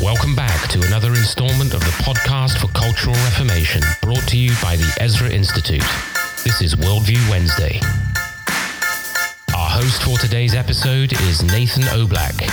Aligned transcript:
Welcome 0.00 0.36
back 0.36 0.68
to 0.70 0.80
another 0.86 1.08
installment 1.08 1.74
of 1.74 1.80
the 1.80 1.90
podcast 2.04 2.58
for 2.58 2.68
Cultural 2.68 3.16
Reformation, 3.16 3.82
brought 4.00 4.28
to 4.28 4.38
you 4.38 4.52
by 4.62 4.76
the 4.76 4.96
Ezra 5.00 5.28
Institute. 5.28 5.82
This 6.44 6.62
is 6.62 6.76
Worldview 6.76 7.28
Wednesday. 7.28 7.80
Our 9.56 9.68
host 9.68 10.04
for 10.04 10.16
today's 10.16 10.54
episode 10.54 11.12
is 11.22 11.42
Nathan 11.42 11.82
Oblak. 11.82 12.46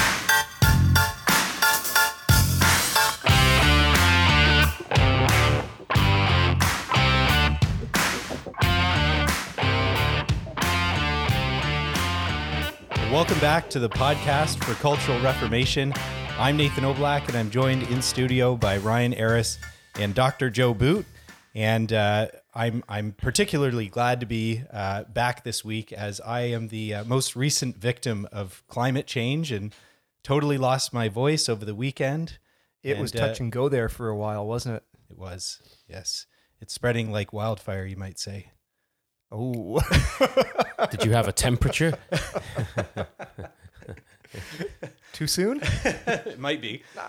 Welcome 13.12 13.40
back 13.40 13.70
to 13.70 13.80
the 13.80 13.90
podcast 13.90 14.64
for 14.64 14.74
Cultural 14.74 15.22
Reformation. 15.22 15.94
I'm 16.38 16.58
Nathan 16.58 16.84
Oblak, 16.84 17.30
and 17.30 17.38
I'm 17.38 17.50
joined 17.50 17.84
in 17.84 18.02
studio 18.02 18.58
by 18.58 18.78
Ryan 18.78 19.14
Eras 19.14 19.58
and 19.98 20.14
Dr. 20.14 20.50
Joe 20.50 20.74
Boot. 20.74 21.06
And 21.56 21.94
uh, 21.94 22.28
I'm 22.54 22.84
I'm 22.90 23.14
particularly 23.14 23.88
glad 23.88 24.20
to 24.20 24.26
be 24.26 24.62
uh, 24.72 25.06
back 25.06 25.46
this 25.46 25.64
week 25.64 25.94
as 25.94 26.20
I 26.20 26.42
am 26.42 26.68
the 26.68 26.94
uh, 26.96 27.04
most 27.06 27.38
recent 27.38 27.78
victim 27.78 28.28
of 28.34 28.64
climate 28.68 29.08
change 29.08 29.54
and 29.54 29.74
totally 30.24 30.58
lost 30.58 30.94
my 30.94 31.08
voice 31.08 31.48
over 31.48 31.64
the 31.64 31.74
weekend. 31.74 32.38
It 32.84 32.92
And, 32.92 33.02
was 33.02 33.16
uh, 33.16 33.20
touch 33.20 33.40
and 33.40 33.50
go 33.50 33.70
there 33.70 33.88
for 33.88 34.10
a 34.10 34.18
while, 34.18 34.46
wasn't 34.46 34.76
it? 34.76 34.84
It 35.10 35.18
was 35.18 35.62
yes. 35.88 36.26
It's 36.60 36.74
spreading 36.74 37.12
like 37.12 37.32
wildfire, 37.32 37.86
you 37.86 37.96
might 37.96 38.20
say. 38.20 38.52
Oh, 39.32 39.80
Did 40.92 41.06
you 41.06 41.12
have 41.12 41.30
a 41.30 41.32
temperature? 41.34 41.98
too 45.16 45.28
soon? 45.28 45.62
it 45.64 46.38
might 46.40 46.62
be. 46.62 46.84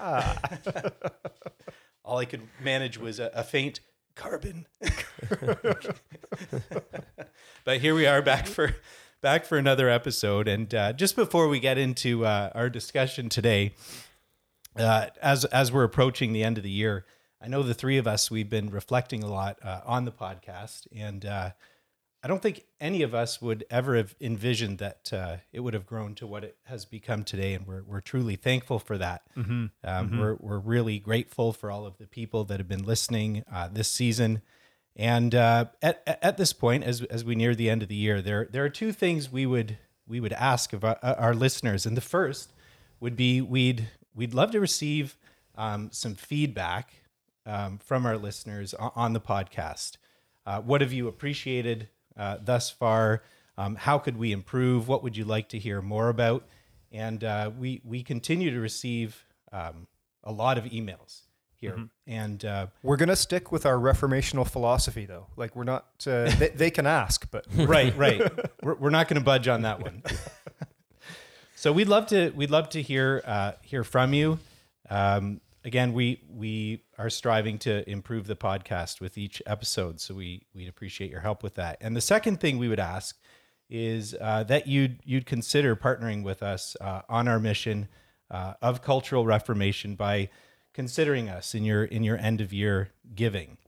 All 2.05 2.19
I 2.19 2.25
could 2.25 2.43
manage 2.63 2.99
was 2.99 3.19
a, 3.19 3.33
a 3.35 3.43
faint 3.43 3.81
carbon. 4.15 4.67
but 7.65 7.81
here 7.81 7.97
we 7.97 8.07
are 8.07 8.23
back 8.23 8.47
for 8.47 8.77
back 9.21 9.45
for 9.45 9.59
another 9.59 9.89
episode. 9.89 10.47
And 10.47 10.73
uh, 10.73 10.93
just 10.93 11.17
before 11.17 11.49
we 11.49 11.59
get 11.59 11.79
into 11.79 12.25
uh, 12.25 12.51
our 12.55 12.71
discussion 12.71 13.29
today, 13.29 13.75
uh, 14.77 15.07
as 15.21 15.45
as 15.47 15.73
we're 15.73 15.83
approaching 15.83 16.33
the 16.33 16.45
end 16.45 16.59
of 16.59 16.65
the 16.65 16.71
year, 16.71 17.05
I 17.43 17.49
know 17.49 17.65
the 17.65 17.75
three 17.75 17.99
of 17.99 18.07
us 18.07 18.31
we've 18.31 18.49
been 18.49 18.71
reflecting 18.71 19.25
a 19.25 19.29
lot 19.29 19.59
uh, 19.65 19.81
on 19.85 20.05
the 20.05 20.13
podcast, 20.13 20.87
and 20.95 21.27
uh, 21.27 21.51
I 22.23 22.29
don't 22.29 22.43
think 22.43 22.65
any 22.81 23.03
of 23.03 23.15
us 23.15 23.41
would 23.41 23.65
ever 23.71 23.95
have 23.97 24.17
envisioned 24.21 24.79
that 24.79 25.13
uh, 25.13 25.37
it 25.53 25.61
would 25.61 25.75
have 25.75 25.87
grown 25.87 26.15
to 26.17 26.27
what 26.27 26.43
it 26.43 26.57
has 26.65 26.85
become 26.85 27.23
today, 27.23 27.55
and 27.55 27.67
we're 27.67 27.83
we're 27.85 28.01
truly 28.01 28.35
thankful 28.37 28.79
for 28.79 28.99
that. 28.99 29.23
Um, 29.85 30.19
We're 30.19 30.35
we're 30.41 30.59
really 30.59 30.99
grateful 30.99 31.53
for 31.53 31.71
all 31.71 31.87
of 31.87 31.99
the 31.99 32.07
people 32.07 32.45
that 32.47 32.59
have 32.59 32.67
been 32.69 32.85
listening 32.85 33.45
uh, 33.53 33.69
this 33.69 33.89
season, 33.89 34.43
and 34.97 35.35
uh, 35.35 35.67
at 35.83 36.03
at 36.23 36.37
this 36.37 36.53
point, 36.53 36.83
as 36.85 37.03
as 37.03 37.25
we 37.25 37.35
near 37.37 37.55
the 37.55 37.71
end 37.71 37.83
of 37.83 37.89
the 37.89 37.95
year, 37.95 38.21
there 38.21 38.49
there 38.51 38.65
are 38.65 38.71
two 38.71 38.93
things 38.93 39.31
we 39.31 39.47
would 39.47 39.79
we 40.09 40.19
would 40.19 40.33
ask 40.33 40.73
of 40.73 40.85
our, 40.85 40.99
our 41.03 41.35
listeners, 41.35 41.87
and 41.87 41.97
the 41.97 42.01
first 42.01 42.53
would 42.99 43.15
be 43.15 43.41
we'd 43.41 43.89
we'd 44.15 44.35
love 44.35 44.51
to 44.53 44.59
receive 44.61 45.17
um, 45.57 45.91
some 45.93 46.15
feedback 46.17 46.95
um, 47.45 47.79
from 47.79 48.05
our 48.07 48.17
listeners 48.17 48.75
o- 48.81 48.91
on 48.97 49.13
the 49.13 49.21
podcast. 49.21 49.97
Uh, 50.45 50.61
what 50.61 50.81
have 50.81 50.93
you 50.93 51.07
appreciated 51.09 51.89
uh, 52.17 52.39
thus 52.43 52.71
far? 52.71 53.23
Um, 53.59 53.77
how 53.77 53.99
could 53.99 54.17
we 54.17 54.33
improve? 54.33 54.89
What 54.89 55.03
would 55.03 55.17
you 55.17 55.25
like 55.25 55.49
to 55.51 55.59
hear 55.59 55.81
more 55.81 56.09
about? 56.09 56.47
And 56.93 57.25
uh, 57.25 57.51
we 57.59 57.81
we 57.85 58.03
continue 58.03 58.51
to 58.51 58.61
receive 58.61 59.25
um, 59.53 59.87
a 60.23 60.33
lot 60.33 60.59
of 60.59 60.65
emails 60.65 61.23
here, 61.57 61.89
and 62.07 62.45
uh, 62.45 62.67
We're 62.83 62.97
gonna 62.97 63.17
stick 63.17 63.51
with 63.51 63.67
our 63.67 63.77
reformational 63.77 64.49
philosophy, 64.49 65.07
though. 65.07 65.27
Like 65.37 65.57
we're 65.57 65.65
not. 65.65 65.87
Uh, 66.07 66.31
they, 66.39 66.49
they 66.49 66.71
can 66.71 66.87
ask, 66.87 67.29
but 67.31 67.47
right, 67.55 67.97
right. 67.97 68.21
We're, 68.63 68.75
we're 68.75 68.91
not 68.91 69.09
going 69.09 69.19
to 69.19 69.25
budge 69.25 69.49
on 69.49 69.63
that 69.63 69.81
one. 69.81 70.03
so 71.57 71.73
we'd 71.73 71.89
love 71.89 72.07
to 72.09 72.31
we'd 72.31 72.51
love 72.51 72.69
to 72.71 72.83
hear 72.83 73.23
uh, 73.25 73.53
hear 73.63 73.85
from 73.85 74.13
you. 74.15 74.39
Um, 74.89 75.41
again, 75.67 75.93
we 75.93 76.23
we 76.31 76.85
are 76.97 77.11
striving 77.11 77.59
to 77.59 77.89
improve 77.91 78.27
the 78.29 78.37
podcast 78.37 79.01
with 79.01 79.19
each 79.19 79.43
episode, 79.45 80.01
so 80.01 80.15
we 80.15 80.47
we'd 80.55 80.69
appreciate 80.69 81.11
your 81.11 81.21
help 81.21 81.43
with 81.43 81.57
that. 81.57 81.77
And 81.83 81.95
the 81.95 82.01
second 82.01 82.41
thing 82.41 82.57
we 82.57 82.69
would 82.69 82.81
ask 82.81 83.19
is 83.69 84.15
uh, 84.19 84.45
that 84.45 84.69
you'd 84.69 85.01
you'd 85.05 85.27
consider 85.27 85.77
partnering 85.77 86.23
with 86.23 86.43
us 86.43 86.77
uh, 86.81 87.03
on 87.09 87.29
our 87.29 87.41
mission 87.41 87.89
uh, 88.31 88.55
of 88.63 88.81
cultural 88.81 89.27
reformation 89.27 89.97
by 89.97 90.31
considering 90.73 91.29
us 91.29 91.55
in 91.55 91.65
your 91.65 91.85
in 91.85 92.05
your 92.05 92.17
end 92.17 92.41
of 92.41 92.53
year 92.53 92.91
giving. 93.15 93.59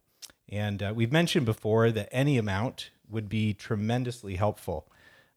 And 0.49 0.83
uh, 0.83 0.93
we've 0.95 1.13
mentioned 1.13 1.45
before 1.45 1.91
that 1.91 2.09
any 2.11 2.39
amount 2.39 2.91
would 3.11 3.29
be 3.29 3.53
tremendously 3.53 4.37
helpful 4.37 4.91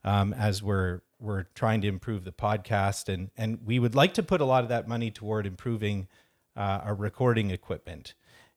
um, 0.03 0.31
as 0.33 0.61
we're 0.61 1.01
we're 1.19 1.43
trying 1.55 1.81
to 1.81 1.87
improve 1.87 2.23
the 2.23 2.31
podcast, 2.31 3.11
and 3.11 3.31
and 3.35 3.65
we 3.65 3.79
would 3.79 3.95
like 3.95 4.13
to 4.13 4.23
put 4.23 4.41
a 4.41 4.45
lot 4.45 4.61
of 4.63 4.69
that 4.69 4.87
money 4.87 5.09
toward 5.09 5.47
improving 5.47 6.07
uh, 6.55 6.79
our 6.83 6.95
recording 6.95 7.51
equipment. 7.51 8.13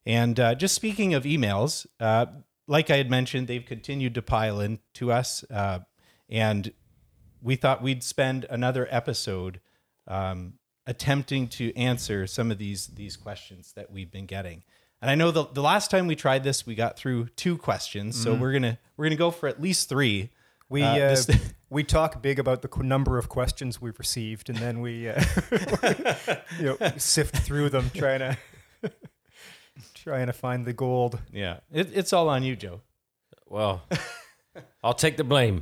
And 0.08 0.40
uh, 0.40 0.54
just 0.56 0.76
speaking 0.76 1.16
of 1.16 1.24
emails, 1.24 1.88
uh, 2.00 2.28
like 2.68 2.92
I 2.92 2.98
had 2.98 3.10
mentioned, 3.10 3.48
they've 3.48 3.66
continued 3.66 4.14
to 4.16 4.22
pile 4.22 4.60
in 4.60 4.80
to 4.96 5.10
us, 5.12 5.46
uh, 5.50 5.80
and 6.30 6.74
we 7.42 7.56
thought 7.56 7.82
we'd 7.82 8.04
spend 8.04 8.46
another 8.50 8.88
episode 8.92 9.62
um, 10.08 10.54
attempting 10.86 11.48
to 11.48 11.76
answer 11.76 12.28
some 12.28 12.52
of 12.52 12.60
these 12.60 12.86
these 12.88 13.18
questions 13.18 13.74
that 13.74 13.92
we've 13.92 14.12
been 14.12 14.28
getting. 14.28 14.64
And 15.06 15.12
I 15.12 15.14
know 15.14 15.30
the, 15.30 15.46
the 15.54 15.62
last 15.62 15.92
time 15.92 16.08
we 16.08 16.16
tried 16.16 16.44
this, 16.44 16.66
we 16.66 16.74
got 16.74 16.98
through 16.98 17.28
two 17.36 17.60
questions, 17.60 18.20
so 18.20 18.34
we're 18.34 18.52
gonna 18.54 18.80
we're 18.98 19.06
gonna 19.06 19.16
go 19.16 19.30
for 19.30 19.48
at 19.48 19.62
least 19.62 19.88
three. 19.88 20.32
we 20.68 20.82
Uh, 20.82 20.88
uh, 20.96 21.10
this- 21.10 21.30
we 21.70 21.84
talk 21.84 22.24
big 22.24 22.40
about 22.40 22.64
the 22.64 22.68
qu- 22.68 22.82
number 22.82 23.20
of 23.20 23.30
questions 23.30 23.80
we've 23.80 24.00
received, 24.00 24.50
and 24.50 24.58
then 24.58 24.82
we 24.82 25.08
uh, 25.10 25.24
you 26.60 26.66
know 26.66 26.78
sift 26.98 27.36
through 27.38 27.70
them, 27.70 27.92
trying 27.94 28.18
to 28.18 28.38
trying 29.94 30.26
to 30.26 30.34
find 30.34 30.66
the 30.66 30.74
gold. 30.74 31.20
yeah, 31.32 31.60
it, 31.72 31.90
it's 31.94 32.12
all 32.12 32.28
on 32.28 32.42
you, 32.42 32.56
Joe. 32.56 32.82
Well, 33.48 33.84
I'll 34.84 34.96
take 34.96 35.18
the 35.18 35.24
blame. 35.24 35.62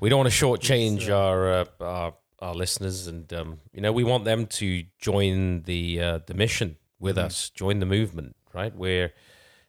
we 0.00 0.08
don't 0.08 0.18
want 0.18 0.32
to 0.32 0.44
shortchange 0.44 1.08
our, 1.08 1.52
uh, 1.52 1.64
our 1.80 2.14
our 2.40 2.54
listeners, 2.54 3.06
and 3.06 3.32
um, 3.32 3.58
you 3.72 3.80
know 3.80 3.92
we 3.92 4.04
want 4.04 4.24
them 4.24 4.46
to 4.46 4.84
join 4.98 5.62
the 5.62 6.00
uh, 6.00 6.18
the 6.26 6.34
mission 6.34 6.76
with 6.98 7.16
us, 7.18 7.50
join 7.50 7.78
the 7.80 7.86
movement, 7.86 8.36
right? 8.52 8.74
Where 8.74 9.12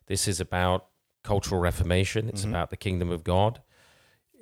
this 0.07 0.27
is 0.27 0.39
about 0.39 0.87
cultural 1.23 1.61
reformation. 1.61 2.27
It's 2.29 2.43
about 2.43 2.69
the 2.69 2.77
kingdom 2.77 3.09
of 3.11 3.23
God. 3.23 3.61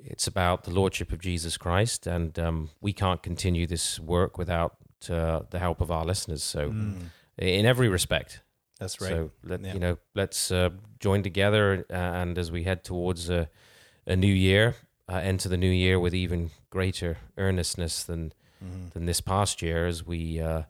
It's 0.02 0.26
about 0.26 0.64
the 0.64 0.70
lordship 0.70 1.12
of 1.12 1.20
Jesus 1.20 1.56
Christ, 1.58 2.06
and 2.06 2.38
um, 2.38 2.70
we 2.80 2.92
can't 2.92 3.22
continue 3.22 3.66
this 3.66 4.00
work 4.00 4.38
without 4.38 4.76
uh, 5.10 5.40
the 5.50 5.58
help 5.58 5.80
of 5.80 5.90
our 5.90 6.04
listeners. 6.06 6.42
So, 6.42 6.72
in 7.38 7.66
every 7.66 7.88
respect, 7.88 8.40
That's 8.78 9.00
right. 9.00 9.10
so 9.10 9.30
let 9.44 9.60
Yeah. 9.62 9.74
you 9.74 9.78
know, 9.80 9.98
let's 10.14 10.50
uh, 10.50 10.70
join 11.00 11.22
together, 11.22 11.84
uh, 11.90 11.94
and 11.94 12.38
as 12.38 12.50
we 12.50 12.64
head 12.64 12.82
towards 12.82 13.28
a, 13.28 13.50
a 14.06 14.16
new 14.16 14.32
year, 14.32 14.74
uh, 15.10 15.20
enter 15.22 15.48
the 15.48 15.56
new 15.56 15.72
year 15.72 15.98
with 15.98 16.14
even 16.14 16.50
greater 16.70 17.16
earnestness 17.36 18.04
than 18.04 18.32
Mm-hmm. 18.62 18.88
than 18.92 19.06
this 19.06 19.22
past 19.22 19.62
year, 19.62 19.86
as 19.86 20.04
we 20.06 20.38
uh, 20.38 20.64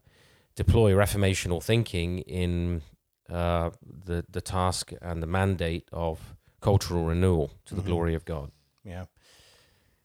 deploy 0.55 0.93
reformational 0.93 1.61
thinking 1.61 2.21
in 2.21 2.83
uh, 3.29 3.71
the 4.07 4.25
the 4.31 4.41
task 4.41 4.93
and 5.03 5.21
the 5.21 5.27
mandate 5.27 5.89
of 5.93 6.37
cultural 6.61 7.05
renewal 7.05 7.51
to 7.65 7.75
the 7.75 7.83
glory 7.83 8.15
of 8.15 8.25
God. 8.25 8.53
Yeah. 8.85 9.07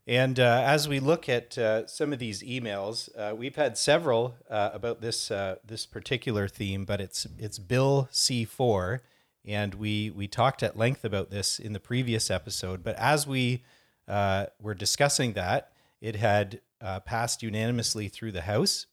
And 0.08 0.40
uh, 0.40 0.64
as 0.66 0.88
we 0.88 1.00
look 1.00 1.30
at 1.30 1.58
uh, 1.60 1.86
some 1.86 2.12
of 2.12 2.18
these 2.18 2.42
emails, 2.42 3.10
uh, 3.16 3.36
we've 3.36 3.56
had 3.56 3.78
several 3.78 4.34
uh, 4.50 4.72
about 4.74 5.02
this 5.02 5.30
uh, 5.30 5.58
this 5.64 5.86
particular 5.86 6.48
theme, 6.48 6.86
but 6.86 7.00
it's 7.00 7.28
it's 7.38 7.60
Bill 7.60 8.08
C 8.12 8.46
four, 8.46 9.04
and 9.46 9.76
we 9.76 10.10
we 10.10 10.28
talked 10.28 10.64
at 10.64 10.76
length 10.76 11.06
about 11.06 11.30
this 11.30 11.60
in 11.60 11.74
the 11.74 11.80
previous 11.80 12.32
episode. 12.32 12.84
But 12.84 12.96
as 12.98 13.28
we 13.28 13.62
uh, 14.07 14.46
were 14.62 14.74
discussing 14.74 15.34
that, 15.34 15.72
it 16.02 16.16
had 16.16 16.62
uh, 16.81 17.00
passed 17.02 17.42
unanimously 17.44 18.07
through 18.07 18.31
the 18.31 18.42
House, 18.44 18.86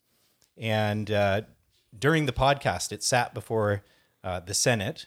and 0.57 1.11
uh, 1.11 1.43
during 1.99 2.27
the 2.27 2.33
podcast, 2.33 2.93
it 2.93 3.03
sat 3.03 3.35
before 3.35 3.83
uh, 4.25 4.41
the 4.41 4.55
Senate, 4.55 5.07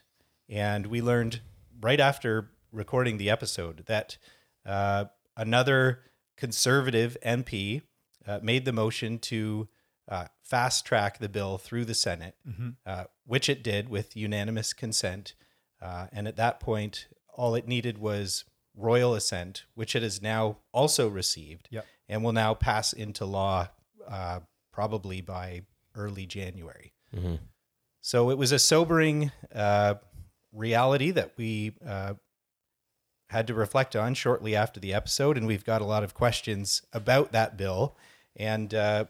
and 0.49 0.87
we 0.87 1.01
learned 1.01 1.41
right 1.81 1.99
after 1.99 2.51
recording 2.71 3.17
the 3.17 3.29
episode 3.29 3.83
that 3.87 4.17
uh, 4.65 5.05
another 5.37 6.01
conservative 6.37 7.17
MP 7.25 7.81
uh, 8.27 8.39
made 8.41 8.65
the 8.65 8.73
motion 8.73 9.17
to 9.19 9.67
uh, 10.09 10.25
fast 10.43 10.85
track 10.85 11.17
the 11.19 11.29
bill 11.29 11.57
through 11.57 11.85
the 11.85 11.93
Senate, 11.95 12.35
Mm-hmm. 12.47 12.69
uh, 12.85 13.05
which 13.25 13.49
it 13.49 13.63
did 13.63 13.89
with 13.89 14.15
unanimous 14.15 14.73
consent. 14.73 15.33
Uh, 15.81 16.07
and 16.11 16.27
at 16.27 16.35
that 16.35 16.59
point, 16.59 17.07
all 17.33 17.55
it 17.55 17.67
needed 17.67 17.97
was 17.97 18.43
royal 18.75 19.13
assent, 19.15 19.63
which 19.73 19.95
it 19.95 20.03
has 20.03 20.21
now 20.21 20.57
also 20.71 21.07
received 21.07 21.67
Yep. 21.71 21.85
and 22.09 22.23
will 22.23 22.33
now 22.33 22.53
pass 22.53 22.93
into 22.93 23.25
law 23.25 23.67
uh, 24.07 24.41
probably 24.71 25.21
by 25.21 25.61
early 25.95 26.25
January. 26.25 26.91
So 28.01 28.29
it 28.29 28.37
was 28.37 28.51
a 28.51 28.59
sobering 28.59 29.31
uh, 29.53 29.95
reality 30.51 31.11
that 31.11 31.31
we 31.37 31.73
uh, 31.87 32.15
had 33.29 33.47
to 33.47 33.53
reflect 33.53 33.95
on 33.95 34.13
shortly 34.13 34.55
after 34.55 34.79
the 34.79 34.93
episode, 34.93 35.37
and 35.37 35.47
we've 35.47 35.63
got 35.65 35.81
a 35.81 35.85
lot 35.85 36.03
of 36.03 36.13
questions 36.13 36.81
about 36.93 37.31
that 37.31 37.57
bill. 37.57 37.95
And 38.35 38.73
uh, 38.73 39.05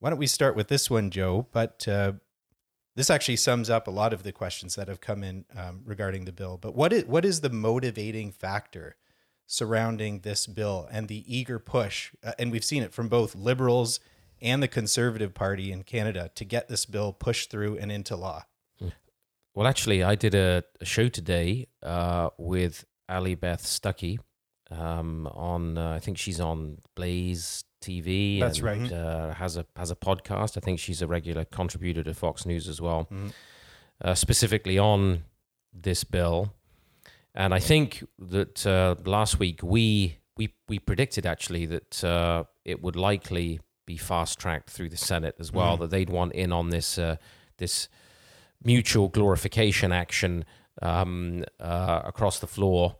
why 0.00 0.10
don't 0.10 0.18
we 0.18 0.26
start 0.26 0.56
with 0.56 0.68
this 0.68 0.90
one, 0.90 1.10
Joe? 1.10 1.46
But 1.52 1.86
uh, 1.88 2.14
this 2.96 3.10
actually 3.10 3.36
sums 3.36 3.70
up 3.70 3.86
a 3.86 3.90
lot 3.90 4.12
of 4.12 4.24
the 4.24 4.32
questions 4.32 4.74
that 4.74 4.88
have 4.88 5.00
come 5.00 5.22
in 5.22 5.44
um, 5.56 5.82
regarding 5.84 6.24
the 6.24 6.32
bill. 6.32 6.58
But 6.60 6.74
what 6.74 6.92
is 6.92 7.04
what 7.04 7.24
is 7.24 7.42
the 7.42 7.50
motivating 7.50 8.32
factor 8.32 8.96
surrounding 9.46 10.20
this 10.20 10.46
bill 10.46 10.88
and 10.90 11.06
the 11.06 11.22
eager 11.32 11.60
push? 11.60 12.10
Uh, 12.24 12.32
and 12.38 12.50
we've 12.50 12.64
seen 12.64 12.82
it 12.82 12.92
from 12.92 13.08
both 13.08 13.36
liberals 13.36 14.00
and 14.42 14.62
the 14.62 14.68
Conservative 14.68 15.34
Party 15.34 15.70
in 15.70 15.84
Canada 15.84 16.30
to 16.34 16.44
get 16.44 16.68
this 16.68 16.84
bill 16.84 17.12
pushed 17.12 17.50
through 17.50 17.78
and 17.78 17.92
into 17.92 18.16
law. 18.16 18.42
Well, 19.54 19.66
actually, 19.66 20.02
I 20.02 20.16
did 20.16 20.34
a, 20.34 20.64
a 20.82 20.84
show 20.84 21.08
today 21.08 21.68
uh, 21.82 22.28
with 22.36 22.84
Allie 23.08 23.34
Beth 23.34 23.62
Stuckey 23.62 24.18
um, 24.70 25.26
on. 25.28 25.78
Uh, 25.78 25.92
I 25.92 25.98
think 26.00 26.18
she's 26.18 26.40
on 26.40 26.78
Blaze 26.94 27.64
TV. 27.80 28.40
That's 28.40 28.58
and, 28.58 28.66
right. 28.66 28.92
Uh, 28.92 29.34
has 29.34 29.56
a 29.56 29.66
has 29.76 29.90
a 29.90 29.96
podcast. 29.96 30.56
I 30.56 30.60
think 30.60 30.78
she's 30.78 31.02
a 31.02 31.06
regular 31.06 31.44
contributor 31.44 32.02
to 32.02 32.14
Fox 32.14 32.46
News 32.46 32.68
as 32.68 32.80
well, 32.80 33.06
Mhm. 33.10 33.32
uh, 34.02 34.14
specifically 34.14 34.78
on 34.78 35.24
this 35.72 36.04
bill. 36.04 36.52
And 37.34 37.52
I 37.52 37.58
think 37.60 38.02
that 38.18 38.66
uh, 38.66 38.94
last 39.04 39.38
week 39.38 39.62
we 39.62 40.18
we 40.36 40.54
we 40.68 40.78
predicted 40.78 41.26
actually 41.26 41.66
that 41.66 42.02
uh, 42.04 42.44
it 42.64 42.82
would 42.82 42.96
likely 42.96 43.60
be 43.84 43.96
fast 43.96 44.38
tracked 44.40 44.70
through 44.70 44.88
the 44.88 44.96
Senate 44.96 45.36
as 45.38 45.52
well. 45.52 45.76
Mm. 45.76 45.80
That 45.80 45.90
they'd 45.90 46.10
want 46.10 46.32
in 46.32 46.52
on 46.52 46.70
this 46.70 46.98
uh, 46.98 47.16
this 47.58 47.88
mutual 48.64 49.08
glorification 49.08 49.92
action 49.92 50.44
um, 50.82 51.44
uh, 51.60 52.02
across 52.04 52.40
the 52.40 52.46
floor. 52.46 52.96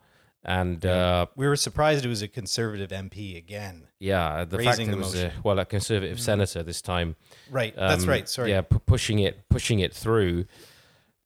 And 0.49 0.87
uh, 0.87 1.27
We 1.35 1.49
were 1.49 1.57
surprised 1.57 2.05
it 2.05 2.09
was 2.09 2.23
a 2.23 2.29
Conservative 2.29 2.91
MP 2.91 3.37
again. 3.37 3.89
yeah, 3.99 4.45
the 4.45 4.59
fact 4.59 4.79
that 4.79 4.87
the 4.87 4.93
it 4.93 4.97
was 4.97 5.17
a, 5.17 5.33
well 5.43 5.59
a 5.59 5.65
conservative 5.65 6.21
senator 6.21 6.63
this 6.63 6.81
time. 6.81 7.17
Right, 7.51 7.75
that's 7.75 8.05
um, 8.05 8.09
right. 8.09 8.29
Sorry. 8.29 8.51
Yeah, 8.51 8.61
pu- 8.61 8.79
pushing 8.79 9.19
it 9.19 9.49
pushing 9.49 9.81
it 9.81 9.93
through, 9.93 10.45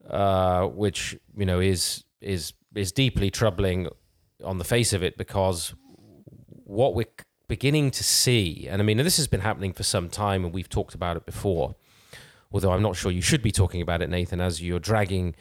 uh, 0.08 0.66
which 0.68 1.18
you 1.36 1.44
know 1.44 1.60
is 1.60 2.04
is 2.22 2.54
is 2.74 2.92
deeply 2.92 3.30
troubling 3.30 3.88
on 4.42 4.56
the 4.56 4.64
face 4.64 4.94
of 4.94 5.02
it 5.02 5.18
because 5.18 5.74
what 6.64 6.94
we're 6.94 7.04
beginning 7.46 7.90
to 7.90 8.02
see, 8.02 8.66
and 8.70 8.80
I 8.80 8.84
mean 8.86 8.96
this 8.96 9.18
has 9.18 9.28
been 9.28 9.40
happening 9.40 9.74
for 9.74 9.82
some 9.82 10.08
time, 10.08 10.46
and 10.46 10.54
we've 10.54 10.68
talked 10.68 10.94
about 10.94 11.18
it 11.18 11.26
before. 11.26 11.74
Although 12.52 12.72
I'm 12.72 12.82
not 12.82 12.96
sure 12.96 13.12
you 13.12 13.20
should 13.20 13.42
be 13.42 13.52
talking 13.52 13.82
about 13.82 14.00
it, 14.00 14.08
Nathan, 14.08 14.40
as 14.40 14.62
you're 14.62 14.80
dragging 14.80 15.34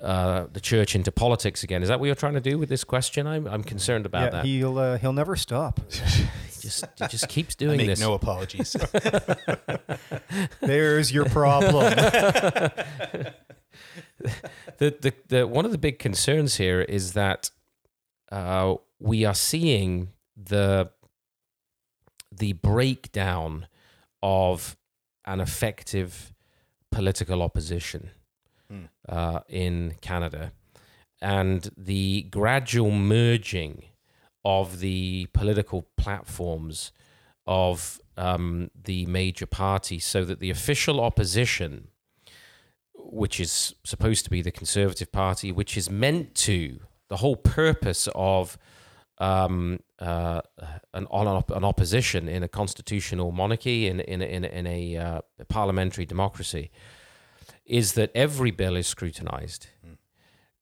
uh, 0.00 0.46
the 0.52 0.60
church 0.60 0.94
into 0.94 1.10
politics 1.10 1.62
again. 1.62 1.82
Is 1.82 1.88
that 1.88 1.98
what 1.98 2.06
you're 2.06 2.14
trying 2.14 2.34
to 2.34 2.40
do 2.40 2.58
with 2.58 2.68
this 2.68 2.84
question? 2.84 3.26
I'm 3.26 3.46
I'm 3.46 3.64
concerned 3.64 4.06
about 4.06 4.24
yeah, 4.24 4.30
that. 4.30 4.44
he'll 4.44 4.78
uh, 4.78 4.98
he'll 4.98 5.12
never 5.12 5.36
stop. 5.36 5.80
He 6.58 6.62
just 6.62 6.84
he 6.96 7.06
just 7.06 7.28
keeps 7.36 7.54
I 7.54 7.64
doing 7.64 7.76
make 7.76 7.86
this. 7.86 8.00
no 8.00 8.14
apologies. 8.14 8.74
There's 10.60 11.12
your 11.12 11.26
problem. 11.26 11.94
the, 11.94 13.34
the, 14.78 15.14
the 15.28 15.46
one 15.46 15.64
of 15.64 15.70
the 15.70 15.78
big 15.78 16.00
concerns 16.00 16.56
here 16.56 16.80
is 16.80 17.12
that 17.12 17.52
uh, 18.32 18.74
we 18.98 19.24
are 19.24 19.34
seeing 19.34 20.08
the 20.36 20.90
the 22.32 22.54
breakdown 22.54 23.68
of 24.22 24.76
an 25.24 25.40
effective 25.40 26.34
political 26.90 27.42
opposition. 27.42 28.10
Uh, 29.08 29.40
in 29.48 29.94
Canada, 30.00 30.52
and 31.20 31.70
the 31.76 32.22
gradual 32.30 32.90
merging 32.90 33.84
of 34.44 34.80
the 34.80 35.26
political 35.32 35.86
platforms 35.96 36.92
of 37.46 38.00
um, 38.16 38.70
the 38.84 39.06
major 39.06 39.46
parties, 39.46 40.04
so 40.04 40.24
that 40.24 40.40
the 40.40 40.50
official 40.50 41.00
opposition 41.00 41.88
which 43.10 43.40
is 43.40 43.74
supposed 43.84 44.24
to 44.24 44.30
be 44.30 44.42
the 44.42 44.50
Conservative 44.50 45.10
Party, 45.10 45.50
which 45.50 45.76
is 45.76 45.88
meant 45.88 46.34
to 46.34 46.80
the 47.08 47.16
whole 47.16 47.36
purpose 47.36 48.06
of 48.14 48.58
um, 49.18 49.80
uh, 49.98 50.42
an, 50.94 51.06
an, 51.10 51.64
opposition 51.64 52.28
in 52.28 52.42
a 52.42 52.48
constitutional 52.48 53.32
monarchy 53.32 53.88
in 53.88 54.00
in 54.00 54.22
in, 54.22 54.44
in 54.44 54.66
a 54.66 54.96
uh, 54.96 55.20
parliamentary 55.48 56.06
democracy 56.06 56.70
is 57.68 57.92
that 57.92 58.10
every 58.14 58.50
bill 58.50 58.76
is 58.76 58.86
scrutinized, 58.86 59.68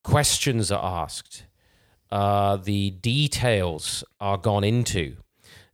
questions 0.02 0.70
are 0.70 1.02
asked, 1.02 1.44
uh, 2.10 2.56
the 2.56 2.90
details 2.90 4.04
are 4.20 4.38
gone 4.38 4.64
into. 4.64 5.16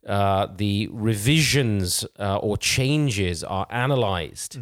Uh, 0.06 0.48
the 0.56 0.88
revisions 0.90 2.04
uh, 2.18 2.36
or 2.38 2.56
changes 2.56 3.44
are 3.44 3.66
analyzed 3.70 4.58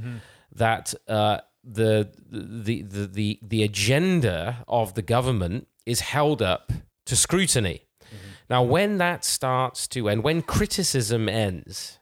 that 0.55 0.93
uh, 1.09 1.39
the, 1.65 2.11
the, 2.31 2.83
the, 2.83 3.07
the, 3.07 3.39
the 3.41 3.63
agenda 3.63 4.65
of 4.69 4.95
the 4.95 5.03
government 5.03 5.67
is 5.87 6.01
held 6.01 6.43
up 6.43 6.73
to 7.07 7.17
scrutiny. 7.17 7.87
Now, 8.51 8.63
when 8.63 8.99
that 8.99 9.25
starts 9.25 9.87
to, 9.89 10.09
and 10.09 10.23
when 10.23 10.43
criticism 10.43 11.29
ends, 11.29 12.01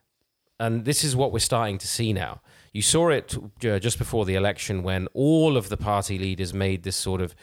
and 0.58 0.84
this 0.84 1.04
is 1.04 1.14
what 1.14 1.30
we're 1.32 1.38
starting 1.38 1.78
to 1.78 1.86
see 1.86 2.12
now. 2.12 2.40
You 2.78 2.82
saw 2.82 3.08
it 3.08 3.36
uh, 3.64 3.80
just 3.80 3.98
before 3.98 4.24
the 4.24 4.36
election 4.36 4.84
when 4.84 5.08
all 5.12 5.56
of 5.56 5.68
the 5.68 5.76
party 5.76 6.16
leaders 6.16 6.54
made 6.54 6.84
this 6.84 6.94
sort 6.94 7.20
of 7.20 7.34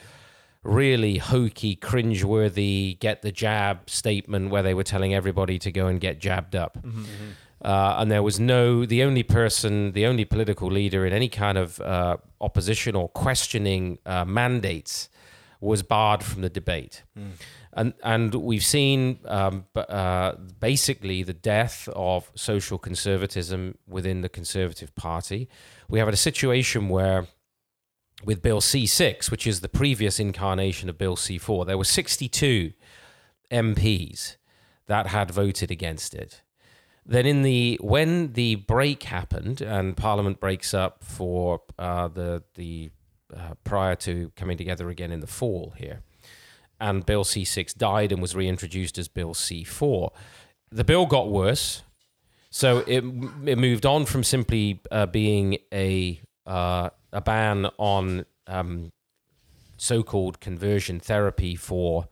really 0.62 1.18
hokey, 1.18 1.76
cringeworthy, 1.76 2.98
get 3.00 3.20
the 3.20 3.30
jab 3.30 3.90
statement 3.90 4.48
where 4.48 4.62
they 4.62 4.72
were 4.72 4.82
telling 4.82 5.12
everybody 5.12 5.58
to 5.58 5.70
go 5.70 5.88
and 5.88 6.00
get 6.00 6.20
jabbed 6.20 6.56
up. 6.56 6.78
Uh, 7.62 7.96
and 7.98 8.10
there 8.10 8.22
was 8.22 8.40
no, 8.40 8.86
the 8.86 9.02
only 9.02 9.22
person, 9.22 9.92
the 9.92 10.06
only 10.06 10.24
political 10.24 10.68
leader 10.70 11.04
in 11.04 11.12
any 11.12 11.28
kind 11.28 11.58
of 11.58 11.80
uh, 11.80 12.16
opposition 12.40 12.96
or 12.96 13.10
questioning 13.10 13.98
uh, 14.06 14.24
mandates 14.24 15.10
was 15.60 15.82
barred 15.82 16.22
from 16.22 16.40
the 16.40 16.48
debate. 16.48 17.02
And, 17.76 17.92
and 18.02 18.34
we've 18.34 18.64
seen 18.64 19.18
um, 19.26 19.66
uh, 19.76 20.32
basically 20.58 21.22
the 21.22 21.34
death 21.34 21.88
of 21.94 22.32
social 22.34 22.78
conservatism 22.78 23.76
within 23.86 24.22
the 24.22 24.30
Conservative 24.30 24.94
Party. 24.94 25.48
We 25.86 25.98
have 25.98 26.08
a 26.08 26.16
situation 26.16 26.88
where 26.88 27.26
with 28.24 28.40
Bill 28.40 28.62
C6, 28.62 29.30
which 29.30 29.46
is 29.46 29.60
the 29.60 29.68
previous 29.68 30.18
incarnation 30.18 30.88
of 30.88 30.96
Bill 30.96 31.16
C4, 31.16 31.66
there 31.66 31.76
were 31.76 31.84
62 31.84 32.72
MPs 33.50 34.36
that 34.86 35.08
had 35.08 35.30
voted 35.30 35.70
against 35.70 36.14
it. 36.14 36.42
Then, 37.04 37.26
in 37.26 37.42
the 37.42 37.78
when 37.80 38.32
the 38.32 38.56
break 38.56 39.04
happened 39.04 39.60
and 39.60 39.96
Parliament 39.96 40.40
breaks 40.40 40.74
up 40.74 41.04
for 41.04 41.62
uh, 41.78 42.08
the 42.08 42.42
the 42.56 42.90
uh, 43.34 43.54
prior 43.62 43.94
to 43.96 44.32
coming 44.34 44.56
together 44.56 44.88
again 44.88 45.12
in 45.12 45.20
the 45.20 45.28
fall 45.28 45.74
here, 45.76 46.02
and 46.80 47.04
Bill 47.06 47.24
C6 47.24 47.76
died 47.76 48.12
and 48.12 48.20
was 48.20 48.34
reintroduced 48.34 48.98
as 48.98 49.08
Bill 49.08 49.34
C4, 49.34 50.10
the 50.70 50.84
bill 50.84 51.06
got 51.06 51.28
worse. 51.28 51.82
So 52.50 52.78
it, 52.86 53.04
it 53.44 53.58
moved 53.58 53.84
on 53.84 54.06
from 54.06 54.24
simply 54.24 54.80
uh, 54.90 55.06
being 55.06 55.58
a 55.72 56.20
uh, 56.46 56.90
a 57.12 57.20
ban 57.20 57.66
on 57.76 58.24
um, 58.46 58.92
so-called 59.76 60.40
conversion 60.40 61.00
therapy 61.00 61.56
for 61.56 62.08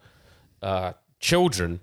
uh, 0.61 0.93
children, 1.21 1.81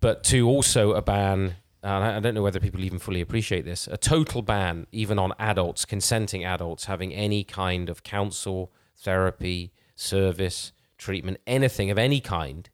but 0.00 0.22
to 0.24 0.48
also 0.48 0.92
a 0.92 1.02
ban. 1.02 1.56
And 1.82 2.04
I 2.04 2.16
I 2.16 2.20
don't 2.20 2.34
know 2.34 2.42
whether 2.42 2.60
people 2.60 2.84
even 2.84 2.98
fully 2.98 3.20
appreciate 3.20 3.64
this. 3.64 3.88
A 3.88 3.96
total 3.96 4.42
ban, 4.42 4.86
even 4.92 5.18
on 5.18 5.32
adults, 5.38 5.84
consenting 5.84 6.44
adults, 6.44 6.84
having 6.84 7.12
any 7.12 7.44
kind 7.44 7.88
of 7.88 8.02
counsel, 8.02 8.72
therapy, 8.96 9.72
service, 9.94 10.72
treatment, 10.98 11.38
anything 11.46 11.90
of 11.90 11.98
any 11.98 12.20
kind, 12.20 12.68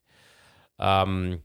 um, 0.79 1.43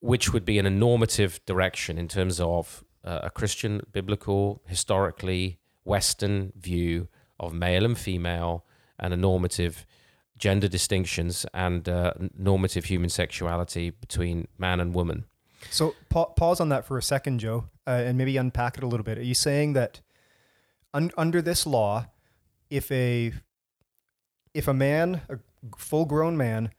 which 0.00 0.32
would 0.32 0.44
be 0.44 0.58
in 0.58 0.66
a 0.66 0.70
normative 0.70 1.40
direction 1.46 1.98
in 1.98 2.08
terms 2.08 2.40
of 2.40 2.84
uh, 3.04 3.20
a 3.24 3.30
Christian, 3.30 3.82
biblical, 3.92 4.62
historically 4.66 5.58
Western 5.84 6.52
view 6.56 7.08
of 7.38 7.52
male 7.52 7.84
and 7.84 7.96
female, 7.98 8.64
and 8.98 9.12
a 9.12 9.16
normative 9.16 9.86
gender 10.38 10.68
distinctions 10.68 11.46
and 11.54 11.88
uh, 11.88 12.12
normative 12.36 12.86
human 12.86 13.08
sexuality 13.08 13.90
between 13.90 14.48
man 14.58 14.80
and 14.80 14.94
woman. 14.94 15.24
So 15.70 15.94
pa- 16.10 16.26
pause 16.26 16.60
on 16.60 16.68
that 16.68 16.84
for 16.84 16.98
a 16.98 17.02
second, 17.02 17.40
Joe. 17.40 17.64
uh, 17.86 17.90
and 17.90 18.18
maybe 18.18 18.36
unpack 18.36 18.76
it 18.76 18.84
a 18.84 18.86
little 18.86 19.04
bit. 19.04 19.18
Are 19.18 19.22
you 19.22 19.34
saying 19.34 19.74
that 19.74 20.00
un- 20.92 21.12
under 21.16 21.40
this 21.40 21.66
law, 21.66 22.06
if 22.70 22.90
a 22.90 23.32
if 24.54 24.66
a 24.66 24.74
man, 24.74 25.22
a 25.28 25.38
full 25.76 26.04
grown 26.04 26.36
man, 26.36 26.70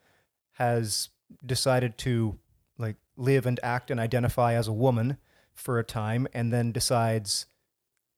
has 0.54 1.10
decided 1.46 1.98
to 2.00 2.40
like 2.78 2.96
live 3.16 3.46
and 3.46 3.60
act 3.64 3.92
and 3.92 4.00
identify 4.00 4.54
as 4.54 4.68
a 4.68 4.74
woman 4.74 5.18
for 5.54 5.80
a 5.80 5.84
time, 5.84 6.28
and 6.34 6.54
then 6.54 6.72
decides 6.72 7.48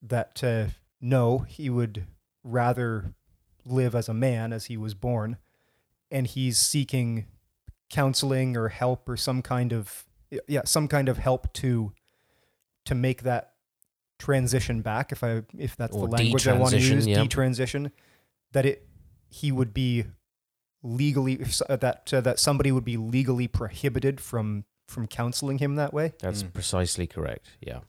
that 0.02 0.44
uh, 0.44 0.68
no, 1.02 1.40
he 1.40 1.70
would 1.70 2.06
rather 2.44 3.14
live 3.66 3.96
as 3.96 4.10
a 4.10 4.14
man 4.14 4.54
as 4.54 4.66
he 4.66 4.78
was 4.78 4.94
born, 4.94 5.38
and 6.12 6.28
he's 6.28 6.58
seeking 6.58 7.26
counseling 7.90 8.56
or 8.56 8.70
help 8.70 9.10
or 9.10 9.18
some 9.18 9.42
kind 9.42 9.74
of 9.74 10.06
yeah 10.48 10.62
some 10.64 10.88
kind 10.88 11.10
of 11.10 11.18
help 11.18 11.52
to 11.54 11.92
to 12.86 12.94
make 12.96 13.24
that 13.24 13.54
transition 14.20 14.82
back 14.82 15.12
if 15.12 15.24
i 15.24 15.42
if 15.58 15.76
that's 15.76 15.96
Or 15.96 16.08
the 16.08 16.16
language 16.16 16.48
i 16.48 16.54
want 16.54 16.72
to 16.72 16.80
use 16.80 17.08
yeah. 17.08 17.18
detransition 17.18 17.92
that 18.52 18.66
it 18.66 18.88
he 19.30 19.52
would 19.52 19.74
be 19.74 20.06
legally 20.84 21.40
uh, 21.70 21.76
that 21.76 22.14
uh, 22.14 22.22
that 22.22 22.40
somebody 22.40 22.72
would 22.72 22.86
be 22.86 22.98
legally 22.98 23.48
prohibited 23.48 24.22
from 24.22 24.66
from 24.88 25.08
counseling 25.08 25.60
him 25.60 25.76
that 25.76 25.94
way 25.94 26.14
That's 26.20 26.42
precisely 26.44 27.06
correct. 27.06 27.48
Yeah. 27.62 27.80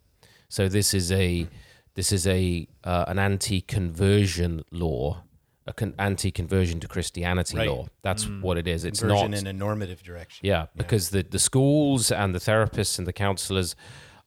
So 0.49 0.69
this 0.69 0.93
is 0.93 1.11
a 1.13 1.47
this 1.95 2.13
is 2.13 2.27
a 2.27 2.67
uh, 2.85 3.05
an 3.09 3.19
anti-conversion 3.19 4.65
law, 4.71 5.23
a 5.67 5.73
con- 5.73 5.95
anti-conversion 5.99 6.81
to 6.81 6.89
Christianity 6.89 7.57
Right. 7.57 7.69
law. 7.69 7.87
That's 8.03 8.27
what 8.29 8.59
it 8.59 8.67
is. 8.67 8.85
It's 8.85 9.01
Conversion 9.01 9.31
not 9.31 9.41
in 9.41 9.47
a 9.47 9.53
normative 9.53 10.03
direction. 10.03 10.47
Yeah, 10.47 10.67
because 10.77 11.11
the, 11.11 11.23
the 11.23 11.39
schools 11.39 12.11
and 12.13 12.35
the 12.35 12.39
therapists 12.39 12.99
and 12.99 13.07
the 13.07 13.13
counselors 13.13 13.75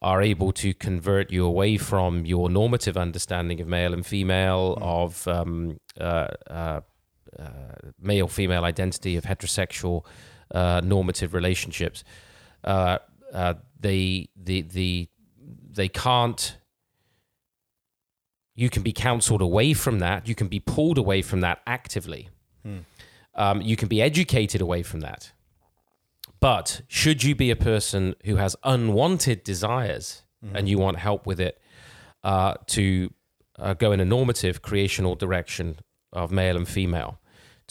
are 0.02 0.22
able 0.22 0.52
to 0.52 0.74
convert 0.74 1.32
you 1.32 1.46
away 1.46 1.78
from 1.78 2.26
your 2.26 2.50
normative 2.50 2.98
understanding 2.98 3.62
of 3.62 3.68
male 3.68 3.94
and 3.94 4.06
female, 4.06 4.78
of 4.82 5.26
um, 5.28 5.80
uh, 6.00 6.28
uh, 6.50 6.82
male 8.00 8.28
female 8.28 8.64
identity, 8.66 9.16
of 9.16 9.24
heterosexual 9.24 10.06
uh, 10.52 10.82
normative 10.84 11.34
relationships. 11.34 12.04
Uh, 12.64 12.98
uh, 13.34 13.56
they 13.80 14.30
the 14.36 14.62
the 14.62 15.10
they 15.72 15.88
can't. 15.88 16.58
You 18.56 18.70
can 18.70 18.84
be 18.84 18.94
counseled 18.94 19.42
away 19.42 19.74
from 19.74 20.00
that. 20.00 20.28
You 20.28 20.36
can 20.36 20.48
be 20.48 20.60
pulled 20.60 21.00
away 21.00 21.24
from 21.24 21.42
that 21.42 21.62
actively. 21.66 22.30
Um, 23.36 23.62
you 23.62 23.76
can 23.76 23.88
be 23.88 24.00
educated 24.00 24.62
away 24.62 24.84
from 24.84 25.00
that. 25.00 25.32
But 26.40 26.82
should 26.88 27.24
you 27.24 27.34
be 27.36 27.50
a 27.50 27.56
person 27.56 28.16
who 28.26 28.36
has 28.36 28.56
unwanted 28.64 29.44
desires 29.44 30.22
and 30.54 30.70
you 30.70 30.78
want 30.78 30.98
help 31.00 31.26
with 31.26 31.40
it 31.40 31.60
uh, 32.24 32.56
to 32.68 33.12
uh, 33.58 33.74
go 33.74 33.92
in 33.92 34.00
a 34.00 34.06
normative 34.06 34.62
creational 34.62 35.16
direction 35.16 35.78
of 36.12 36.32
male 36.32 36.58
and 36.58 36.68
female, 36.68 37.20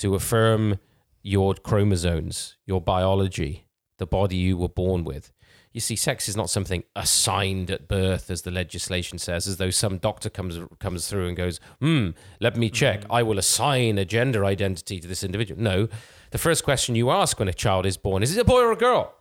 to 0.03 0.17
affirm 0.17 0.79
your 1.23 1.55
chromosomes, 1.55 2.57
your 2.67 2.81
biology, 2.81 3.67
the 3.99 4.07
body 4.07 4.37
you 4.37 4.57
were 4.57 4.69
born 4.69 5.05
with. 5.05 5.33
You 5.73 5.81
see, 5.81 5.95
sex 5.95 6.29
is 6.29 6.37
not 6.37 6.51
something 6.51 6.83
assigned 6.97 7.71
at 7.71 7.87
birth, 7.89 8.29
as 8.29 8.43
the 8.43 8.51
legislation 8.51 9.19
says, 9.19 9.47
as 9.47 9.57
though 9.57 9.71
some 9.71 9.99
doctor 9.99 10.29
comes 10.29 10.59
comes 10.81 11.09
through 11.09 11.29
and 11.29 11.37
goes, 11.37 11.61
"Hmm, 11.81 12.11
let 12.41 12.57
me 12.57 12.69
check. 12.69 13.05
I 13.09 13.23
will 13.23 13.39
assign 13.39 13.97
a 13.97 14.05
gender 14.05 14.45
identity 14.45 15.01
to 15.01 15.09
this 15.09 15.23
individual." 15.23 15.63
No, 15.63 15.89
the 16.33 16.39
first 16.39 16.65
question 16.65 16.95
you 16.95 17.11
ask 17.11 17.39
when 17.39 17.49
a 17.49 17.55
child 17.55 17.87
is 17.87 17.97
born 17.97 18.23
is, 18.23 18.33
"Is 18.33 18.37
it 18.37 18.43
a 18.43 18.45
boy 18.45 18.61
or 18.61 18.73
a 18.73 18.77
girl?" 18.77 19.15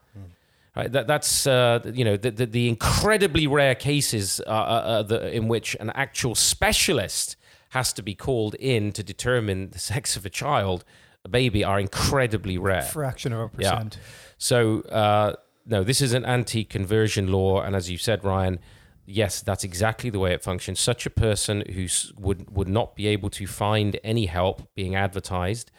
Right, 0.75 0.89
that, 0.93 1.05
that's 1.05 1.45
uh, 1.45 1.79
you 1.93 2.05
know 2.05 2.17
the, 2.17 2.31
the, 2.31 2.45
the 2.45 2.69
incredibly 2.69 3.45
rare 3.45 3.75
cases 3.75 4.41
uh, 4.47 4.49
uh, 4.49 4.53
uh, 4.53 5.03
the, 5.03 5.31
in 5.31 5.47
which 5.49 5.75
an 5.79 5.89
actual 5.91 6.33
specialist 6.33 7.35
has 7.71 7.93
to 7.93 8.03
be 8.03 8.13
called 8.13 8.55
in 8.55 8.91
to 8.91 9.01
determine 9.01 9.69
the 9.69 9.79
sex 9.79 10.17
of 10.17 10.25
a 10.25 10.29
child, 10.29 10.83
a 11.23 11.29
baby, 11.29 11.63
are 11.63 11.79
incredibly 11.79 12.57
rare. 12.57 12.81
fraction 12.81 13.31
of 13.31 13.39
a 13.39 13.49
percent. 13.49 13.97
Yeah. 13.97 14.07
So 14.37 14.81
uh, 14.81 15.35
no, 15.65 15.83
this 15.83 16.01
is 16.01 16.13
an 16.13 16.25
anti-conversion 16.25 17.31
law, 17.31 17.61
and 17.61 17.75
as 17.75 17.89
you 17.89 17.97
said, 17.97 18.25
Ryan, 18.25 18.59
yes, 19.05 19.41
that's 19.41 19.63
exactly 19.63 20.09
the 20.09 20.19
way 20.19 20.33
it 20.33 20.43
functions. 20.43 20.81
Such 20.81 21.05
a 21.05 21.09
person 21.09 21.63
who 21.73 21.87
would 22.17 22.53
would 22.55 22.67
not 22.67 22.95
be 22.95 23.07
able 23.07 23.29
to 23.31 23.47
find 23.47 23.97
any 24.03 24.25
help 24.25 24.67
being 24.75 24.93
advertised, 24.95 25.71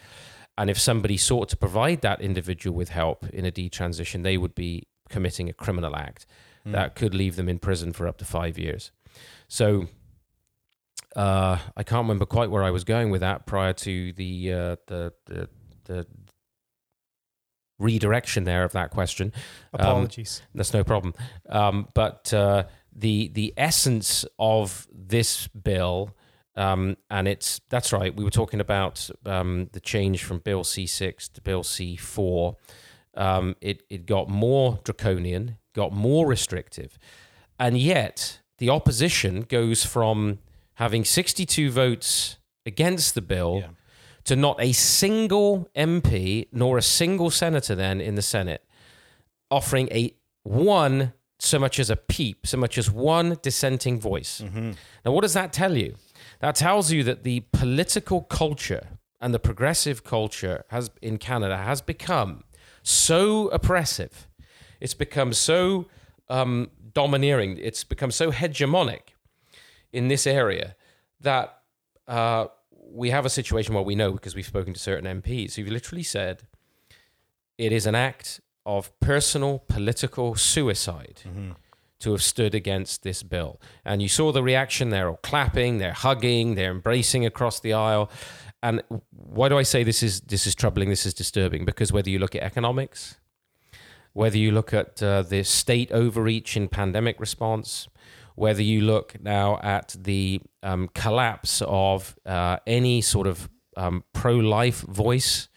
and 0.57 0.71
if 0.71 0.79
somebody 0.79 1.19
sought 1.19 1.51
to 1.51 1.57
provide 1.59 2.01
that 2.01 2.23
individual 2.23 2.75
with 2.75 2.89
help 2.89 3.29
in 3.31 3.45
a 3.45 3.53
detransition, 3.53 4.23
they 4.23 4.39
would 4.39 4.55
be 4.55 4.87
committing 5.11 5.51
a 5.51 5.53
criminal 5.53 5.95
act 5.95 6.25
that 6.65 6.95
could 6.95 7.13
leave 7.13 7.37
them 7.37 7.49
in 7.49 7.59
prison 7.59 7.93
for 7.93 8.09
up 8.09 8.17
to 8.17 8.25
five 8.25 8.59
years. 8.59 8.93
So. 9.47 9.89
Uh, 11.15 11.59
I 11.77 11.83
can't 11.83 12.05
remember 12.05 12.27
quite 12.27 12.51
where 12.51 12.63
I 12.63 12.71
was 12.71 12.85
going 12.85 13.11
with 13.11 13.21
that 13.21 13.47
prior 13.47 13.73
to 13.73 14.13
the 14.13 14.53
uh, 14.53 14.77
the, 14.87 15.13
the 15.27 15.49
the 15.85 16.07
redirection 17.79 18.45
there 18.45 18.65
of 18.65 18.73
that 18.73 18.91
question. 18.91 19.33
Um, 19.75 19.81
apologies 19.81 20.43
that's 20.55 20.73
no 20.73 20.85
problem. 20.85 21.15
Um, 21.49 21.89
but 21.95 22.33
uh, 22.33 22.65
the 22.95 23.29
the 23.29 23.53
essence 23.57 24.25
of 24.39 24.87
this 24.93 25.49
bill, 25.49 26.17
um, 26.57 26.97
and 27.11 27.29
it's 27.29 27.61
that's 27.69 27.93
right. 27.93 28.15
We 28.15 28.25
were 28.25 28.31
talking 28.31 28.61
about 28.61 29.11
um, 29.27 29.69
the 29.73 29.81
change 29.81 30.25
from 30.25 30.39
Bill 30.39 30.65
C 30.65 30.87
six 30.87 31.29
to 31.31 31.41
Bill 31.41 31.63
C 31.63 31.97
four. 31.97 32.57
Um, 33.15 33.57
it 33.61 33.83
it 33.91 34.07
got 34.07 34.31
more 34.31 34.79
draconian, 34.85 35.59
got 35.75 35.93
more 35.93 36.27
restrictive, 36.27 36.99
and 37.59 37.77
yet 37.77 38.41
the 38.59 38.71
opposition 38.71 39.43
goes 39.43 39.85
from 39.85 40.39
having 40.75 41.05
sixty 41.05 41.45
two 41.47 41.71
votes 41.71 42.37
against 42.67 43.15
the 43.15 43.23
bill 43.23 43.59
Yeah. 43.61 43.69
to 44.25 44.37
not 44.37 44.57
a 44.61 44.73
single 44.73 45.69
MP 45.77 46.49
nor 46.53 46.79
a 46.79 46.83
single 46.83 47.31
senator 47.31 47.75
then 47.75 48.01
in 48.01 48.15
the 48.15 48.23
Senate 48.23 48.65
offering 49.51 49.89
a 49.93 50.15
one 50.45 51.13
so 51.39 51.59
much 51.59 51.81
as 51.81 51.91
a 51.91 51.97
peep, 51.97 52.47
so 52.47 52.57
much 52.57 52.79
as 52.79 52.89
one 52.91 53.37
dissenting 53.43 54.01
voice. 54.01 54.41
Now, 55.05 55.11
what 55.11 55.23
does 55.23 55.35
that 55.35 55.53
tell 55.53 55.77
you? 55.77 55.97
That 56.39 56.55
tells 56.55 56.93
you 56.93 57.03
that 57.05 57.25
the 57.25 57.41
political 57.53 58.23
culture 58.23 58.87
and 59.21 59.35
the 59.35 59.41
progressive 59.41 60.05
culture 60.05 60.65
has 60.69 60.91
in 61.03 61.19
Canada 61.19 61.57
has 61.57 61.81
become 61.81 62.45
so 62.83 63.49
oppressive. 63.49 64.29
It's 64.81 64.95
become 64.95 65.33
so 65.33 65.87
um, 66.29 66.71
domineering. 66.93 67.59
It's 67.61 67.83
become 67.85 68.11
so 68.13 68.31
hegemonic 68.33 69.15
in 69.93 70.09
this 70.09 70.27
area 70.27 70.75
that 71.21 71.59
uh, 72.09 72.47
we 72.71 73.11
have 73.11 73.25
a 73.25 73.31
situation 73.31 73.75
where 73.75 73.83
we 73.83 73.95
know 73.95 74.13
because 74.13 74.35
we've 74.35 74.47
spoken 74.47 74.73
to 74.75 74.81
certain 74.81 75.23
MPs 75.23 75.55
who've 75.55 75.69
literally 75.69 76.03
said 76.03 76.43
it 77.59 77.73
is 77.73 77.87
an 77.87 77.95
act 77.95 78.41
of 78.65 78.99
personal 79.01 79.59
political 79.69 80.35
suicide 80.35 81.21
to 82.01 82.11
have 82.13 82.23
stood 82.23 82.55
against 82.55 83.03
this 83.03 83.23
bill. 83.23 83.61
And 83.85 84.03
you 84.03 84.09
saw 84.09 84.33
the 84.33 84.43
reaction. 84.43 84.91
They're 84.91 85.09
all 85.09 85.21
clapping, 85.23 85.79
they're 85.79 85.93
hugging, 85.93 86.57
they're 86.57 86.71
embracing 86.71 87.25
across 87.25 87.61
the 87.61 87.73
aisle. 87.73 88.11
And 88.63 88.83
why 89.11 89.49
do 89.49 89.59
I 89.59 89.63
say 89.63 89.83
this 89.85 90.03
is 90.03 90.21
this 90.21 90.47
is 90.47 90.55
troubling? 90.55 90.89
This 90.89 91.07
is 91.07 91.15
disturbing 91.15 91.65
because 91.65 91.93
whether 91.93 92.11
you 92.11 92.19
look 92.19 92.35
at 92.35 92.43
economics, 92.43 93.17
whether 94.13 94.39
you 94.39 94.53
look 94.53 94.73
at 94.73 95.03
uh, 95.03 95.23
the 95.23 95.43
state 95.43 95.91
overreach 95.93 96.57
in 96.57 96.69
pandemic 96.69 97.19
response, 97.19 97.89
whether 98.35 98.63
you 98.63 98.81
look 98.81 99.21
now 99.21 99.59
at 99.63 99.97
the 99.99 100.41
um, 100.63 100.89
collapse 100.95 101.63
of 101.67 102.17
uh, 102.27 102.57
any 102.67 103.01
sort 103.01 103.27
of 103.27 103.49
um, 103.77 104.05
pro-life 104.13 104.81
voice, 104.81 105.49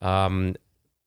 um, 0.00 0.54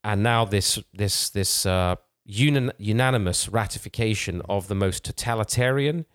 and 0.03 0.23
now 0.23 0.45
this 0.45 0.79
this 0.93 1.29
this 1.29 1.65
uh, 1.65 1.95
unan- 2.27 2.73
unanimous 2.77 3.49
ratification 3.49 4.41
of 4.49 4.67
the 4.67 4.75
most 4.75 5.03
totalitarian, 5.03 6.05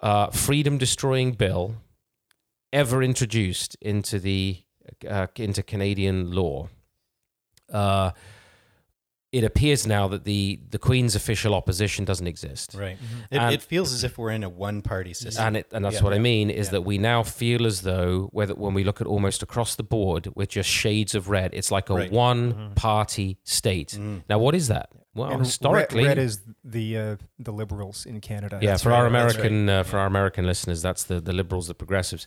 uh, 0.00 0.30
freedom-destroying 0.30 1.32
bill 1.32 1.76
ever 2.72 3.02
introduced 3.02 3.76
into 3.80 4.18
the 4.18 4.62
uh, 5.08 5.26
into 5.36 5.62
Canadian 5.62 6.32
law. 6.32 6.68
It 9.32 9.44
appears 9.44 9.86
now 9.86 10.08
that 10.08 10.24
the 10.24 10.60
the 10.70 10.78
Queen's 10.78 11.14
official 11.16 11.54
opposition 11.54 12.04
doesn't 12.04 12.26
exist. 12.26 12.74
Right. 12.74 12.98
It, 13.30 13.38
And- 13.38 13.54
it 13.54 13.62
feels 13.62 13.92
as 13.94 14.04
if 14.04 14.18
we're 14.18 14.30
in 14.30 14.44
a 14.44 14.48
one 14.50 14.82
party 14.82 15.14
system. 15.14 15.46
And 15.46 15.56
it, 15.56 15.66
and 15.72 15.82
that's 15.84 15.96
Yeah. 15.96 16.02
what 16.04 16.12
I 16.12 16.18
mean 16.18 16.50
is 16.50 16.66
Yeah. 16.66 16.72
that 16.72 16.82
we 16.82 16.98
now 16.98 17.22
feel 17.22 17.66
as 17.66 17.80
though 17.80 18.28
whether 18.32 18.54
when 18.54 18.74
we 18.74 18.84
look 18.84 19.00
at 19.00 19.06
almost 19.06 19.42
across 19.42 19.74
the 19.74 19.82
board 19.82 20.28
with 20.36 20.50
just 20.50 20.68
shades 20.68 21.14
of 21.14 21.30
red, 21.30 21.50
it's 21.54 21.70
like 21.70 21.88
a 21.88 21.94
Right. 21.94 22.12
one 22.12 22.72
party 22.74 23.38
state. 23.44 23.98
Now, 24.28 24.38
what 24.38 24.54
is 24.54 24.68
that? 24.68 24.90
Well, 25.14 25.30
And 25.30 25.40
historically, 25.40 26.04
red, 26.04 26.16
red 26.16 26.24
is 26.26 26.40
the 26.64 26.96
uh, 26.98 27.16
the 27.38 27.52
liberals 27.52 28.04
in 28.06 28.20
Canada. 28.20 28.58
yeah, 28.62 28.70
That's 28.70 28.82
for 28.82 28.92
our 28.92 29.04
right, 29.04 29.12
that's 29.12 29.34
American 29.36 29.68
uh, 29.68 29.82
for 29.82 29.98
our 29.98 30.06
American 30.06 30.46
listeners, 30.46 30.80
that's 30.82 31.04
the 31.04 31.20
the 31.20 31.32
liberals, 31.32 31.66
the 31.68 31.74
progressives, 31.74 32.26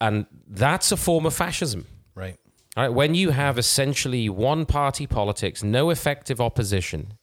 and 0.00 0.26
that's 0.48 0.92
a 0.92 0.96
form 0.96 1.26
of 1.26 1.34
fascism. 1.34 1.86
right. 2.14 2.36
All 2.76 2.84
right, 2.84 2.92
when 2.92 3.14
you 3.14 3.30
have 3.30 3.58
essentially 3.58 4.28
one 4.28 4.66
party 4.66 5.06
politics, 5.06 5.62
no 5.62 5.90
effective 5.90 6.40
opposition, 6.40 7.14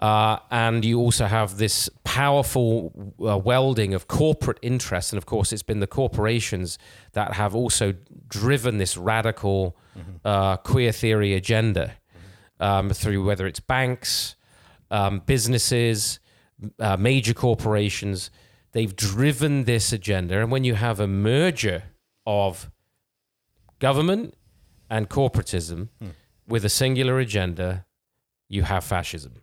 uh, 0.00 0.38
and 0.50 0.84
you 0.84 0.98
also 0.98 1.26
have 1.26 1.58
this 1.58 1.90
powerful 2.04 3.14
uh, 3.20 3.36
welding 3.38 3.94
of 3.94 4.08
corporate 4.08 4.58
interests. 4.62 5.12
And 5.12 5.18
of 5.18 5.26
course, 5.26 5.52
it's 5.52 5.62
been 5.62 5.80
the 5.80 5.86
corporations 5.86 6.78
that 7.12 7.34
have 7.34 7.54
also 7.54 7.94
driven 8.28 8.78
this 8.78 8.96
radical 8.96 9.76
uh, 10.24 10.56
queer 10.56 10.92
theory 10.92 11.34
agenda 11.34 11.92
um, 12.58 12.90
through 12.90 13.24
whether 13.24 13.46
it's 13.46 13.60
banks, 13.60 14.34
um, 14.90 15.20
businesses, 15.26 16.18
uh, 16.80 16.96
major 16.96 17.34
corporations. 17.34 18.30
They've 18.72 18.96
driven 18.96 19.64
this 19.64 19.92
agenda. 19.92 20.40
And 20.40 20.50
when 20.50 20.64
you 20.64 20.74
have 20.74 20.98
a 20.98 21.06
merger 21.06 21.84
of 22.26 22.70
government 23.78 24.34
and 24.92 25.08
corporatism 25.08 25.88
with 26.46 26.64
a 26.64 26.68
singular 26.68 27.18
agenda, 27.18 27.86
you 28.48 28.62
have 28.62 28.84
fascism 28.84 29.42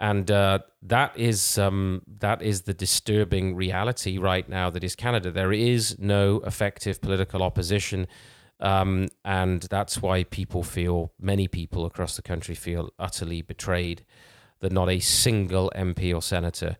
and 0.00 0.30
uh, 0.30 0.60
that 0.82 1.16
is 1.16 1.58
um, 1.58 2.02
that 2.20 2.40
is 2.40 2.62
the 2.62 2.72
disturbing 2.72 3.54
reality 3.54 4.16
right 4.16 4.48
now 4.48 4.70
that 4.70 4.82
is 4.82 4.96
Canada. 4.96 5.30
There 5.30 5.52
is 5.52 5.98
no 5.98 6.40
effective 6.46 7.02
political 7.02 7.42
opposition, 7.42 8.06
um, 8.60 9.08
and 9.24 9.62
that's 9.64 10.00
why 10.00 10.24
people 10.24 10.62
feel 10.62 11.12
many 11.20 11.48
people 11.48 11.84
across 11.84 12.16
the 12.16 12.22
country 12.22 12.54
feel 12.54 12.90
utterly 12.98 13.42
betrayed 13.42 14.06
that 14.60 14.72
not 14.72 14.88
a 14.88 15.00
single 15.00 15.70
MP 15.76 16.14
or 16.14 16.22
senator 16.22 16.78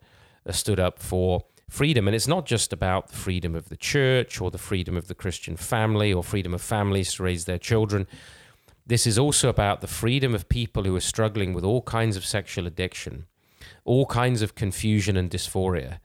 stood 0.49 0.79
up 0.79 0.97
for 0.97 1.45
freedom. 1.71 2.05
And 2.05 2.13
it's 2.13 2.27
not 2.27 2.45
just 2.45 2.73
about 2.73 3.07
the 3.07 3.15
freedom 3.15 3.55
of 3.55 3.69
the 3.69 3.77
church 3.77 4.41
or 4.41 4.51
the 4.51 4.57
freedom 4.57 4.97
of 4.97 5.07
the 5.07 5.15
Christian 5.15 5.55
family 5.55 6.11
or 6.11 6.21
freedom 6.21 6.53
of 6.53 6.61
families 6.61 7.13
to 7.13 7.23
raise 7.23 7.45
their 7.45 7.57
children. 7.57 8.07
This 8.85 9.07
is 9.07 9.17
also 9.17 9.47
about 9.47 9.79
the 9.79 9.87
freedom 9.87 10.35
of 10.35 10.49
people 10.49 10.83
who 10.83 10.93
are 10.97 11.01
struggling 11.01 11.53
with 11.53 11.63
all 11.63 11.81
kinds 11.81 12.17
of 12.17 12.25
sexual 12.25 12.67
addiction, 12.67 13.25
all 13.85 14.05
kinds 14.05 14.41
of 14.41 14.53
confusion 14.53 15.15
and 15.15 15.31
dysphoria, 15.31 15.99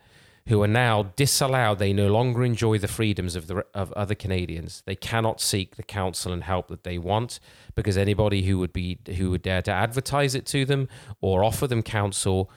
who 0.46 0.62
are 0.62 0.68
now 0.68 1.12
disallowed. 1.16 1.80
They 1.80 1.92
no 1.92 2.06
longer 2.06 2.44
enjoy 2.44 2.78
the 2.78 2.87
freedoms 2.87 3.35
of 3.35 3.49
the 3.49 3.66
of 3.75 3.92
other 3.94 4.14
Canadians. 4.14 4.85
They 4.87 4.94
cannot 4.94 5.40
seek 5.40 5.75
the 5.75 5.82
counsel 5.82 6.32
and 6.32 6.44
help 6.44 6.68
that 6.68 6.85
they 6.85 6.96
want 6.96 7.40
because 7.75 7.96
anybody 7.96 8.42
who 8.42 8.61
would 8.61 8.73
be 8.73 9.00
who 9.16 9.30
would 9.30 9.42
dare 9.42 9.62
to 9.62 9.73
advertise 9.73 10.37
it 10.37 10.46
to 10.46 10.64
them 10.64 10.88
or 11.20 11.42
offer 11.42 11.66
them 11.66 11.82
counsel 11.82 12.52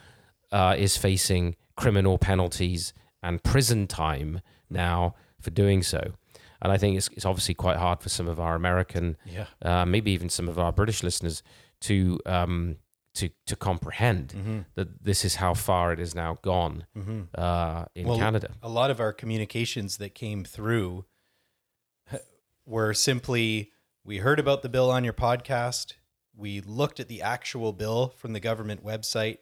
uh, 0.52 0.76
is 0.78 0.96
facing 0.96 1.56
criminal 1.80 2.18
penalties 2.18 2.94
and 3.24 3.44
prison 3.44 3.88
time 3.88 4.42
now 4.70 5.16
for 5.42 5.50
doing 5.52 5.82
so. 5.84 6.14
And 6.62 6.72
I 6.74 6.78
think 6.78 6.98
it's, 6.98 7.10
it's 7.16 7.26
obviously 7.26 7.54
quite 7.56 7.78
hard 7.78 8.02
for 8.02 8.10
some 8.10 8.28
of 8.28 8.40
our 8.40 8.56
American, 8.56 9.16
Yeah. 9.26 9.46
uh, 9.62 9.86
maybe 9.86 10.12
even 10.12 10.30
some 10.30 10.50
of 10.50 10.60
our 10.60 10.72
British 10.74 11.04
listeners 11.04 11.42
to 11.82 12.20
um, 12.26 12.76
to 13.16 13.30
to 13.48 13.56
comprehend 13.56 14.34
Mm-hmm. 14.38 14.60
that 14.76 15.04
this 15.04 15.24
is 15.26 15.36
how 15.36 15.54
far 15.54 15.94
it 15.94 16.00
has 16.00 16.14
now 16.14 16.38
gone 16.42 16.86
uh, 17.36 17.86
in 17.96 18.08
Well, 18.08 18.18
Canada. 18.20 18.50
A 18.62 18.70
lot 18.70 18.92
of 18.92 19.00
our 19.00 19.14
communications 19.14 19.98
that 19.98 20.14
came 20.14 20.44
through 20.44 21.06
were 22.66 22.94
simply 22.94 23.72
we 24.06 24.18
heard 24.18 24.40
about 24.40 24.62
the 24.62 24.70
bill 24.70 24.92
on 24.92 25.04
your 25.04 25.14
podcast. 25.14 25.94
We 26.36 26.62
looked 26.62 27.00
at 27.00 27.08
the 27.08 27.22
actual 27.22 27.74
bill 27.74 28.14
from 28.18 28.34
the 28.34 28.40
government 28.40 28.84
website. 28.84 29.38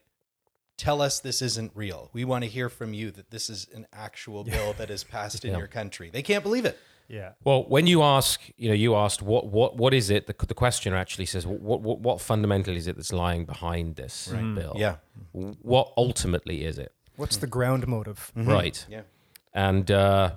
Tell 0.77 1.01
us 1.01 1.19
this 1.19 1.41
isn't 1.41 1.71
real. 1.75 2.09
We 2.13 2.23
want 2.23 2.43
to 2.43 2.49
hear 2.49 2.69
from 2.69 2.93
you 2.93 3.09
that 3.11 3.31
this 3.31 3.49
is 3.49 3.67
an 3.73 3.87
actual 3.91 4.43
bill 4.43 4.73
that 4.73 4.89
is 4.89 5.03
passed 5.03 5.43
in 5.43 5.51
Yeah. 5.51 5.57
your 5.57 5.67
country. 5.67 6.09
They 6.11 6.21
can't 6.21 6.43
believe 6.43 6.65
it. 6.65 6.77
Yeah. 7.07 7.31
Well, 7.43 7.63
when 7.67 7.87
you 7.87 8.03
ask, 8.03 8.41
you 8.57 8.67
know, 8.67 8.75
you 8.75 8.95
asked 8.95 9.21
what 9.21 9.47
what 9.47 9.77
what 9.77 9.93
is 9.93 10.09
it? 10.09 10.27
The, 10.27 10.35
the 10.45 10.53
questioner 10.53 10.97
actually 10.97 11.25
says, 11.25 11.47
what, 11.47 11.81
what 11.81 11.99
what 11.99 12.21
fundamentally 12.21 12.77
is 12.77 12.87
it 12.87 12.95
that's 12.97 13.13
lying 13.13 13.45
behind 13.45 13.95
this 13.95 14.27
bill? 14.27 14.73
Yeah. 14.77 14.97
What 15.31 15.93
ultimately 15.97 16.65
is 16.65 16.77
it? 16.77 16.91
What's 17.15 17.37
the 17.37 17.47
ground 17.47 17.87
motive? 17.87 18.31
Right. 18.35 18.85
Yeah. 18.89 19.01
And 19.53 19.89
uh, 19.89 20.31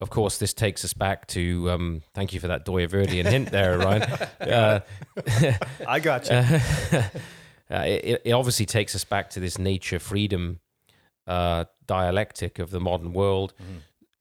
of 0.00 0.10
course, 0.10 0.38
this 0.38 0.52
takes 0.52 0.84
us 0.84 0.92
back 0.92 1.28
to. 1.28 1.70
Um, 1.70 2.02
thank 2.14 2.32
you 2.34 2.40
for 2.40 2.48
that 2.48 2.66
Dooyeweerdian 2.66 3.24
hint 3.30 3.50
there, 3.52 3.78
Ryan. 3.78 4.02
Uh, 4.40 4.80
I 5.86 6.00
got 6.00 6.28
you. 6.28 6.34
uh, 6.36 7.02
it, 7.80 8.22
it 8.24 8.32
obviously 8.32 8.66
takes 8.66 8.94
us 8.94 9.04
back 9.04 9.30
to 9.30 9.40
this 9.40 9.58
nature 9.58 9.98
freedom 9.98 10.60
uh, 11.26 11.64
dialectic 11.86 12.58
of 12.58 12.70
the 12.70 12.80
modern 12.80 13.12
world. 13.12 13.54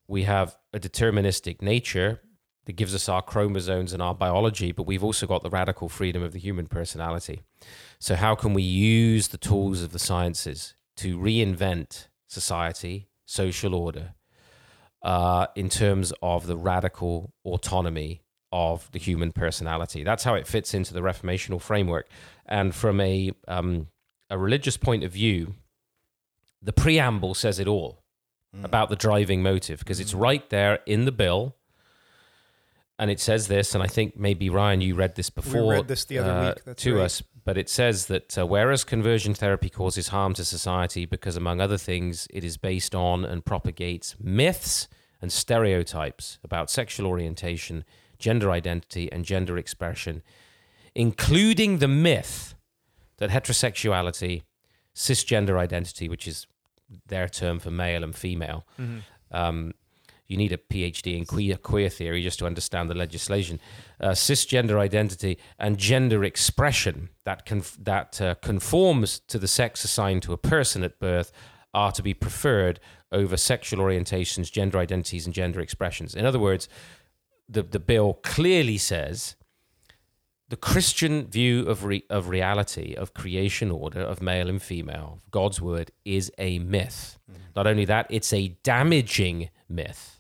We 0.08 0.24
have 0.24 0.58
a 0.74 0.80
deterministic 0.80 1.62
nature 1.62 2.22
that 2.66 2.74
gives 2.74 2.94
us 2.94 3.10
our 3.10 3.22
chromosomes 3.22 3.94
and 3.94 4.02
our 4.02 4.14
biology, 4.14 4.72
but 4.72 4.84
we've 4.84 5.04
also 5.04 5.26
got 5.26 5.42
the 5.42 5.50
radical 5.50 5.90
freedom 5.90 6.22
of 6.22 6.32
the 6.32 6.40
human 6.40 6.68
personality. 6.68 7.42
So, 8.00 8.16
how 8.16 8.36
can 8.36 8.54
we 8.54 8.64
use 8.64 9.30
the 9.30 9.38
tools 9.38 9.82
of 9.82 9.92
the 9.92 10.00
sciences 10.00 10.76
to 10.98 11.18
reinvent 11.18 12.08
society, 12.28 13.08
social 13.26 13.74
order, 13.74 14.14
uh, 15.02 15.48
in 15.56 15.70
terms 15.70 16.14
of 16.22 16.46
the 16.46 16.58
radical 16.58 17.34
autonomy 17.44 18.21
of 18.52 18.92
the 18.92 19.00
human 19.00 19.32
personality. 19.32 20.04
That's 20.04 20.24
how 20.24 20.36
it 20.36 20.48
fits 20.48 20.74
into 20.74 20.94
the 20.94 21.02
reformational 21.02 21.62
framework. 21.62 22.08
And 22.46 22.76
from 22.76 23.00
a 23.00 23.32
um, 23.48 23.88
a 24.30 24.38
religious 24.38 24.78
point 24.78 25.04
of 25.04 25.12
view, 25.12 25.56
the 26.62 26.74
preamble 26.74 27.34
says 27.34 27.60
it 27.60 27.68
all 27.68 28.02
about 28.64 28.90
the 28.90 28.96
driving 28.96 29.42
motive 29.42 29.80
because 29.80 30.00
it's 30.00 30.14
right 30.14 30.50
there 30.50 30.80
in 30.86 31.06
the 31.06 31.12
bill. 31.12 31.56
And 33.00 33.10
it 33.10 33.20
says 33.20 33.48
this, 33.48 33.74
and 33.74 33.84
I 33.84 33.88
think 33.88 34.16
maybe 34.16 34.50
Ryan, 34.50 34.82
you 34.82 34.94
read 34.94 35.16
this 35.16 35.32
before 35.32 35.72
read 35.72 35.88
this 35.88 36.06
the 36.06 36.20
other 36.20 36.32
uh, 36.32 36.48
week, 36.50 36.64
that's 36.66 36.84
to 36.84 36.98
right. 36.98 37.06
us, 37.06 37.24
but 37.44 37.58
it 37.58 37.68
says 37.68 38.06
that 38.08 38.38
uh, 38.38 38.46
whereas 38.46 38.84
conversion 38.84 39.34
therapy 39.34 39.70
causes 39.70 40.10
harm 40.10 40.36
to 40.36 40.46
society 40.46 41.06
because, 41.06 41.36
among 41.36 41.60
other 41.60 41.80
things, 41.80 42.28
it 42.30 42.44
is 42.44 42.58
based 42.58 42.94
on 42.94 43.26
and 43.26 43.44
propagates 43.44 44.16
myths 44.20 44.88
and 45.20 45.32
stereotypes 45.32 46.38
about 46.44 46.70
sexual 46.70 47.08
orientation, 47.08 47.86
gender 48.22 48.50
identity, 48.52 49.12
and 49.12 49.26
gender 49.26 49.58
expression, 49.58 50.22
including 50.96 51.80
the 51.80 51.88
myth 51.88 52.56
that 53.18 53.30
heterosexuality, 53.30 54.44
cisgender 54.96 55.58
identity, 55.58 56.08
which 56.08 56.28
is 56.28 56.48
their 57.08 57.28
term 57.28 57.60
for 57.60 57.72
male 57.72 58.04
and 58.04 58.16
female, 58.16 58.66
um, 59.32 59.74
you 60.28 60.38
need 60.38 60.54
a 60.54 60.58
PhD 60.58 61.18
in 61.18 61.26
queer 61.26 61.58
queer 61.58 61.90
theory 61.90 62.24
just 62.24 62.40
to 62.40 62.46
understand 62.46 62.90
the 62.90 62.96
legislation. 62.96 63.60
Uh, 64.00 64.12
cisgender 64.12 64.80
identity 64.80 65.38
and 65.60 65.78
gender 65.78 66.24
expression 66.24 67.10
that 67.26 67.46
conf- 67.46 67.78
that 67.84 68.22
uh, 68.22 68.36
conforms 68.36 69.20
to 69.28 69.38
the 69.38 69.48
sex 69.48 69.84
assigned 69.84 70.24
to 70.24 70.32
a 70.32 70.38
person 70.38 70.84
at 70.84 71.00
birth 71.00 71.34
are 71.74 71.92
to 71.92 72.02
be 72.02 72.14
preferred 72.14 72.80
over 73.12 73.38
sexual 73.38 73.84
orientations, 73.84 74.52
gender 74.52 74.78
identities, 74.78 75.26
and 75.26 75.36
gender 75.36 75.60
expressions. 75.60 76.16
In 76.16 76.26
other 76.26 76.40
words, 76.40 76.70
the 77.52 77.64
the 77.64 77.80
bill 77.80 78.14
clearly 78.24 78.78
says 78.78 79.36
the 80.50 80.58
Christian 80.58 81.28
view 81.28 81.66
of 81.68 81.86
re- 81.86 82.06
of 82.10 82.28
reality, 82.28 82.94
of 82.94 83.14
creation 83.14 83.72
order, 83.72 84.02
of 84.02 84.22
male 84.22 84.50
and 84.50 84.62
female, 84.62 85.22
God's 85.32 85.62
word, 85.62 85.92
is 86.04 86.32
a 86.38 86.60
myth. 86.60 87.18
Mm-hmm. 87.32 87.42
Not 87.56 87.68
only 87.68 87.86
that, 87.86 88.08
it's 88.10 88.34
a 88.34 88.50
damaging 88.64 89.50
myth. 89.70 90.20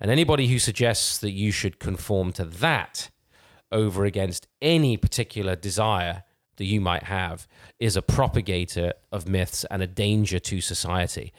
And 0.00 0.10
anybody 0.10 0.48
who 0.48 0.58
suggests 0.58 1.18
that 1.18 1.30
you 1.30 1.52
should 1.52 1.78
conform 1.78 2.32
to 2.32 2.44
that 2.44 3.10
over 3.70 4.04
against 4.04 4.48
any 4.60 4.96
particular 4.96 5.54
desire 5.54 6.24
that 6.56 6.64
you 6.64 6.80
might 6.80 7.04
have 7.04 7.46
is 7.78 7.96
a 7.96 8.02
propagator 8.02 8.92
of 9.12 9.28
myths 9.28 9.64
and 9.70 9.80
a 9.80 9.86
danger 9.86 10.38
to 10.40 10.60
society. 10.60 11.32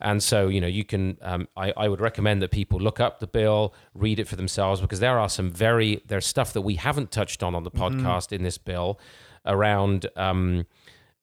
And 0.00 0.22
so, 0.22 0.48
you 0.48 0.60
know, 0.60 0.66
you 0.66 0.84
can, 0.84 1.18
um, 1.20 1.46
I, 1.56 1.72
I 1.76 1.88
would 1.88 2.00
recommend 2.00 2.40
that 2.42 2.50
people 2.50 2.78
look 2.78 3.00
up 3.00 3.20
the 3.20 3.26
bill, 3.26 3.74
read 3.94 4.18
it 4.18 4.26
for 4.26 4.36
themselves, 4.36 4.80
because 4.80 5.00
there 5.00 5.18
are 5.18 5.28
some 5.28 5.50
very, 5.50 6.02
there's 6.06 6.26
stuff 6.26 6.52
that 6.54 6.62
we 6.62 6.76
haven't 6.76 7.10
touched 7.10 7.42
on 7.42 7.54
on 7.54 7.64
the 7.64 7.70
podcast 7.70 8.32
in 8.32 8.42
this 8.42 8.56
bill 8.56 8.98
around 9.44 10.06
um, 10.16 10.66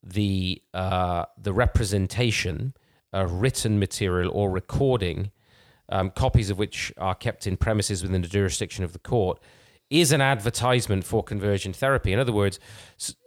the, 0.03 0.61
uh, 0.73 1.25
the 1.41 1.53
representation 1.53 2.73
of 3.13 3.31
written 3.31 3.79
material 3.79 4.31
or 4.31 4.51
recording, 4.51 5.31
um, 5.89 6.11
copies 6.11 6.49
of 6.49 6.59
which 6.59 6.93
are 6.97 7.15
kept 7.15 7.47
in 7.47 7.57
premises 7.57 8.03
within 8.03 8.21
the 8.21 8.27
jurisdiction 8.27 8.83
of 8.83 8.93
the 8.93 8.99
court, 8.99 9.39
is 9.89 10.11
an 10.11 10.21
advertisement 10.21 11.03
for 11.03 11.23
conversion 11.23 11.73
therapy. 11.73 12.11
In 12.11 12.19
other 12.19 12.33
words, 12.33 12.59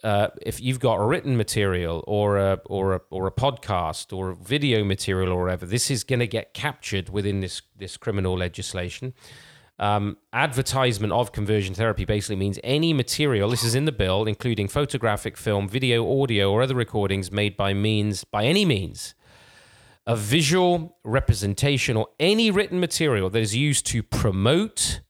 uh, 0.05 0.29
if 0.43 0.61
you've 0.61 0.81
got 0.81 0.95
a 0.95 1.05
written 1.05 1.37
material 1.37 2.05
or 2.07 2.37
a 2.37 2.61
or 2.67 2.95
a 2.95 3.01
or 3.11 3.27
a 3.27 3.31
podcast 3.31 4.17
or 4.17 4.35
video 4.35 4.85
material 4.85 5.33
or 5.33 5.45
whatever, 5.45 5.67
this 5.67 5.91
is 5.91 6.05
going 6.05 6.21
to 6.21 6.27
get 6.27 6.53
captured 6.55 7.09
within 7.09 7.41
this 7.41 7.63
this 7.77 7.97
criminal 7.97 8.37
legislation. 8.37 9.15
Um, 9.79 10.19
advertisement 10.35 11.11
of 11.15 11.33
conversion 11.33 11.75
therapy 11.75 12.05
basically 12.05 12.37
means 12.37 12.59
any 12.63 12.93
material. 12.93 13.49
This 13.49 13.65
is 13.65 13.75
in 13.75 13.87
the 13.87 13.93
bill, 13.93 14.27
including 14.27 14.69
photographic, 14.69 15.39
film, 15.39 15.71
video, 15.71 16.21
audio, 16.23 16.53
or 16.53 16.61
other 16.61 16.75
recordings 16.75 17.33
made 17.33 17.57
by 17.57 17.73
means 17.73 18.25
by 18.25 18.45
any 18.45 18.67
means 18.67 19.15
a 20.07 20.17
visual 20.17 20.99
representation 21.05 21.97
or 21.97 22.09
any 22.19 22.51
written 22.51 22.81
material 22.81 23.31
that 23.31 23.41
is 23.41 23.55
used 23.55 23.87
to 23.87 24.03
promote 24.03 25.01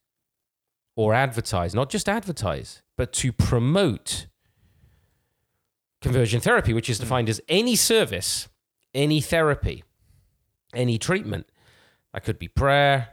or 1.00 1.14
advertise, 1.14 1.74
not 1.74 1.88
just 1.88 2.10
advertise, 2.10 2.82
but 2.98 3.10
to 3.10 3.32
promote 3.32 4.26
conversion 6.02 6.42
therapy, 6.42 6.74
which 6.74 6.90
is 6.90 6.98
defined 6.98 7.26
as 7.30 7.40
any 7.48 7.74
service, 7.74 8.50
any 8.92 9.18
therapy, 9.22 9.82
any 10.74 10.98
treatment. 10.98 11.46
That 12.12 12.22
could 12.22 12.38
be 12.38 12.48
prayer, 12.48 13.08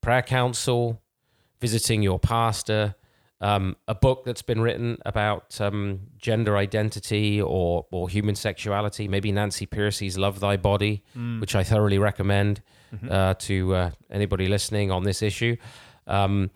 prayer 0.00 0.22
counsel, 0.22 1.02
visiting 1.60 2.02
your 2.02 2.18
pastor, 2.18 2.94
um, 3.42 3.76
a 3.86 3.94
book 3.94 4.24
that's 4.24 4.40
been 4.40 4.62
written 4.62 4.96
about 5.04 5.60
um, 5.60 6.00
gender 6.16 6.56
identity 6.56 7.42
or, 7.42 7.84
or 7.90 8.08
human 8.08 8.36
sexuality, 8.36 9.06
maybe 9.06 9.30
Nancy 9.32 9.66
Pearcey's 9.66 10.16
Love 10.16 10.40
Thy 10.40 10.56
Body, 10.56 11.02
which 11.40 11.54
I 11.54 11.62
thoroughly 11.62 11.98
recommend 11.98 12.62
uh, 13.10 13.34
to 13.34 13.74
uh, 13.74 13.90
anybody 14.10 14.48
listening 14.48 14.90
on 14.90 15.02
this 15.02 15.20
issue. 15.20 15.56
Um, 16.06 16.50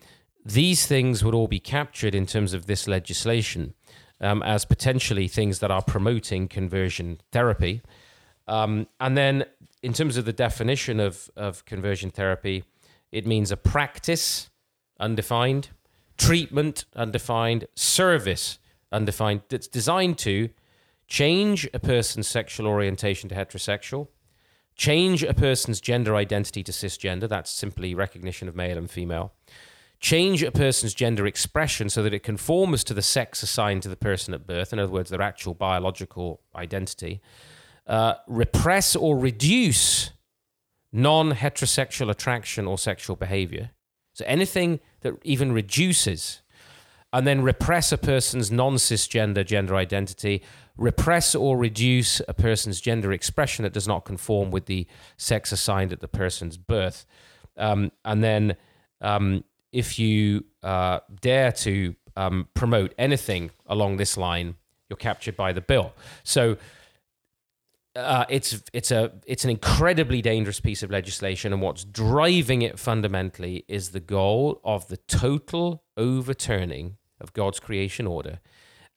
these 0.47 0.87
things 0.87 1.25
would 1.25 1.35
all 1.35 1.49
be 1.49 1.59
captured 1.59 2.15
in 2.15 2.25
terms 2.25 2.55
of 2.55 2.67
this 2.67 2.87
legislation 2.87 3.75
um, 4.21 4.43
as 4.45 4.65
potentially 4.65 5.27
things 5.27 5.59
that 5.59 5.71
are 5.71 5.83
promoting 5.83 6.47
conversion 6.47 7.21
therapy. 7.33 7.83
Um, 8.47 8.87
and 9.01 9.17
then, 9.17 9.45
in 9.83 9.93
terms 9.93 10.17
of 10.17 10.25
the 10.25 10.33
definition 10.33 11.01
of, 11.01 11.29
of 11.37 11.65
conversion 11.65 12.11
therapy, 12.11 12.65
it 13.11 13.27
means 13.27 13.51
a 13.51 13.57
practice, 13.57 14.49
undefined, 15.01 15.71
treatment, 16.17 16.85
undefined, 16.95 17.67
service, 17.75 18.59
undefined, 18.93 19.43
that's 19.49 19.69
designed 19.69 20.17
to 20.19 20.51
change 21.09 21.69
a 21.75 21.81
person's 21.81 22.29
sexual 22.29 22.69
orientation 22.69 23.29
to 23.29 23.35
heterosexual, 23.35 24.09
change 24.77 25.25
a 25.25 25.35
person's 25.35 25.81
gender 25.81 26.15
identity 26.15 26.63
to 26.63 26.73
cisgender, 26.73 27.29
that's 27.29 27.51
simply 27.51 27.95
recognition 27.95 28.49
of 28.49 28.55
male 28.55 28.79
and 28.79 28.91
female, 28.91 29.33
change 30.01 30.43
a 30.43 30.51
person's 30.51 30.95
gender 30.95 31.27
expression 31.27 31.89
so 31.89 32.03
that 32.03 32.13
it 32.13 32.23
conforms 32.23 32.85
to 32.85 32.95
the 32.95 33.03
sex 33.03 33.43
assigned 33.43 33.83
to 33.83 33.89
the 33.89 33.97
person 33.97 34.35
at 34.35 34.47
birth, 34.47 34.73
in 34.73 34.79
other 34.79 34.93
words, 34.93 35.11
their 35.11 35.23
actual 35.23 35.55
biological 35.55 36.41
identity, 36.55 37.21
uh, 37.87 38.15
repress 38.27 38.95
or 38.97 39.17
reduce 39.17 40.11
non 40.93 41.33
heterosexual 41.33 42.11
attraction 42.11 42.67
or 42.67 42.79
sexual 42.79 43.17
behavior. 43.17 43.71
So 44.13 44.25
anything 44.27 44.81
that 45.01 45.15
even 45.25 45.53
reduces, 45.53 46.43
and 47.13 47.27
then 47.27 47.43
repress 47.43 47.93
a 47.93 47.99
person's 47.99 48.51
non 48.51 48.75
cisgender 48.75 49.45
gender 49.45 49.77
identity, 49.77 50.43
repress 50.77 51.35
or 51.35 51.57
reduce 51.57 52.21
a 52.29 52.35
person's 52.35 52.81
gender 52.81 53.13
expression 53.13 53.63
that 53.63 53.73
does 53.73 53.89
not 53.89 54.05
conform 54.05 54.51
with 54.51 54.67
the 54.67 54.87
sex 55.17 55.53
assigned 55.53 55.93
at 55.93 56.01
the 56.01 56.09
person's 56.09 56.57
birth. 56.57 57.07
Um, 57.57 57.93
and 58.05 58.23
then 58.23 58.57
um, 59.01 59.45
if 59.77 59.99
you 59.99 60.43
uh, 60.63 61.01
dare 61.21 61.53
to 61.53 61.95
um, 62.17 62.49
promote 62.55 62.95
anything 62.97 63.51
along 63.67 63.99
this 63.99 64.17
line, 64.17 64.55
you're 64.89 64.97
captured 64.97 65.37
by 65.37 65.53
the 65.53 65.61
bill. 65.61 65.93
So 66.25 66.57
uh, 67.95 68.25
it's 68.31 68.63
it's 68.73 68.91
a 68.91 69.13
it's 69.27 69.45
an 69.45 69.51
incredibly 69.51 70.23
dangerous 70.23 70.61
piece 70.61 70.83
of 70.83 70.91
legislation, 70.91 71.53
and 71.53 71.61
what's 71.61 71.85
driving 71.85 72.63
it 72.63 72.79
fundamentally 72.79 73.67
is 73.69 73.91
the 73.91 74.01
goal 74.01 74.63
of 74.65 74.89
the 74.89 74.97
total 74.97 75.85
overturning 75.99 76.97
of 77.21 77.35
God's 77.35 77.61
creation 77.61 78.07
order 78.07 78.41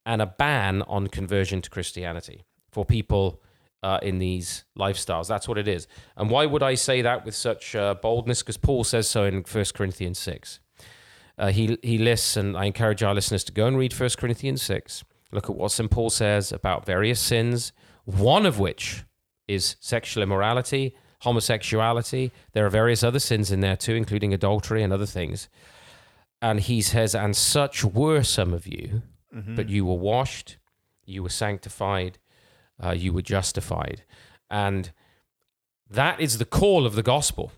and 0.06 0.22
a 0.22 0.26
ban 0.26 0.82
on 0.84 1.08
conversion 1.08 1.62
to 1.62 1.70
Christianity 1.70 2.46
for 2.72 2.86
people 2.86 3.42
uh, 3.84 4.00
in 4.02 4.20
these 4.20 4.64
lifestyles. 4.78 5.28
That's 5.28 5.48
what 5.48 5.58
it 5.58 5.68
is. 5.68 5.88
And 6.16 6.30
why 6.30 6.46
would 6.46 6.64
I 6.64 6.76
say 6.76 7.02
that 7.02 7.26
with 7.26 7.36
such 7.36 7.76
uh, 7.76 7.96
boldness? 7.96 8.42
Because 8.42 8.58
Paul 8.58 8.84
says 8.84 9.10
so 9.10 9.26
in 9.26 9.44
1 9.44 9.66
Corinthians 9.74 10.20
6. 10.20 10.60
Uh, 11.40 11.52
he, 11.52 11.78
he 11.82 11.98
lists, 11.98 12.36
and 12.36 12.58
I 12.58 12.66
encourage 12.66 13.02
our 13.02 13.16
listeners 13.16 13.46
to 13.46 13.54
go 13.54 13.66
and 13.66 13.78
read 13.78 13.98
1 13.98 14.10
Corinthians 14.18 14.62
6. 14.62 15.06
Look 15.32 15.50
at 15.50 15.56
what 15.56 15.72
St. 15.72 15.90
Paul 15.90 16.10
says 16.10 16.52
about 16.52 16.86
various 16.86 17.20
sins, 17.20 17.72
one 18.04 18.46
of 18.46 18.60
which 18.60 19.06
is 19.48 19.78
sexual 19.80 20.22
immorality, 20.22 20.96
homosexuality. 21.22 22.32
There 22.52 22.66
are 22.66 22.70
various 22.70 23.04
other 23.04 23.20
sins 23.20 23.52
in 23.52 23.62
there 23.62 23.78
too, 23.78 23.96
including 23.96 24.34
adultery 24.34 24.84
and 24.84 24.92
other 24.92 25.06
things. 25.06 25.48
And 26.42 26.60
he 26.60 26.82
says, 26.82 27.16
And 27.16 27.36
such 27.36 27.86
were 27.86 28.24
some 28.24 28.54
of 28.54 28.68
you, 28.68 29.04
but 29.56 29.70
you 29.70 29.86
were 29.86 29.96
washed, 29.96 30.58
you 31.06 31.24
were 31.24 31.30
sanctified, 31.30 32.18
uh, 32.84 32.92
you 32.92 33.14
were 33.14 33.22
justified. 33.22 34.04
And 34.50 34.92
that 35.90 36.20
is 36.20 36.38
the 36.38 36.46
call 36.46 36.86
of 36.86 36.96
the 36.96 37.04
gospel. 37.04 37.52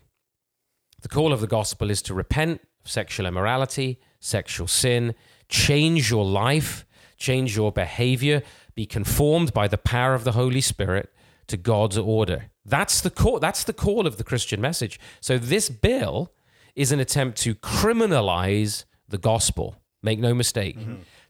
The 1.01 1.09
call 1.09 1.33
of 1.33 1.41
the 1.41 1.47
gospel 1.47 1.89
is 1.89 2.01
to 2.03 2.13
repent 2.13 2.61
sexual 2.83 3.25
immorality, 3.25 3.99
sexual 4.19 4.67
sin, 4.67 5.15
change 5.49 6.09
your 6.09 6.25
life, 6.25 6.85
change 7.17 7.55
your 7.55 7.71
behavior, 7.71 8.41
be 8.75 8.85
conformed 8.85 9.53
by 9.53 9.67
the 9.67 9.77
power 9.77 10.13
of 10.13 10.23
the 10.23 10.31
Holy 10.31 10.61
Spirit 10.61 11.11
to 11.47 11.57
God's 11.57 11.97
order. 11.97 12.45
That's 12.65 13.01
the 13.01 13.09
call, 13.09 13.39
that's 13.39 13.63
the 13.63 13.73
call 13.73 14.07
of 14.07 14.17
the 14.17 14.23
Christian 14.23 14.61
message. 14.61 14.99
So 15.19 15.37
this 15.37 15.69
bill 15.69 16.31
is 16.75 16.91
an 16.91 16.99
attempt 16.99 17.37
to 17.39 17.55
criminalize 17.55 18.85
the 19.07 19.17
gospel. 19.17 19.75
Make 20.03 20.19
no 20.19 20.33
mistake, 20.33 20.77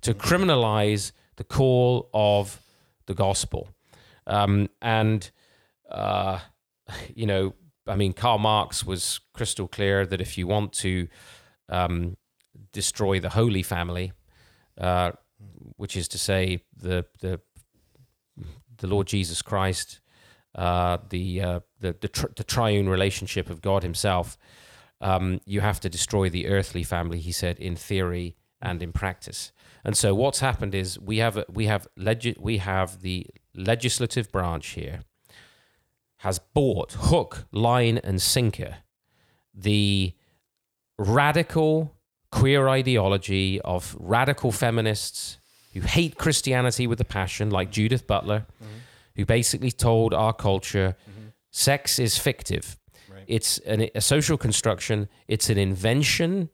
to 0.01 0.13
criminalize 0.13 1.11
the 1.35 1.43
call 1.43 2.09
of 2.13 2.61
the 3.07 3.13
gospel. 3.13 3.69
Um, 4.27 4.69
and, 4.81 5.29
uh, 5.89 6.39
you 7.13 7.25
know, 7.25 7.53
I 7.87 7.95
mean, 7.95 8.13
Karl 8.13 8.37
Marx 8.37 8.85
was 8.85 9.19
crystal 9.33 9.67
clear 9.67 10.05
that 10.05 10.21
if 10.21 10.37
you 10.37 10.47
want 10.47 10.71
to 10.73 11.07
um, 11.71 12.17
destroy 12.71 13.19
the 13.19 13.29
Holy 13.29 13.63
Family, 13.63 14.11
uh, 14.77 15.11
which 15.77 15.95
is 15.95 16.07
to 16.09 16.17
say 16.17 16.63
the 16.75 17.05
the 17.19 17.39
the 18.77 18.87
Lord 18.87 19.07
Jesus 19.07 19.41
Christ, 19.41 20.01
uh, 20.55 20.97
the 21.09 21.41
uh, 21.41 21.59
the 21.79 21.95
the, 21.99 22.07
tr- 22.07 22.33
the 22.35 22.43
triune 22.43 22.89
relationship 22.89 23.49
of 23.49 23.61
God 23.61 23.83
Himself, 23.83 24.37
um, 24.99 25.39
you 25.45 25.61
have 25.61 25.79
to 25.79 25.89
destroy 25.89 26.29
the 26.29 26.47
earthly 26.47 26.83
family. 26.83 27.19
He 27.19 27.31
said 27.31 27.59
in 27.59 27.75
theory 27.75 28.35
and 28.61 28.83
in 28.83 28.91
practice. 28.91 29.51
And 29.83 29.97
so 29.97 30.13
what's 30.13 30.39
happened 30.39 30.75
is 30.75 30.99
we 30.99 31.17
have 31.17 31.43
we 31.49 31.65
have 31.65 31.87
legi- 31.97 32.39
we 32.39 32.57
have 32.57 33.01
the 33.01 33.25
legislative 33.55 34.31
branch 34.31 34.69
here 34.69 35.01
has 36.17 36.37
bought 36.53 36.93
hook, 36.93 37.45
line, 37.51 37.97
and 37.97 38.21
sinker 38.21 38.77
the 39.53 40.13
radical 41.01 41.95
queer 42.31 42.69
ideology 42.69 43.59
of 43.61 43.95
radical 43.99 44.51
feminists 44.51 45.37
who 45.73 45.81
hate 45.81 46.17
Christianity 46.17 46.87
with 46.87 46.99
a 47.01 47.05
passion, 47.05 47.49
like 47.49 47.71
Judith 47.71 48.07
Butler, 48.07 48.45
who 49.15 49.25
basically 49.25 49.71
told 49.71 50.13
our 50.13 50.33
culture 50.33 50.95
sex 51.51 51.99
is 51.99 52.17
fictive. 52.17 52.77
It's 53.27 53.57
an, 53.59 53.89
a 53.95 54.01
social 54.01 54.37
construction, 54.37 55.07
it's 55.27 55.49
an 55.49 55.57
invention 55.57 56.49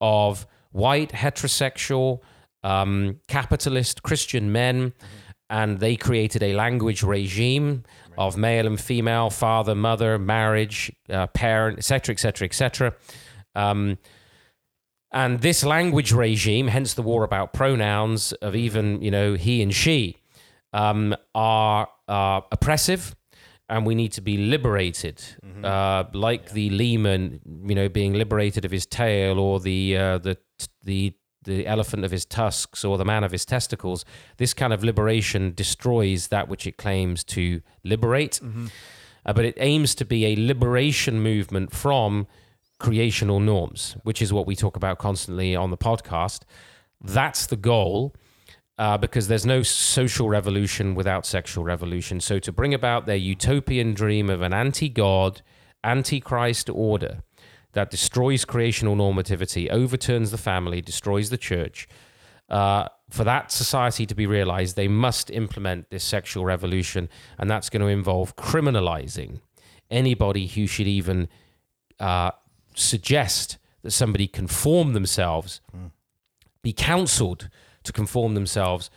of 0.00 0.46
white, 0.72 1.12
heterosexual, 1.12 2.20
um, 2.62 3.20
capitalist 3.28 4.02
Christian 4.02 4.52
men. 4.52 4.92
And 5.50 5.80
they 5.80 5.96
created 5.96 6.42
a 6.42 6.52
language 6.52 7.02
regime 7.02 7.84
of 8.18 8.36
male 8.36 8.66
and 8.66 8.78
female, 8.78 9.30
father, 9.30 9.74
mother, 9.74 10.18
marriage, 10.18 10.92
uh, 11.08 11.26
parent, 11.28 11.78
etc., 11.78 12.12
etc., 12.12 12.44
etc. 12.44 12.94
Um, 13.54 13.98
and 15.10 15.40
this 15.40 15.64
language 15.64 16.12
regime, 16.12 16.68
hence 16.68 16.94
the 16.94 17.02
war 17.02 17.24
about 17.24 17.52
pronouns 17.52 18.32
of 18.34 18.54
even 18.54 19.00
you 19.00 19.10
know 19.10 19.34
he 19.34 19.62
and 19.62 19.74
she, 19.74 20.18
um, 20.72 21.14
are 21.34 21.88
uh, 22.08 22.42
oppressive, 22.52 23.16
and 23.68 23.86
we 23.86 23.94
need 23.94 24.12
to 24.12 24.20
be 24.20 24.36
liberated, 24.36 25.22
uh, 25.64 26.04
like 26.12 26.50
the 26.50 26.70
lemur, 26.70 27.38
you 27.66 27.74
know, 27.74 27.88
being 27.88 28.14
liberated 28.14 28.64
of 28.64 28.70
his 28.70 28.86
tail, 28.86 29.38
or 29.38 29.60
the 29.60 29.96
uh, 29.96 30.18
the 30.18 30.36
the 30.84 31.14
the 31.44 31.66
elephant 31.66 32.04
of 32.04 32.10
his 32.10 32.26
tusks, 32.26 32.84
or 32.84 32.98
the 32.98 33.04
man 33.04 33.24
of 33.24 33.32
his 33.32 33.46
testicles. 33.46 34.04
This 34.36 34.52
kind 34.52 34.74
of 34.74 34.84
liberation 34.84 35.54
destroys 35.54 36.28
that 36.28 36.48
which 36.48 36.66
it 36.66 36.76
claims 36.76 37.24
to 37.24 37.62
liberate, 37.82 38.40
uh, 39.24 39.32
but 39.32 39.46
it 39.46 39.54
aims 39.58 39.94
to 39.94 40.04
be 40.04 40.26
a 40.26 40.36
liberation 40.36 41.22
movement 41.22 41.72
from 41.72 42.26
creational 42.78 43.40
norms, 43.40 43.96
which 44.02 44.22
is 44.22 44.32
what 44.32 44.46
we 44.46 44.54
talk 44.54 44.76
about 44.76 44.98
constantly 44.98 45.54
on 45.56 45.70
the 45.70 45.76
podcast. 45.76 46.42
That's 47.00 47.46
the 47.46 47.56
goal. 47.56 48.14
Uh, 48.78 48.96
because 48.96 49.26
there's 49.26 49.44
no 49.44 49.60
social 49.60 50.28
revolution 50.28 50.94
without 50.94 51.26
sexual 51.26 51.64
revolution. 51.64 52.20
So, 52.20 52.38
to 52.38 52.52
bring 52.52 52.72
about 52.72 53.06
their 53.06 53.16
utopian 53.16 53.92
dream 53.92 54.30
of 54.30 54.40
an 54.40 54.52
anti 54.52 54.88
God, 54.88 55.42
anti 55.82 56.20
Christ 56.20 56.70
order 56.70 57.24
that 57.72 57.90
destroys 57.90 58.44
creational 58.44 58.94
normativity, 58.94 59.68
overturns 59.68 60.30
the 60.30 60.38
family, 60.38 60.80
destroys 60.80 61.30
the 61.30 61.36
church, 61.36 61.88
uh, 62.48 62.88
for 63.10 63.24
that 63.24 63.50
society 63.50 64.06
to 64.06 64.14
be 64.14 64.26
realized, 64.26 64.76
they 64.76 64.88
must 64.88 65.30
implement 65.30 65.90
this 65.90 66.04
sexual 66.04 66.44
revolution. 66.44 67.08
And 67.38 67.50
that's 67.50 67.68
going 67.68 67.82
to 67.82 67.88
involve 67.88 68.36
criminalizing 68.36 69.40
anybody 69.90 70.46
who 70.46 70.66
should 70.66 70.86
even 70.86 71.28
uh, 72.00 72.32
suggest 72.78 73.58
that 73.82 73.90
somebody 73.90 74.26
conform 74.26 74.92
themselves, 74.92 75.60
be 76.62 76.72
counseled 76.72 77.48
to 77.84 77.92
conform 77.92 78.34
themselves 78.34 78.90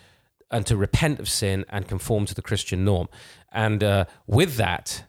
and 0.49 0.65
to 0.65 0.75
repent 0.75 1.19
of 1.19 1.29
sin 1.29 1.65
and 1.69 1.87
conform 1.87 2.25
to 2.25 2.35
the 2.35 2.41
Christian 2.41 2.83
norm. 2.83 3.07
And 3.51 3.83
uh, 3.83 4.05
with 4.27 4.57
that, 4.57 5.05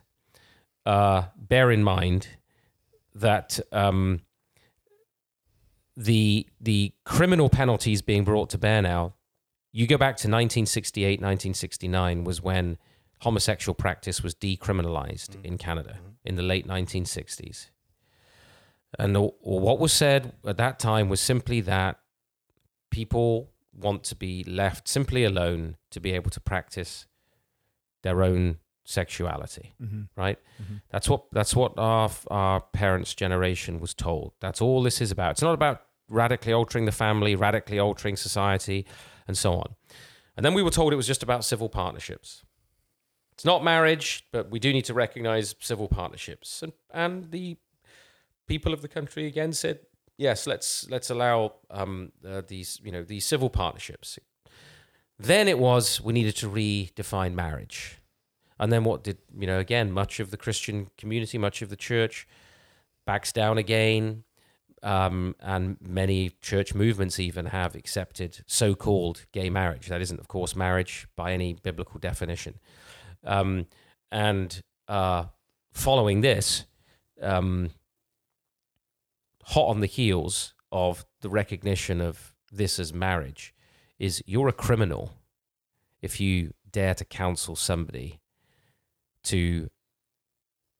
uh, 0.85 1.23
bear 1.35 1.71
in 1.71 1.83
mind 1.83 2.27
that 3.15 3.59
um, 3.71 4.21
the 5.95 6.47
the 6.59 6.93
criminal 7.05 7.49
penalties 7.49 8.01
being 8.01 8.23
brought 8.23 8.49
to 8.51 8.57
bear 8.57 8.81
now. 8.81 9.13
You 9.71 9.87
go 9.87 9.97
back 9.97 10.17
to 10.17 10.27
1968, 10.27 11.19
1969 11.19 12.23
was 12.23 12.41
when 12.41 12.77
homosexual 13.21 13.73
practice 13.73 14.21
was 14.21 14.35
decriminalized 14.35 15.43
in 15.43 15.57
Canada 15.57 15.97
in 16.23 16.35
the 16.35 16.43
late 16.43 16.67
1960s. 16.67 17.69
And 18.99 19.15
the, 19.15 19.21
what 19.21 19.79
was 19.79 19.93
said 19.93 20.33
at 20.45 20.57
that 20.57 20.79
time 20.79 21.09
was 21.09 21.19
simply 21.19 21.61
that 21.61 21.99
people 22.91 23.51
want 23.73 24.03
to 24.03 24.15
be 24.15 24.43
left 24.43 24.87
simply 24.87 25.23
alone 25.23 25.77
to 25.89 25.99
be 25.99 26.11
able 26.11 26.29
to 26.29 26.39
practice 26.39 27.07
their 28.03 28.21
own 28.21 28.57
sexuality, 28.85 29.73
mm-hmm. 29.81 30.03
right? 30.15 30.37
Mm-hmm. 30.61 30.75
That's 30.91 31.09
what 31.09 31.25
that's 31.31 31.55
what 31.55 31.73
our 31.77 32.11
our 32.29 32.61
parents' 32.61 33.13
generation 33.15 33.79
was 33.79 33.93
told. 33.93 34.33
That's 34.39 34.61
all 34.61 34.83
this 34.83 35.01
is 35.01 35.11
about. 35.11 35.31
It's 35.31 35.41
not 35.41 35.53
about 35.53 35.81
radically 36.09 36.53
altering 36.53 36.85
the 36.85 36.91
family, 36.91 37.35
radically 37.35 37.79
altering 37.79 38.15
society, 38.15 38.85
and 39.27 39.37
so 39.37 39.53
on. 39.53 39.75
And 40.35 40.45
then 40.45 40.53
we 40.53 40.63
were 40.63 40.71
told 40.71 40.93
it 40.93 40.97
was 40.97 41.07
just 41.07 41.23
about 41.23 41.45
civil 41.45 41.69
partnerships. 41.69 42.43
It's 43.33 43.45
not 43.45 43.63
marriage, 43.63 44.27
but 44.31 44.51
we 44.51 44.59
do 44.59 44.71
need 44.71 44.85
to 44.85 44.93
recognize 44.93 45.55
civil 45.59 45.87
partnerships. 45.87 46.61
And 46.61 46.73
and 46.91 47.31
the 47.31 47.57
people 48.47 48.73
of 48.73 48.81
the 48.81 48.87
country 48.87 49.25
again 49.27 49.53
said, 49.53 49.79
yes, 50.17 50.47
let's 50.47 50.89
let's 50.89 51.09
allow 51.09 51.53
um, 51.69 52.11
uh, 52.27 52.41
these 52.47 52.79
you 52.83 52.91
know 52.91 53.03
these 53.03 53.25
civil 53.25 53.49
partnerships. 53.49 54.19
Then 55.19 55.47
it 55.47 55.59
was 55.59 56.01
we 56.01 56.13
needed 56.13 56.35
to 56.37 56.49
redefine 56.49 57.33
marriage, 57.33 57.99
and 58.59 58.71
then 58.71 58.83
what 58.83 59.03
did 59.03 59.17
you 59.37 59.47
know 59.47 59.59
again? 59.59 59.91
Much 59.91 60.19
of 60.19 60.31
the 60.31 60.37
Christian 60.37 60.89
community, 60.97 61.37
much 61.37 61.61
of 61.61 61.69
the 61.69 61.75
church, 61.75 62.27
backs 63.05 63.31
down 63.31 63.57
again, 63.57 64.23
um, 64.81 65.35
and 65.39 65.77
many 65.81 66.31
church 66.41 66.75
movements 66.75 67.19
even 67.19 67.47
have 67.47 67.75
accepted 67.75 68.43
so-called 68.47 69.25
gay 69.31 69.49
marriage. 69.49 69.87
That 69.87 70.01
isn't, 70.01 70.19
of 70.19 70.27
course, 70.27 70.55
marriage 70.55 71.07
by 71.15 71.31
any 71.31 71.53
biblical 71.53 71.99
definition. 71.99 72.59
Um, 73.23 73.67
and 74.11 74.61
uh, 74.87 75.25
following 75.71 76.21
this, 76.21 76.65
um, 77.21 77.69
hot 79.45 79.69
on 79.69 79.79
the 79.79 79.87
heels 79.87 80.53
of 80.71 81.05
the 81.21 81.29
recognition 81.29 82.01
of 82.01 82.33
this 82.51 82.79
as 82.79 82.93
marriage, 82.93 83.53
is 83.99 84.23
you're 84.25 84.47
a 84.47 84.53
criminal 84.53 85.13
if 86.01 86.19
you 86.19 86.53
dare 86.71 86.93
to 86.95 87.05
counsel 87.05 87.55
somebody 87.55 88.19
to 89.23 89.69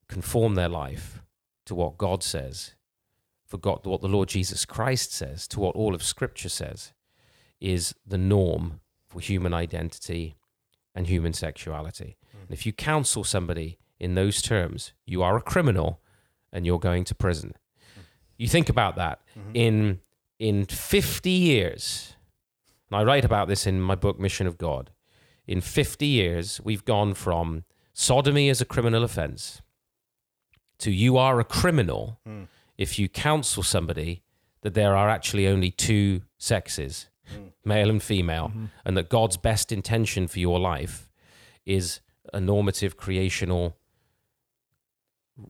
conform 0.07 0.55
their 0.55 0.69
life 0.69 1.23
to 1.65 1.73
what 1.73 1.97
God 1.97 2.23
says, 2.23 2.75
for 3.45 3.57
God, 3.57 3.85
what 3.85 4.01
the 4.01 4.07
Lord 4.07 4.29
Jesus 4.29 4.65
Christ 4.65 5.13
says, 5.13 5.47
to 5.49 5.59
what 5.59 5.75
all 5.75 5.95
of 5.95 6.03
Scripture 6.03 6.49
says, 6.49 6.91
is 7.61 7.95
the 8.05 8.17
norm 8.17 8.81
for 9.07 9.21
human 9.21 9.53
identity 9.53 10.35
and 10.93 11.07
human 11.07 11.33
sexuality. 11.33 12.17
Hmm. 12.31 12.41
And 12.41 12.51
if 12.51 12.65
you 12.65 12.73
counsel 12.73 13.23
somebody 13.23 13.77
in 13.99 14.15
those 14.15 14.41
terms, 14.41 14.93
you 15.05 15.23
are 15.23 15.37
a 15.37 15.41
criminal 15.41 16.01
and 16.51 16.65
you're 16.65 16.79
going 16.79 17.03
to 17.05 17.15
prison. 17.15 17.53
You 18.43 18.49
think 18.49 18.67
about 18.67 18.97
that. 18.97 19.21
Mm-hmm. 19.39 19.55
In 19.55 19.99
in 20.37 20.65
50 20.65 21.29
years, 21.29 22.17
and 22.91 22.99
I 22.99 23.03
write 23.05 23.23
about 23.23 23.47
this 23.47 23.65
in 23.65 23.79
my 23.79 23.95
book 23.95 24.19
Mission 24.19 24.47
of 24.47 24.57
God. 24.57 24.91
In 25.47 25.61
50 25.61 26.05
years, 26.05 26.59
we've 26.61 26.83
gone 26.83 27.13
from 27.13 27.63
sodomy 27.93 28.49
as 28.49 28.59
a 28.59 28.65
criminal 28.65 29.01
offense 29.01 29.61
to 30.79 30.91
you 30.91 31.15
are 31.15 31.39
a 31.39 31.45
criminal 31.45 32.19
hmm. 32.25 32.43
if 32.77 32.99
you 32.99 33.07
counsel 33.07 33.63
somebody 33.63 34.23
that 34.59 34.73
there 34.73 34.93
are 34.97 35.07
actually 35.07 35.47
only 35.47 35.71
two 35.71 36.23
sexes, 36.37 37.07
hmm. 37.25 37.47
male 37.63 37.89
and 37.89 38.03
female, 38.03 38.49
mm-hmm. 38.49 38.65
and 38.83 38.97
that 38.97 39.07
God's 39.07 39.37
best 39.37 39.71
intention 39.71 40.27
for 40.27 40.39
your 40.39 40.59
life 40.59 41.09
is 41.65 42.01
a 42.33 42.41
normative 42.41 42.97
creational 42.97 43.77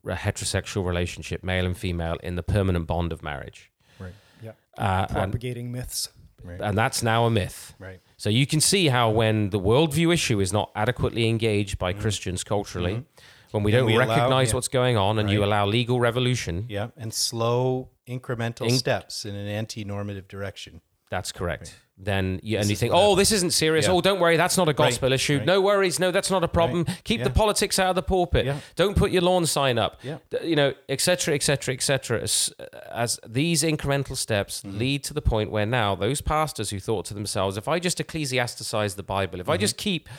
a 0.05 0.13
heterosexual 0.15 0.85
relationship, 0.85 1.43
male 1.43 1.65
and 1.65 1.77
female, 1.77 2.17
in 2.23 2.35
the 2.35 2.43
permanent 2.43 2.87
bond 2.87 3.11
of 3.11 3.21
marriage. 3.23 3.71
Right. 3.99 4.13
Yeah. 4.41 4.51
Uh, 4.77 5.05
and, 5.09 5.31
Propagating 5.31 5.71
myths. 5.71 6.09
Right. 6.43 6.59
and 6.61 6.77
that's 6.77 7.01
now 7.01 7.25
a 7.25 7.29
myth. 7.29 7.73
Right. 7.79 8.01
So 8.17 8.29
you 8.29 8.45
can 8.45 8.59
see 8.59 8.87
how 8.89 9.09
when 9.09 9.49
the 9.51 9.59
worldview 9.59 10.13
issue 10.13 10.41
is 10.41 10.51
not 10.51 10.71
adequately 10.75 11.29
engaged 11.29 11.77
by 11.77 11.93
Christians 11.93 12.43
culturally, 12.43 13.05
when 13.51 13.63
we 13.63 13.71
don't 13.71 13.81
Mm-hmm. 13.81 13.87
we 13.87 13.95
allow- 13.95 14.07
recognize 14.15 14.49
yeah. 14.49 14.55
what's 14.55 14.67
going 14.67 14.97
on 14.97 15.19
and 15.19 15.29
you 15.29 15.43
allow 15.43 15.65
legal 15.65 15.99
revolution, 16.01 16.65
Yeah. 16.67 16.87
And 16.97 17.13
slow 17.13 17.89
incremental 18.07 18.67
In- 18.67 18.77
steps 18.77 19.23
in 19.25 19.35
an 19.35 19.47
anti-normative 19.47 20.27
direction. 20.27 20.81
That's 21.09 21.31
correct. 21.31 21.75
Then 21.95 22.39
you, 22.41 22.57
and 22.57 22.67
you 22.67 22.75
think, 22.75 22.91
oh, 22.93 23.15
this 23.15 23.31
isn't 23.31 23.51
serious. 23.53 23.85
Yeah. 23.85 23.91
Oh, 23.93 24.01
don't 24.01 24.19
worry, 24.19 24.35
that's 24.35 24.57
not 24.57 24.67
a 24.67 24.73
gospel 24.73 25.13
issue. 25.13 25.37
right. 25.37 25.45
No 25.45 25.61
worries. 25.61 25.99
No, 25.99 26.09
that's 26.09 26.31
not 26.31 26.43
a 26.43 26.47
problem. 26.47 26.85
Keep 27.03 27.19
Yeah. 27.19 27.25
the 27.25 27.29
politics 27.29 27.77
out 27.77 27.89
of 27.89 27.95
the 27.95 28.01
pulpit. 28.01 28.47
Yeah. 28.47 28.57
Don't 28.75 28.97
put 28.97 29.11
your 29.11 29.21
lawn 29.21 29.45
sign 29.45 29.77
up. 29.77 30.01
You 30.43 30.55
know, 30.55 30.73
etc., 30.89 31.35
etc., 31.35 31.75
etc. 31.75 32.19
As, 32.21 32.51
as 32.91 33.19
these 33.27 33.61
incremental 33.63 34.17
steps 34.17 34.63
Mm-hmm. 34.63 34.77
lead 34.79 35.03
to 35.05 35.13
the 35.13 35.21
point 35.21 35.51
where 35.51 35.67
now 35.67 35.93
those 35.93 36.19
pastors 36.19 36.71
who 36.71 36.79
thought 36.79 37.05
to 37.05 37.13
themselves, 37.13 37.57
if 37.57 37.67
I 37.67 37.77
just 37.77 37.99
ecclesiasticize 37.99 38.95
the 38.95 39.03
Bible, 39.03 39.39
if 39.39 39.47
I 39.47 39.53
Mm-hmm. 39.55 39.61
just 39.61 39.77
keep 39.77 40.09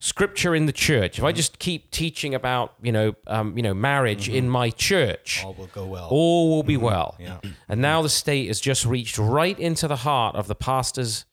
scripture 0.00 0.54
in 0.54 0.66
the 0.66 0.72
church, 0.72 1.18
if 1.18 1.24
I 1.24 1.32
just 1.32 1.58
keep 1.58 1.90
teaching 1.90 2.34
about 2.34 2.74
you 2.82 2.92
know 2.92 3.14
um, 3.26 3.56
you 3.56 3.62
know 3.62 3.74
marriage 3.74 4.28
in 4.28 4.48
my 4.48 4.70
church, 4.70 5.38
Mm-hmm. 5.38 5.46
All 5.48 5.54
will 5.54 5.66
go 5.66 5.86
well. 5.86 6.08
all 6.10 6.50
will 6.50 6.62
be 6.62 6.76
well. 6.76 7.16
Yeah. 7.18 7.40
And 7.68 7.80
now 7.80 8.02
the 8.02 8.08
state 8.08 8.46
has 8.48 8.60
just 8.60 8.84
reached 8.86 9.18
right 9.18 9.58
into 9.58 9.88
the 9.88 9.96
heart 9.96 10.36
of 10.36 10.46
the 10.48 10.54
pastor's 10.54 11.24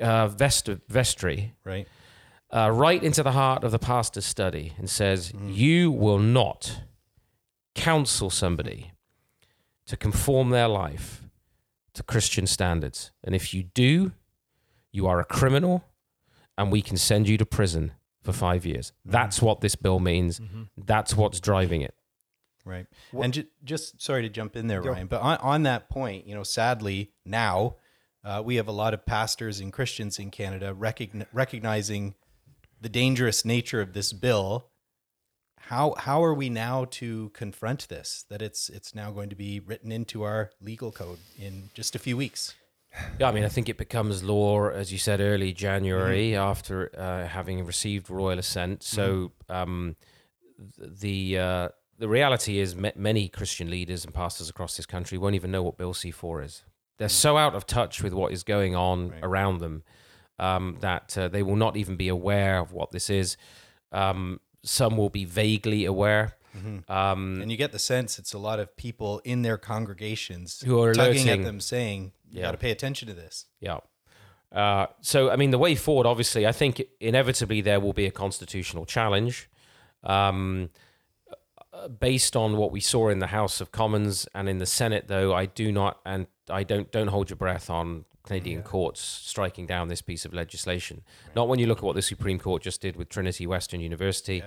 uh, 0.00 0.28
vest- 0.28 0.68
vestry, 0.88 1.54
Right. 1.64 1.86
uh, 2.50 2.70
right 2.70 3.02
into 3.02 3.22
the 3.22 3.32
heart 3.32 3.64
of 3.64 3.70
the 3.72 3.78
pastor's 3.78 4.26
study, 4.26 4.72
and 4.78 4.88
says, 4.90 5.32
You 5.46 5.90
will 5.90 6.18
not 6.18 6.80
counsel 7.74 8.30
somebody 8.30 8.92
to 9.86 9.96
conform 9.96 10.50
their 10.50 10.68
life 10.68 11.22
to 11.94 12.02
Christian 12.02 12.46
standards. 12.46 13.12
And 13.22 13.34
if 13.34 13.52
you 13.54 13.62
do, 13.62 14.12
you 14.92 15.06
are 15.06 15.20
a 15.20 15.24
criminal 15.24 15.84
and 16.56 16.70
we 16.70 16.82
can 16.82 16.96
send 16.96 17.28
you 17.28 17.36
to 17.38 17.46
prison 17.46 17.92
for 18.22 18.32
five 18.32 18.64
years. 18.64 18.92
That's 19.04 19.42
what 19.42 19.60
this 19.60 19.76
bill 19.76 20.00
means. 20.00 20.40
That's 20.76 21.16
what's 21.16 21.40
driving 21.40 21.82
it. 21.82 21.94
Right. 22.66 22.86
and 23.12 23.34
ju- 23.34 23.44
just 23.62 24.00
sorry 24.00 24.22
to 24.22 24.30
jump 24.30 24.56
in 24.56 24.68
there, 24.68 24.80
Ryan, 24.80 25.06
but 25.06 25.20
on, 25.20 25.36
on 25.38 25.62
that 25.64 25.90
point, 25.90 26.26
you 26.26 26.34
know, 26.34 26.42
sadly 26.44 27.12
now 27.26 27.76
uh, 28.24 28.42
we 28.42 28.56
have 28.56 28.68
a 28.68 28.72
lot 28.72 28.94
of 28.94 29.04
pastors 29.04 29.60
and 29.60 29.70
Christians 29.70 30.18
in 30.18 30.30
Canada 30.30 30.74
recogni- 30.74 31.26
recognizing 31.30 32.14
the 32.80 32.88
dangerous 32.88 33.44
nature 33.44 33.82
of 33.82 33.92
this 33.92 34.14
bill. 34.14 34.70
How 35.68 35.94
how 35.98 36.22
are 36.24 36.32
we 36.34 36.48
now 36.48 36.86
to 36.92 37.30
confront 37.30 37.88
this? 37.88 38.24
That 38.30 38.40
it's 38.40 38.70
it's 38.70 38.94
now 38.94 39.10
going 39.10 39.28
to 39.28 39.36
be 39.36 39.60
written 39.60 39.92
into 39.92 40.22
our 40.22 40.50
legal 40.60 40.90
code 40.90 41.18
in 41.38 41.70
just 41.74 41.94
a 41.94 41.98
few 41.98 42.16
weeks. 42.16 42.54
Yeah, 43.18 43.28
I 43.28 43.32
mean, 43.32 43.44
I 43.44 43.48
think 43.48 43.68
it 43.68 43.76
becomes 43.76 44.22
law, 44.22 44.68
as 44.68 44.92
you 44.92 44.98
said, 44.98 45.20
early 45.20 45.52
January 45.52 46.36
after 46.36 46.90
uh, 46.96 47.26
having 47.26 47.64
received 47.66 48.08
royal 48.10 48.38
assent. 48.38 48.82
So 48.82 49.32
um, 49.48 49.96
the 50.78 51.38
uh, 51.38 51.68
the 51.98 52.08
reality 52.08 52.58
is, 52.58 52.74
ma- 52.76 52.90
many 52.96 53.28
Christian 53.28 53.70
leaders 53.70 54.04
and 54.04 54.12
pastors 54.14 54.48
across 54.48 54.76
this 54.76 54.86
country 54.86 55.18
won't 55.18 55.34
even 55.34 55.50
know 55.50 55.62
what 55.62 55.76
Bill 55.76 55.94
C 55.94 56.10
four 56.10 56.42
is. 56.42 56.62
They're 56.98 57.08
so 57.08 57.36
out 57.36 57.54
of 57.54 57.66
touch 57.66 58.02
with 58.02 58.12
what 58.12 58.32
is 58.32 58.44
going 58.44 58.76
on 58.76 59.10
Right. 59.10 59.20
around 59.24 59.58
them 59.58 59.82
um, 60.38 60.76
that 60.80 61.18
uh, 61.18 61.26
they 61.28 61.42
will 61.42 61.56
not 61.56 61.76
even 61.76 61.96
be 61.96 62.08
aware 62.08 62.58
of 62.58 62.72
what 62.72 62.92
this 62.92 63.10
is. 63.10 63.36
Um, 63.90 64.40
some 64.62 64.96
will 64.96 65.10
be 65.10 65.24
vaguely 65.24 65.84
aware. 65.84 66.36
Um, 66.88 67.40
And 67.40 67.50
you 67.50 67.56
get 67.56 67.72
the 67.72 67.78
sense 67.78 68.18
it's 68.18 68.32
a 68.32 68.38
lot 68.38 68.58
of 68.60 68.76
people 68.76 69.20
in 69.24 69.42
their 69.42 69.56
congregations 69.58 70.60
Who 70.64 70.80
are 70.82 70.94
tugging 70.94 71.28
at 71.28 71.42
them 71.42 71.60
saying, 71.60 72.12
you 72.30 72.38
Yeah. 72.38 72.46
got 72.46 72.52
to 72.52 72.58
pay 72.58 72.70
attention 72.70 73.08
to 73.08 73.14
this. 73.14 73.46
Yeah. 73.60 73.78
Uh, 74.52 74.86
so, 75.00 75.30
I 75.30 75.36
mean, 75.36 75.50
the 75.50 75.58
way 75.58 75.74
forward, 75.74 76.06
obviously, 76.06 76.46
I 76.46 76.52
think 76.52 76.82
inevitably 77.00 77.60
there 77.60 77.80
will 77.80 77.92
be 77.92 78.06
a 78.06 78.10
constitutional 78.12 78.86
challenge. 78.86 79.50
Um, 80.04 80.70
based 81.98 82.36
on 82.36 82.56
what 82.56 82.70
we 82.70 82.80
saw 82.80 83.08
in 83.08 83.18
the 83.18 83.28
House 83.28 83.60
of 83.60 83.72
Commons 83.72 84.28
and 84.34 84.48
in 84.48 84.58
the 84.58 84.66
Senate, 84.66 85.08
though, 85.08 85.34
I 85.34 85.46
do 85.46 85.72
not, 85.72 86.00
and 86.04 86.26
I 86.48 86.62
don't, 86.62 86.90
don't 86.92 87.08
hold 87.08 87.30
your 87.30 87.36
breath 87.36 87.68
on 87.68 88.04
Canadian 88.22 88.62
courts 88.62 89.00
striking 89.00 89.66
down 89.66 89.88
this 89.88 90.00
piece 90.00 90.24
of 90.24 90.32
legislation. 90.32 91.02
Not 91.34 91.48
when 91.48 91.58
you 91.58 91.66
look 91.66 91.78
at 91.78 91.84
what 91.84 91.96
the 91.96 92.02
Supreme 92.02 92.38
Court 92.38 92.62
just 92.62 92.80
did 92.80 92.96
with 92.96 93.08
Trinity 93.08 93.46
Western 93.46 93.80
University 93.80 94.42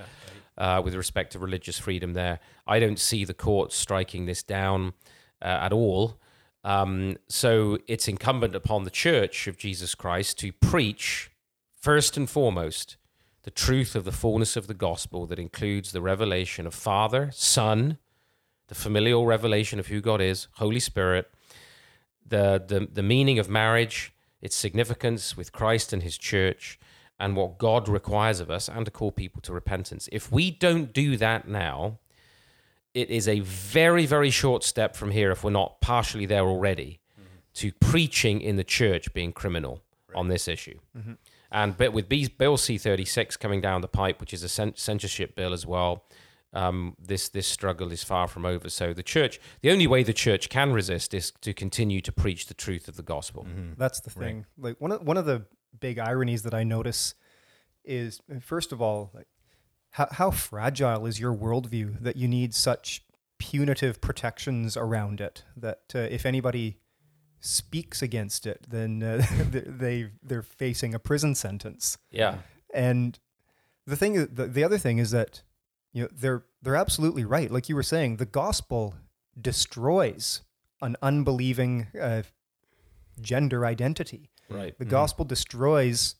uh, 0.57 0.81
with 0.83 0.95
respect 0.95 1.31
to 1.33 1.39
religious 1.39 1.77
freedom 1.79 2.13
there. 2.13 2.39
I 2.65 2.79
don't 2.79 2.99
see 2.99 3.25
the 3.25 3.33
courts 3.33 3.75
striking 3.75 4.25
this 4.25 4.43
down 4.43 4.93
uh, 5.41 5.45
at 5.45 5.73
all. 5.73 6.19
Um, 6.63 7.17
so 7.27 7.77
it's 7.87 8.07
incumbent 8.07 8.55
upon 8.55 8.83
the 8.83 8.89
Church 8.89 9.47
of 9.47 9.57
Jesus 9.57 9.95
Christ 9.95 10.39
to 10.39 10.51
preach 10.51 11.31
first 11.75 12.17
and 12.17 12.29
foremost 12.29 12.97
the 13.43 13.51
truth 13.51 13.95
of 13.95 14.03
the 14.03 14.11
fullness 14.11 14.57
of 14.57 14.67
the 14.67 14.73
gospel 14.73 15.25
that 15.27 15.39
includes 15.39 15.91
the 15.91 16.01
revelation 16.01 16.67
of 16.67 16.73
Father, 16.73 17.29
Son, 17.33 17.97
the 18.67 18.75
familial 18.75 19.25
revelation 19.25 19.79
of 19.79 19.87
who 19.87 20.01
God 20.01 20.19
is, 20.19 20.47
Holy 20.55 20.81
Spirit, 20.81 21.31
the, 22.25 22.61
the, 22.67 22.89
the 22.91 23.03
meaning 23.03 23.39
of 23.39 23.49
marriage, 23.49 24.11
its 24.41 24.55
significance 24.55 25.37
with 25.37 25.53
Christ 25.53 25.93
and 25.93 26.03
his 26.03 26.17
church, 26.17 26.77
and 27.19 27.35
what 27.35 27.57
God 27.57 27.89
requires 27.89 28.39
of 28.39 28.49
us, 28.51 28.69
and 28.69 28.85
to 28.85 28.91
call 28.91 29.11
people 29.11 29.41
to 29.41 29.53
repentance. 29.53 30.07
If 30.11 30.31
we 30.31 30.51
don't 30.51 30.93
do 30.93 31.17
that 31.17 31.47
now, 31.47 31.99
it 32.93 33.09
is 33.09 33.27
a 33.27 33.39
very, 33.41 34.05
very 34.05 34.29
short 34.29 34.63
step 34.63 34.95
from 34.95 35.11
here, 35.11 35.31
if 35.31 35.43
we're 35.43 35.51
not 35.51 35.81
partially 35.81 36.25
there 36.25 36.45
already, 36.45 36.99
to 37.55 37.71
preaching 37.79 38.41
in 38.41 38.55
the 38.55 38.63
church 38.63 39.13
being 39.13 39.31
criminal 39.33 39.81
on 40.15 40.27
this 40.27 40.47
issue. 40.47 40.79
And 41.51 41.77
but 41.77 41.93
with 41.93 42.09
B- 42.09 42.27
Bill 42.37 42.57
C 42.57 42.77
thirty 42.77 43.05
six 43.05 43.37
coming 43.37 43.61
down 43.61 43.81
the 43.81 43.87
pipe, 43.87 44.19
which 44.19 44.33
is 44.33 44.43
a 44.43 44.49
cen- 44.49 44.75
censorship 44.75 45.35
bill 45.35 45.53
as 45.53 45.65
well, 45.65 46.03
um, 46.53 46.95
this 46.99 47.29
this 47.29 47.47
struggle 47.47 47.91
is 47.91 48.03
far 48.03 48.27
from 48.27 48.45
over. 48.45 48.69
So 48.69 48.93
the 48.93 49.03
church, 49.03 49.39
the 49.61 49.71
only 49.71 49.87
way 49.87 50.03
the 50.03 50.13
church 50.13 50.49
can 50.49 50.73
resist 50.73 51.13
is 51.13 51.31
to 51.41 51.53
continue 51.53 52.01
to 52.01 52.11
preach 52.11 52.47
the 52.47 52.53
truth 52.53 52.87
of 52.87 52.95
the 52.97 53.03
gospel. 53.03 53.45
That's 53.77 54.01
the 54.01 54.09
thing. 54.09 54.45
Like 54.57 54.75
one 54.81 54.91
of 54.91 55.01
one 55.03 55.17
of 55.17 55.25
the 55.25 55.45
big 55.79 55.99
ironies 55.99 56.43
that 56.43 56.53
I 56.53 56.63
notice 56.63 57.15
is, 57.83 58.21
first 58.41 58.71
of 58.71 58.81
all, 58.81 59.11
like 59.13 59.27
how 59.91 60.07
how 60.11 60.31
fragile 60.31 61.05
is 61.05 61.19
your 61.19 61.33
worldview 61.33 62.01
that 62.01 62.15
you 62.15 62.27
need 62.27 62.53
such 62.53 63.03
punitive 63.39 64.01
protections 64.01 64.75
around 64.75 65.21
it 65.21 65.43
that 65.55 65.83
uh, 65.95 65.99
if 65.99 66.25
anybody 66.25 66.79
speaks 67.39 68.01
against 68.01 68.45
it, 68.45 68.65
then 68.67 69.01
uh, 69.03 69.25
they 69.51 70.09
they're 70.23 70.41
facing 70.41 70.93
a 70.93 70.99
prison 70.99 71.35
sentence. 71.35 71.97
Yeah, 72.11 72.37
And 72.73 73.17
the 73.85 73.95
thing, 73.95 74.27
the, 74.33 74.47
the 74.47 74.63
other 74.63 74.77
thing 74.77 74.97
is 74.97 75.11
that 75.11 75.41
you 75.93 76.03
know 76.03 76.09
they're 76.11 76.43
they're 76.61 76.75
absolutely 76.75 77.25
right. 77.25 77.49
Like 77.49 77.69
you 77.69 77.75
were 77.75 77.83
saying, 77.83 78.17
the 78.17 78.25
gospel 78.25 78.95
destroys 79.39 80.41
an 80.81 80.95
unbelieving 81.01 81.87
uh, 81.99 82.23
gender 83.21 83.65
identity. 83.65 84.29
Right. 84.49 84.77
The 84.77 84.85
gospel 84.85 85.25
destroys 85.25 86.15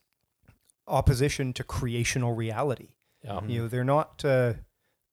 opposition 0.87 1.53
to 1.53 1.63
creational 1.63 2.33
reality. 2.33 2.89
Yeah. 3.23 3.41
You 3.45 3.61
know, 3.63 3.67
they're 3.67 3.83
not 3.83 4.23
uh, 4.23 4.53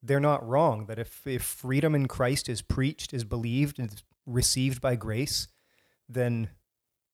they're 0.02 0.20
not 0.20 0.46
wrong 0.46 0.86
that 0.86 0.98
if 0.98 1.26
if 1.26 1.42
freedom 1.42 1.94
in 1.94 2.08
Christ 2.08 2.48
is 2.48 2.62
preached, 2.62 3.12
is 3.12 3.24
believed, 3.24 3.78
is 3.78 4.02
received 4.26 4.80
by 4.80 4.96
grace, 4.96 5.48
then 6.08 6.50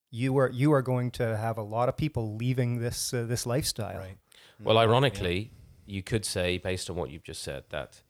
you 0.09 0.37
are 0.37 0.49
you 0.49 0.73
are 0.73 0.81
going 0.81 1.11
to 1.11 1.37
have 1.37 1.57
a 1.57 1.63
lot 1.63 1.89
of 1.89 1.97
people 1.97 2.35
leaving 2.35 2.79
this 2.79 3.13
uh, 3.13 3.23
this 3.23 3.45
lifestyle. 3.45 3.97
Right. 3.97 4.17
Well, 4.63 4.77
ironically, 4.77 5.51
you 5.85 6.03
could 6.03 6.25
say, 6.25 6.57
based 6.57 6.89
on 6.89 6.95
what 6.95 7.09
you've 7.09 7.23
just 7.23 7.41
said, 7.41 7.63
that 7.69 8.03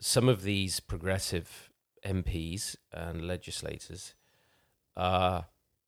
some 0.00 0.28
of 0.28 0.42
these 0.42 0.80
progressive 0.80 1.70
MPs 2.04 2.76
and 2.92 3.26
legislators, 3.26 4.14
uh, 4.96 5.42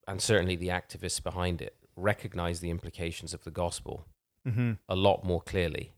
and 0.08 0.20
certainly 0.20 0.56
the 0.56 0.68
activists 0.68 1.22
behind 1.22 1.62
it, 1.62 1.76
recognize 1.94 2.58
the 2.58 2.70
implications 2.70 3.32
of 3.32 3.44
the 3.44 3.52
gospel 3.52 4.06
Mm-hmm. 4.46 4.72
a 4.88 4.96
lot 4.96 5.24
more 5.24 5.42
clearly 5.42 5.92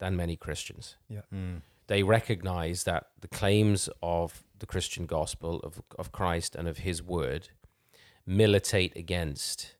than 0.00 0.16
many 0.16 0.36
Christians. 0.36 0.96
Mm. 1.32 1.62
They 1.86 2.02
recognize 2.02 2.84
that 2.84 3.06
the 3.18 3.28
claims 3.28 3.88
of 4.02 4.44
the 4.58 4.66
Christian 4.66 5.06
gospel, 5.06 5.60
of, 5.60 5.80
of 5.98 6.12
Christ, 6.12 6.54
and 6.54 6.68
of 6.68 6.78
his 6.78 7.02
word 7.02 7.48
militate 8.26 8.94
against 8.96 9.76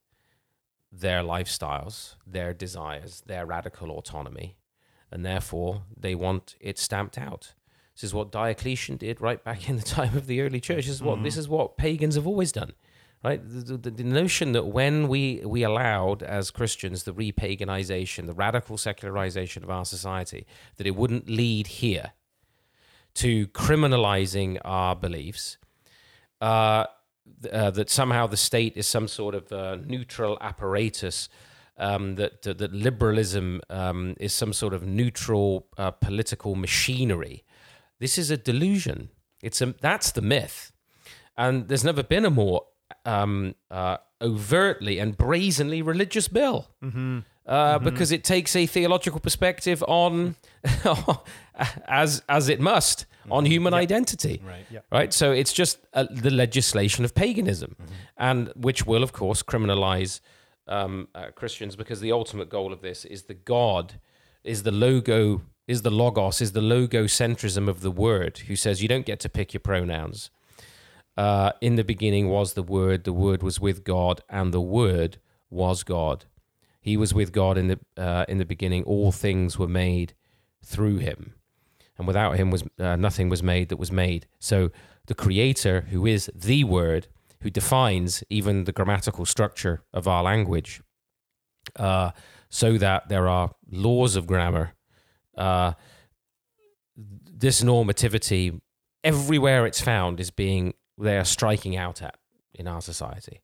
their 0.91 1.23
lifestyles, 1.23 2.15
their 2.27 2.55
desires, 2.55 3.23
their 3.27 3.45
radical 3.45 3.91
autonomy, 3.91 4.57
and 5.11 5.27
therefore 5.27 5.83
they 5.95 6.15
want 6.15 6.55
it 6.61 6.79
stamped 6.79 7.19
out. 7.19 7.53
This 7.95 8.05
is 8.05 8.15
what 8.15 8.33
Diocletian 8.33 8.97
did 8.97 9.21
right 9.21 9.43
back 9.45 9.69
in 9.69 9.77
the 9.77 9.83
time 9.83 10.17
of 10.17 10.27
the 10.27 10.41
early 10.41 10.61
church. 10.61 10.87
This 10.87 10.95
is 10.95 11.03
what 11.03 11.23
this 11.23 11.37
is 11.37 11.49
what 11.49 11.77
pagans 11.77 12.15
have 12.15 12.27
always 12.27 12.53
done, 12.53 12.73
right? 13.27 13.41
The, 13.45 13.77
the, 13.77 13.91
the 13.91 14.05
notion 14.05 14.53
that 14.53 14.67
when 14.67 15.09
we 15.09 15.43
we 15.45 15.65
allowed 15.65 16.23
as 16.23 16.53
Christians 16.53 17.03
the 17.03 17.13
repaganization, 17.13 18.27
the 18.27 18.35
radical 18.47 18.79
secularization 18.79 19.65
of 19.65 19.71
our 19.71 19.85
society, 19.85 20.47
that 20.77 20.87
it 20.87 20.95
wouldn't 20.95 21.29
lead 21.29 21.67
here 21.83 22.13
to 23.15 23.49
criminalizing 23.49 24.59
our 24.65 24.95
beliefs. 24.95 25.59
Uh, 26.41 26.85
uh, 27.53 27.73
that 27.73 27.91
somehow 27.91 28.25
the 28.29 28.37
state 28.37 28.77
is 28.77 28.87
some 28.87 29.09
sort 29.09 29.35
of 29.35 29.51
uh, 29.51 29.77
neutral 29.85 30.39
apparatus, 30.41 31.29
um, 31.77 32.15
that, 32.15 32.43
that 32.43 32.59
that 32.59 32.73
liberalism 32.73 33.61
um, 33.69 34.15
is 34.21 34.33
some 34.33 34.53
sort 34.53 34.73
of 34.73 34.87
neutral 34.87 35.67
uh, 35.77 35.91
political 35.91 36.55
machinery. 36.55 37.43
This 37.99 38.19
is 38.19 38.31
a 38.31 38.37
delusion. 38.37 39.09
It's 39.43 39.61
a 39.61 39.75
that's 39.81 40.13
the 40.13 40.23
myth, 40.23 40.71
and 41.37 41.67
there's 41.69 41.85
never 41.85 42.05
been 42.05 42.25
a 42.25 42.31
more 42.31 42.63
um, 43.07 43.55
uh, 43.71 43.97
overtly 44.21 44.99
and 44.99 45.17
brazenly 45.17 45.81
religious 45.83 46.29
bill. 46.29 46.69
Uh, 47.49 47.79
Because 47.79 48.11
it 48.11 48.25
takes 48.25 48.57
a 48.57 48.67
theological 48.67 49.21
perspective 49.21 49.85
on, 49.87 50.35
as 51.87 52.23
as 52.29 52.49
it 52.49 52.61
must, 52.61 53.07
on 53.31 53.45
human 53.45 53.75
identity 53.75 54.41
Right. 54.47 54.67
Yeah. 54.71 54.81
right? 54.93 55.13
So 55.13 55.33
it's 55.33 55.53
just 55.53 55.79
uh, 55.95 56.07
the 56.11 56.31
legislation 56.31 57.05
of 57.05 57.15
paganism, 57.15 57.77
and 58.17 58.53
which 58.57 58.87
will, 58.87 59.03
of 59.03 59.13
course, 59.13 59.43
criminalize 59.43 60.21
um, 60.69 61.09
uh, 61.15 61.27
Christians 61.35 61.77
because 61.77 62.01
the 62.01 62.13
ultimate 62.13 62.49
goal 62.49 62.73
of 62.73 62.81
this 62.81 63.05
is 63.05 63.23
the 63.25 63.35
God, 63.35 63.95
is 64.45 64.63
the 64.63 64.73
logo, 64.73 65.43
is 65.69 65.83
the 65.83 65.91
logos, 65.91 66.41
is 66.41 66.53
the 66.53 66.61
logocentrism 66.61 67.69
of 67.69 67.81
the 67.81 67.91
word, 67.91 68.39
who 68.49 68.57
says 68.57 68.83
you 68.83 68.89
don't 68.89 69.07
get 69.07 69.21
to 69.21 69.29
pick 69.29 69.53
your 69.55 69.61
pronouns. 69.61 70.31
Uh, 71.17 71.53
in 71.61 71.77
the 71.77 71.85
beginning 71.85 72.29
was 72.29 72.53
the 72.53 72.63
Word, 72.63 73.05
the 73.05 73.13
Word 73.13 73.43
was 73.43 73.59
with 73.61 73.85
God, 73.85 74.21
and 74.29 74.53
the 74.53 74.61
Word 74.61 75.19
was 75.49 75.83
God. 75.83 76.27
He 76.81 76.97
was 76.97 77.15
with 77.15 77.33
God 77.33 77.57
in 77.57 77.69
the 77.69 77.81
uh, 77.97 78.27
in 78.29 78.39
the 78.39 78.45
beginning. 78.45 78.85
All 78.85 79.13
things 79.13 79.59
were 79.59 79.69
made 79.69 80.15
through 80.65 80.99
Him, 80.99 81.35
and 81.97 82.07
without 82.07 82.37
Him 82.37 82.51
was 82.51 82.65
uh, 82.79 82.97
nothing 82.97 83.29
was 83.29 83.43
made 83.43 83.71
that 83.71 83.79
was 83.79 83.91
made. 83.91 84.27
So 84.39 84.71
the 85.07 85.15
Creator, 85.15 85.87
who 85.91 86.07
is 86.07 86.31
the 86.35 86.65
Word, 86.65 87.09
who 87.41 87.51
defines 87.51 88.23
even 88.29 88.65
the 88.65 88.73
grammatical 88.73 89.25
structure 89.25 89.83
of 89.95 90.07
our 90.07 90.23
language, 90.23 90.83
uh, 91.77 92.11
so 92.51 92.77
that 92.79 93.09
there 93.09 93.29
are 93.29 93.53
laws 93.71 94.17
of 94.17 94.27
grammar. 94.27 94.75
Uh, 95.37 95.73
this 96.97 97.63
normativity, 97.63 98.61
everywhere 99.03 99.67
it's 99.67 99.81
found, 99.81 100.21
is 100.21 100.31
being 100.31 100.75
they 100.99 101.17
are 101.17 101.25
striking 101.25 101.77
out 101.77 102.03
at 102.03 102.17
in 102.55 102.67
our 102.67 102.81
society. 102.81 103.41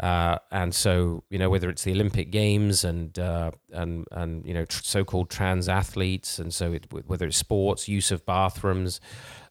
Uh, 0.00 0.38
and 0.52 0.72
so, 0.74 1.24
you 1.28 1.38
know, 1.38 1.50
whether 1.50 1.68
it's 1.68 1.82
the 1.82 1.90
Olympic 1.90 2.30
Games 2.30 2.84
and 2.84 3.18
uh, 3.18 3.50
and 3.72 4.06
and 4.12 4.46
you 4.46 4.54
know 4.54 4.64
tr- 4.64 4.82
so-called 4.84 5.28
trans 5.28 5.68
athletes, 5.68 6.38
and 6.38 6.54
so 6.54 6.72
it, 6.72 6.86
whether 7.08 7.26
it's 7.26 7.36
sports, 7.36 7.88
use 7.88 8.12
of 8.12 8.24
bathrooms, 8.24 9.00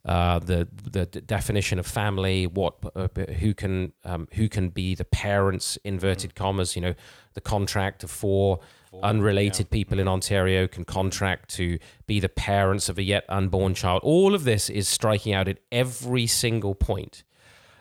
uh, 0.06 0.40
the 0.40 0.70
the 0.90 1.06
d- 1.06 1.20
definition 1.20 1.80
of 1.80 1.86
family, 1.86 2.48
what 2.48 2.76
uh, 2.96 3.10
who 3.40 3.54
can 3.54 3.92
um, 4.06 4.30
who 4.36 4.48
can 4.48 4.70
be 4.70 4.96
the 4.96 5.04
parents, 5.04 5.78
inverted 5.84 6.34
commas, 6.34 6.78
you 6.78 6.82
know, 6.82 6.96
the 7.34 7.42
contract 7.42 8.06
of 8.06 8.10
four 8.10 8.62
unrelated 9.04 9.70
people 9.70 10.00
in 10.00 10.08
Ontario 10.08 10.66
can 10.66 10.86
contract 10.86 11.50
to 11.50 11.78
be 12.08 12.22
the 12.22 12.30
parents 12.30 12.88
of 12.88 12.98
a 12.98 13.04
yet 13.04 13.26
unborn 13.28 13.74
child. 13.74 14.02
All 14.02 14.34
of 14.34 14.46
this 14.46 14.70
is 14.70 14.88
striking 14.88 15.34
out 15.34 15.50
at 15.50 15.60
every 15.74 16.26
single 16.26 16.74
point 16.74 17.24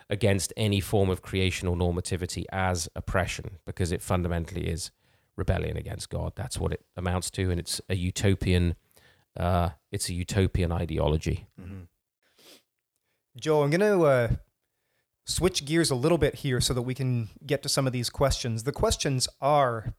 against 0.08 0.52
any 0.56 0.80
form 0.80 1.10
of 1.10 1.22
creational 1.22 1.76
normativity 1.76 2.44
as 2.52 2.88
oppression 2.94 3.58
because 3.66 3.90
it 3.92 4.02
fundamentally 4.02 4.68
is 4.68 4.90
rebellion 5.36 5.76
against 5.76 6.10
God. 6.10 6.32
That's 6.36 6.58
what 6.58 6.72
it 6.72 6.84
amounts 6.96 7.30
to, 7.32 7.50
and 7.50 7.58
it's 7.60 7.80
a 7.88 7.96
utopian. 7.96 8.76
Uh, 9.36 9.70
it's 9.92 10.08
a 10.08 10.14
utopian 10.14 10.72
ideology. 10.72 11.46
Joe, 13.38 13.62
I'm 13.62 13.70
going 13.70 13.80
to 13.80 14.04
uh, 14.06 14.28
switch 15.24 15.64
gears 15.66 15.90
a 15.90 15.94
little 15.94 16.16
bit 16.16 16.36
here 16.36 16.60
so 16.60 16.72
that 16.72 16.82
we 16.82 16.94
can 16.94 17.28
get 17.44 17.62
to 17.64 17.68
some 17.68 17.86
of 17.86 17.92
these 17.92 18.08
questions. 18.08 18.62
The 18.62 18.72
questions 18.72 19.28
are 19.40 19.94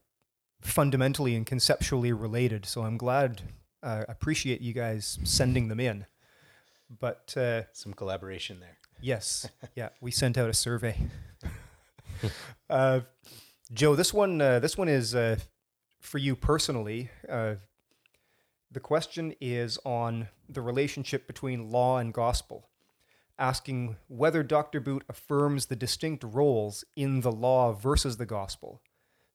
fundamentally 0.61 1.35
and 1.35 1.45
conceptually 1.45 2.11
related, 2.13 2.65
so 2.65 2.81
I'm 2.81 2.97
glad, 2.97 3.41
uh, 3.83 4.05
appreciate 4.09 4.61
you 4.61 4.73
guys 4.73 5.19
sending 5.23 5.67
them 5.67 5.79
in. 5.79 6.07
But 6.89 7.35
uh, 7.37 7.63
Some 7.73 7.93
collaboration 7.93 8.59
there. 8.59 8.77
Yes, 9.01 9.49
yeah, 9.75 9.89
we 10.01 10.11
sent 10.11 10.37
out 10.37 10.49
a 10.49 10.53
survey. 10.53 10.97
uh, 12.69 13.01
Joe, 13.71 13.95
this 13.95 14.13
one, 14.13 14.41
uh, 14.41 14.59
this 14.59 14.77
one 14.77 14.87
is 14.87 15.13
uh, 15.13 15.37
for 15.99 16.17
you 16.17 16.35
personally. 16.35 17.09
Uh, 17.27 17.55
the 18.71 18.79
question 18.79 19.33
is 19.39 19.79
on 19.85 20.27
the 20.49 20.61
relationship 20.61 21.27
between 21.27 21.71
law 21.71 21.97
and 21.97 22.13
gospel 22.13 22.69
asking 23.39 23.97
whether 24.07 24.43
Dr. 24.43 24.79
Boot 24.79 25.03
affirms 25.07 25.67
the 25.67 25.75
distinct 25.75 26.23
roles 26.23 26.83
in 26.95 27.21
the 27.21 27.31
law 27.31 27.71
versus 27.71 28.17
the 28.17 28.25
gospel, 28.25 28.81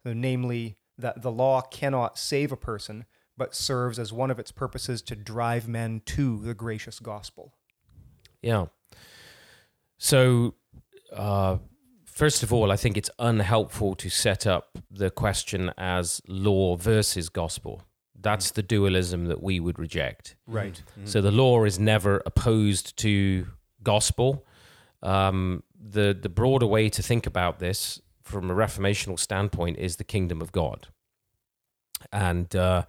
so 0.03 0.13
namely 0.13 0.77
that 0.99 1.23
the 1.23 1.31
law 1.31 1.61
cannot 1.61 2.19
save 2.19 2.53
a 2.53 2.57
person, 2.57 3.05
but 3.37 3.55
serves 3.55 3.99
as 3.99 4.13
one 4.13 4.31
of 4.31 4.39
its 4.39 4.53
purposes 4.53 5.03
to 5.03 5.17
drive 5.17 5.69
men 5.69 6.03
to 6.05 6.39
the 6.41 6.55
gracious 6.55 6.99
gospel. 6.99 7.55
Yeah. 8.43 8.67
So, 10.05 10.55
uh, 11.13 11.59
first 12.07 12.43
of 12.43 12.53
all, 12.53 12.73
I 12.73 12.77
think 12.77 12.97
it's 12.97 13.11
unhelpful 13.21 13.95
to 13.95 14.11
set 14.11 14.49
up 14.49 14.77
the 14.91 15.13
question 15.13 15.71
as 15.79 16.21
law 16.27 16.75
versus 16.75 17.29
gospel. 17.29 17.83
That's 18.21 18.51
the 18.51 18.65
dualism 18.65 19.27
that 19.27 19.41
we 19.41 19.61
would 19.61 19.79
reject. 19.79 20.35
Right. 20.49 20.83
So 21.05 21.21
the 21.21 21.31
law 21.31 21.63
is 21.63 21.79
never 21.79 22.21
opposed 22.27 22.97
to 22.99 23.47
gospel. 23.85 24.45
Um, 25.05 25.63
the 25.81 26.19
the 26.21 26.29
broader 26.29 26.67
way 26.67 26.89
to 26.89 27.01
think 27.01 27.25
about 27.25 27.61
this 27.61 28.01
from 28.25 28.51
a 28.51 28.55
reformational 28.55 29.21
standpoint 29.21 29.79
is 29.79 29.97
the 29.97 30.05
kingdom 30.05 30.43
of 30.43 30.51
God, 30.51 30.89
and 32.13 32.55
uh, 32.57 32.87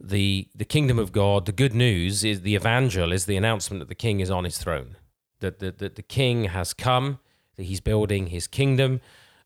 the 0.00 0.48
the 0.54 0.64
kingdom 0.64 0.98
of 0.98 1.12
God. 1.12 1.44
The 1.44 1.52
good 1.52 1.74
news 1.74 2.24
is 2.24 2.40
the 2.40 2.54
evangel 2.54 3.12
is 3.12 3.26
the 3.26 3.36
announcement 3.36 3.80
that 3.80 3.88
the 3.88 3.94
king 4.06 4.20
is 4.20 4.30
on 4.30 4.44
his 4.44 4.56
throne, 4.56 4.96
that 5.40 5.58
that, 5.58 5.78
that 5.78 5.96
the 5.96 6.02
king 6.02 6.44
has 6.44 6.74
come, 6.74 7.18
that 7.56 7.64
he's 7.64 7.80
building 7.80 8.28
his 8.28 8.46
kingdom, 8.46 9.00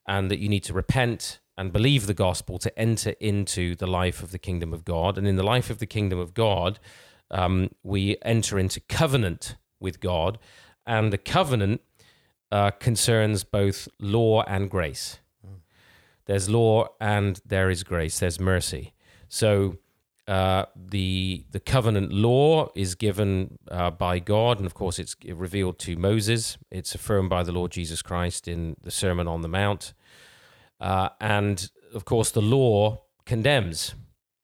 and 0.06 0.30
that 0.30 0.38
you 0.38 0.48
need 0.48 0.64
to 0.64 0.72
repent 0.72 1.40
and 1.56 1.72
believe 1.72 2.06
the 2.06 2.14
gospel 2.14 2.58
to 2.58 2.78
enter 2.78 3.10
into 3.20 3.76
the 3.76 3.86
life 3.86 4.22
of 4.22 4.30
the 4.32 4.38
kingdom 4.38 4.72
of 4.72 4.84
God. 4.84 5.18
And 5.18 5.26
in 5.26 5.36
the 5.36 5.42
life 5.42 5.70
of 5.70 5.78
the 5.78 5.86
kingdom 5.86 6.18
of 6.18 6.34
God, 6.34 6.78
um, 7.30 7.70
we 7.82 8.16
enter 8.22 8.58
into 8.58 8.80
covenant 8.80 9.56
with 9.80 10.00
God, 10.00 10.38
and 10.86 11.12
the 11.12 11.18
covenant 11.18 11.80
uh, 12.50 12.70
concerns 12.70 13.44
both 13.44 13.88
law 13.98 14.42
and 14.42 14.70
grace. 14.70 15.18
There's 16.26 16.48
law 16.48 16.88
and 17.00 17.40
there 17.44 17.70
is 17.70 17.82
grace. 17.82 18.20
There's 18.20 18.38
mercy. 18.38 18.92
So 19.28 19.78
uh, 20.28 20.66
the 20.76 21.44
the 21.50 21.60
covenant 21.60 22.12
law 22.12 22.70
is 22.74 22.94
given 22.94 23.58
uh, 23.70 23.90
by 23.90 24.18
God, 24.18 24.58
and 24.58 24.66
of 24.66 24.74
course 24.74 24.98
it's 24.98 25.16
revealed 25.26 25.78
to 25.80 25.96
Moses. 25.96 26.58
It's 26.70 26.94
affirmed 26.94 27.28
by 27.28 27.42
the 27.42 27.52
Lord 27.52 27.72
Jesus 27.72 28.02
Christ 28.02 28.46
in 28.46 28.76
the 28.82 28.90
Sermon 28.90 29.26
on 29.26 29.42
the 29.42 29.48
Mount, 29.48 29.94
uh, 30.80 31.08
and 31.20 31.68
of 31.92 32.04
course 32.04 32.30
the 32.30 32.42
law 32.42 33.02
condemns, 33.26 33.94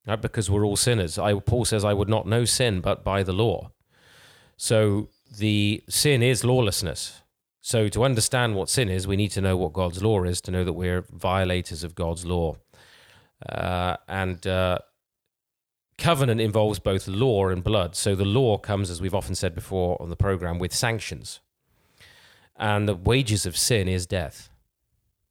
right? 0.06 0.20
Because 0.20 0.50
we're 0.50 0.66
all 0.66 0.76
sinners. 0.76 1.16
I, 1.16 1.34
Paul 1.34 1.64
says, 1.64 1.84
"I 1.84 1.92
would 1.92 2.08
not 2.08 2.26
know 2.26 2.44
sin 2.44 2.80
but 2.80 3.04
by 3.04 3.22
the 3.22 3.32
law." 3.32 3.70
So 4.56 5.10
the 5.38 5.84
sin 5.88 6.22
is 6.22 6.42
lawlessness. 6.42 7.22
So 7.60 7.88
to 7.88 8.02
understand 8.02 8.56
what 8.56 8.68
sin 8.68 8.88
is, 8.88 9.06
we 9.06 9.16
need 9.16 9.30
to 9.32 9.40
know 9.40 9.56
what 9.56 9.72
God's 9.72 10.02
law 10.02 10.24
is 10.24 10.40
to 10.40 10.50
know 10.50 10.64
that 10.64 10.72
we're 10.72 11.04
violators 11.12 11.84
of 11.84 11.94
God's 11.94 12.24
law. 12.24 12.56
Uh, 13.48 13.96
and 14.08 14.44
uh, 14.46 14.78
covenant 15.98 16.40
involves 16.40 16.78
both 16.78 17.06
law 17.08 17.48
and 17.48 17.62
blood. 17.62 17.94
So 17.96 18.14
the 18.14 18.24
law 18.24 18.56
comes, 18.56 18.88
as 18.88 19.00
we've 19.00 19.14
often 19.14 19.34
said 19.34 19.54
before 19.54 20.00
on 20.00 20.08
the 20.08 20.16
program, 20.16 20.58
with 20.58 20.72
sanctions. 20.72 21.40
And 22.56 22.88
the 22.88 22.94
wages 22.94 23.44
of 23.44 23.56
sin 23.56 23.88
is 23.88 24.06
death. 24.06 24.48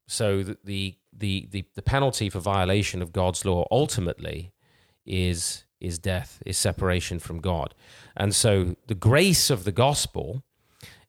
So 0.07 0.43
the, 0.43 0.95
the, 1.11 1.47
the, 1.49 1.65
the, 1.75 1.81
penalty 1.81 2.29
for 2.29 2.39
violation 2.39 3.01
of 3.01 3.11
God's 3.11 3.43
law 3.43 3.65
ultimately 3.69 4.53
is, 5.05 5.65
is 5.81 5.99
death, 5.99 6.41
is 6.45 6.57
separation 6.57 7.19
from 7.19 7.39
God. 7.39 7.73
And 8.15 8.33
so 8.33 8.75
the 8.87 8.95
grace 8.95 9.49
of 9.49 9.65
the 9.65 9.73
gospel 9.73 10.43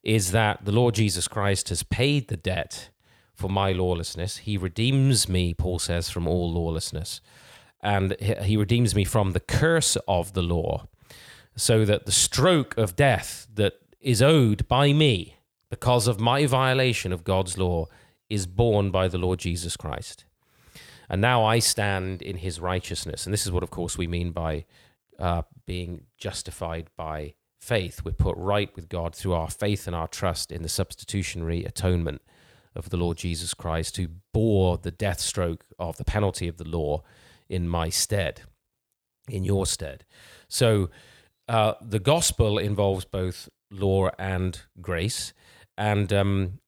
is 0.03 0.33
that 0.33 0.65
the 0.65 0.73
Lord 0.73 0.95
Jesus 0.95 1.29
Christ 1.29 1.69
has 1.69 1.83
paid 1.83 2.29
the 2.29 2.37
debt 2.37 2.91
for 3.35 3.49
my 3.49 3.71
lawlessness. 3.71 4.39
He 4.39 4.57
redeems 4.57 5.29
me, 5.29 5.55
Paul 5.55 5.79
says, 5.79 6.11
from 6.11 6.27
all 6.27 6.53
lawlessness. 6.53 7.21
And 7.81 8.17
he 8.21 8.57
redeems 8.57 8.95
me 8.95 9.05
from 9.05 9.33
the 9.33 9.41
curse 9.41 9.97
of 10.09 10.33
the 10.33 10.43
law, 10.43 10.89
so 11.57 11.85
that 11.85 12.07
the 12.07 12.13
stroke 12.13 12.77
of 12.77 12.97
death 12.97 13.47
that 13.55 13.75
is 14.01 14.23
owed 14.23 14.67
by 14.69 14.93
me 14.93 15.37
because 15.71 16.07
of 16.07 16.21
my 16.21 16.47
violation 16.47 17.13
of 17.13 17.25
God's 17.25 17.59
law 17.59 17.87
is 18.29 18.47
borne 18.47 18.91
by 18.91 19.09
the 19.09 19.19
Lord 19.19 19.39
Jesus 19.39 19.77
Christ. 19.77 20.25
And 21.09 21.21
now 21.21 21.45
I 21.45 21.59
stand 21.59 22.21
in 22.23 22.37
his 22.37 22.61
righteousness. 22.61 23.27
And 23.27 23.33
this 23.33 23.47
is 23.47 23.53
what, 23.53 23.63
of 23.63 23.71
course, 23.71 23.97
we 23.97 24.07
mean 24.07 24.33
by 24.33 24.67
uh, 25.19 25.43
being 25.67 26.05
justified 26.17 26.91
by 26.97 27.35
faith. 27.61 28.05
We're 28.05 28.13
put 28.13 28.37
right 28.37 28.75
with 28.77 28.89
God 28.89 29.15
through 29.15 29.35
our 29.35 29.51
faith 29.51 29.87
and 29.87 29.97
our 29.97 30.09
trust 30.09 30.53
in 30.53 30.63
the 30.63 30.69
substitutionary 30.69 31.65
atonement 31.65 32.23
of 32.77 32.91
the 32.91 32.97
Lord 32.97 33.17
Jesus 33.17 33.55
Christ, 33.55 33.97
who 33.97 34.09
bore 34.33 34.79
the 34.79 34.91
death 34.91 35.21
stroke 35.21 35.65
of 35.79 35.97
the 35.97 36.05
penalty 36.05 36.47
of 36.47 36.59
the 36.59 36.69
law 36.69 37.03
in 37.49 37.69
my 37.69 37.89
stead, 37.89 38.43
in 39.29 39.45
your 39.45 39.67
stead. 39.67 40.05
So 40.49 40.91
uh, 41.49 41.75
the 41.81 41.99
gospel 41.99 42.59
involves 42.59 43.05
both 43.05 43.49
law 43.71 44.11
and 44.19 44.61
grace. 44.81 45.33
And 45.77 46.13
um, 46.13 46.61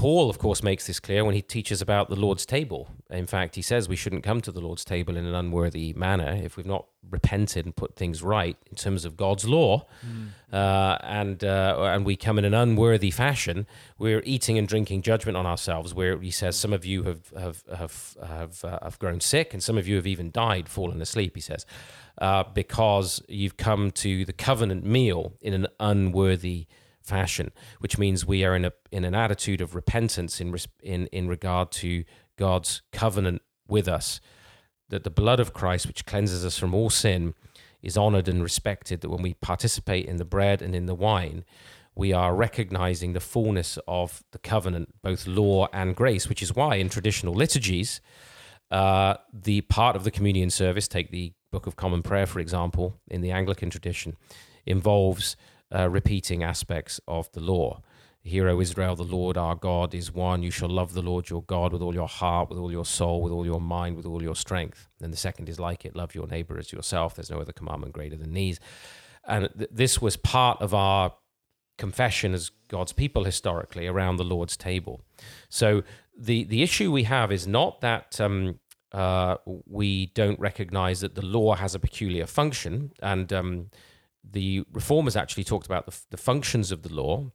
Paul, 0.00 0.30
of 0.30 0.38
course, 0.38 0.62
makes 0.62 0.86
this 0.86 0.98
clear 0.98 1.26
when 1.26 1.34
he 1.34 1.42
teaches 1.42 1.82
about 1.82 2.08
the 2.08 2.16
Lord's 2.16 2.46
table. 2.46 2.88
In 3.10 3.26
fact, 3.26 3.54
he 3.54 3.60
says 3.60 3.86
we 3.86 3.96
shouldn't 3.96 4.22
come 4.22 4.40
to 4.40 4.50
the 4.50 4.60
Lord's 4.62 4.82
table 4.82 5.14
in 5.14 5.26
an 5.26 5.34
unworthy 5.34 5.92
manner 5.92 6.40
if 6.42 6.56
we've 6.56 6.64
not 6.64 6.86
repented 7.10 7.66
and 7.66 7.76
put 7.76 7.96
things 7.96 8.22
right 8.22 8.56
in 8.70 8.76
terms 8.76 9.04
of 9.04 9.18
God's 9.18 9.46
law, 9.46 9.84
mm. 10.02 10.28
uh, 10.54 10.96
and 11.02 11.44
uh, 11.44 11.76
and 11.92 12.06
we 12.06 12.16
come 12.16 12.38
in 12.38 12.46
an 12.46 12.54
unworthy 12.54 13.10
fashion. 13.10 13.66
We're 13.98 14.22
eating 14.24 14.56
and 14.56 14.66
drinking 14.66 15.02
judgment 15.02 15.36
on 15.36 15.44
ourselves. 15.44 15.92
Where 15.92 16.18
he 16.18 16.30
says 16.30 16.56
some 16.56 16.72
of 16.72 16.86
you 16.86 17.02
have 17.02 17.30
have 17.38 17.62
have 17.76 18.16
have, 18.26 18.64
uh, 18.64 18.78
have 18.82 18.98
grown 18.98 19.20
sick, 19.20 19.52
and 19.52 19.62
some 19.62 19.76
of 19.76 19.86
you 19.86 19.96
have 19.96 20.06
even 20.06 20.30
died, 20.30 20.70
fallen 20.70 21.02
asleep. 21.02 21.34
He 21.34 21.42
says 21.42 21.66
uh, 22.16 22.44
because 22.54 23.22
you've 23.28 23.58
come 23.58 23.90
to 23.90 24.24
the 24.24 24.32
covenant 24.32 24.82
meal 24.82 25.34
in 25.42 25.52
an 25.52 25.66
unworthy 25.78 26.68
fashion, 27.10 27.50
which 27.80 27.98
means 27.98 28.24
we 28.24 28.44
are 28.44 28.56
in 28.56 28.64
a 28.64 28.72
in 28.90 29.04
an 29.04 29.14
attitude 29.14 29.60
of 29.60 29.74
repentance 29.74 30.40
in 30.40 30.56
in 30.82 31.06
in 31.18 31.28
regard 31.28 31.70
to 31.82 32.04
God's 32.36 32.82
covenant 32.92 33.42
with 33.68 33.88
us. 33.88 34.20
That 34.88 35.04
the 35.04 35.10
blood 35.22 35.40
of 35.40 35.52
Christ, 35.52 35.86
which 35.86 36.06
cleanses 36.06 36.44
us 36.44 36.58
from 36.58 36.74
all 36.74 36.90
sin, 36.90 37.34
is 37.82 37.96
honored 37.96 38.28
and 38.28 38.42
respected. 38.42 39.00
That 39.00 39.10
when 39.10 39.22
we 39.22 39.34
participate 39.34 40.06
in 40.06 40.16
the 40.16 40.24
bread 40.24 40.62
and 40.62 40.74
in 40.74 40.86
the 40.86 40.94
wine, 40.94 41.44
we 41.94 42.12
are 42.12 42.34
recognizing 42.34 43.12
the 43.12 43.20
fullness 43.20 43.78
of 43.86 44.22
the 44.32 44.38
covenant, 44.38 44.88
both 45.02 45.26
law 45.26 45.68
and 45.72 45.96
grace, 45.96 46.28
which 46.28 46.42
is 46.42 46.54
why 46.54 46.76
in 46.76 46.88
traditional 46.88 47.34
liturgies, 47.34 48.00
uh, 48.70 49.14
the 49.32 49.60
part 49.62 49.96
of 49.96 50.04
the 50.04 50.10
communion 50.10 50.50
service, 50.50 50.88
take 50.88 51.10
the 51.10 51.32
Book 51.50 51.66
of 51.66 51.76
Common 51.76 52.02
Prayer, 52.02 52.26
for 52.26 52.38
example, 52.38 53.00
in 53.08 53.20
the 53.20 53.32
Anglican 53.32 53.70
tradition, 53.70 54.16
involves 54.64 55.36
uh, 55.74 55.88
repeating 55.88 56.42
aspects 56.42 57.00
of 57.06 57.30
the 57.32 57.40
law. 57.40 57.82
Hear, 58.22 58.50
O 58.50 58.60
Israel, 58.60 58.96
the 58.96 59.02
Lord 59.02 59.38
our 59.38 59.54
God 59.54 59.94
is 59.94 60.12
one. 60.12 60.42
You 60.42 60.50
shall 60.50 60.68
love 60.68 60.92
the 60.92 61.00
Lord 61.00 61.30
your 61.30 61.42
God 61.42 61.72
with 61.72 61.80
all 61.80 61.94
your 61.94 62.08
heart, 62.08 62.50
with 62.50 62.58
all 62.58 62.70
your 62.70 62.84
soul, 62.84 63.22
with 63.22 63.32
all 63.32 63.46
your 63.46 63.62
mind, 63.62 63.96
with 63.96 64.04
all 64.04 64.22
your 64.22 64.36
strength. 64.36 64.88
And 65.00 65.10
the 65.10 65.16
second 65.16 65.48
is 65.48 65.58
like 65.58 65.86
it 65.86 65.96
love 65.96 66.14
your 66.14 66.26
neighbor 66.26 66.58
as 66.58 66.70
yourself. 66.70 67.14
There's 67.14 67.30
no 67.30 67.40
other 67.40 67.52
commandment 67.52 67.94
greater 67.94 68.16
than 68.16 68.34
these. 68.34 68.60
And 69.26 69.48
th- 69.56 69.70
this 69.72 70.02
was 70.02 70.18
part 70.18 70.60
of 70.60 70.74
our 70.74 71.14
confession 71.78 72.34
as 72.34 72.50
God's 72.68 72.92
people 72.92 73.24
historically 73.24 73.86
around 73.86 74.16
the 74.16 74.24
Lord's 74.24 74.56
table. 74.56 75.00
So 75.48 75.82
the, 76.14 76.44
the 76.44 76.62
issue 76.62 76.92
we 76.92 77.04
have 77.04 77.32
is 77.32 77.46
not 77.46 77.80
that 77.80 78.20
um, 78.20 78.60
uh, 78.92 79.36
we 79.46 80.06
don't 80.08 80.38
recognize 80.38 81.00
that 81.00 81.14
the 81.14 81.24
law 81.24 81.54
has 81.54 81.74
a 81.74 81.78
peculiar 81.78 82.26
function 82.26 82.92
and. 83.00 83.32
Um, 83.32 83.70
the 84.22 84.64
reformers 84.72 85.16
actually 85.16 85.44
talked 85.44 85.66
about 85.66 85.86
the, 85.86 85.98
the 86.10 86.16
functions 86.16 86.72
of 86.72 86.82
the 86.82 86.92
law. 86.92 87.32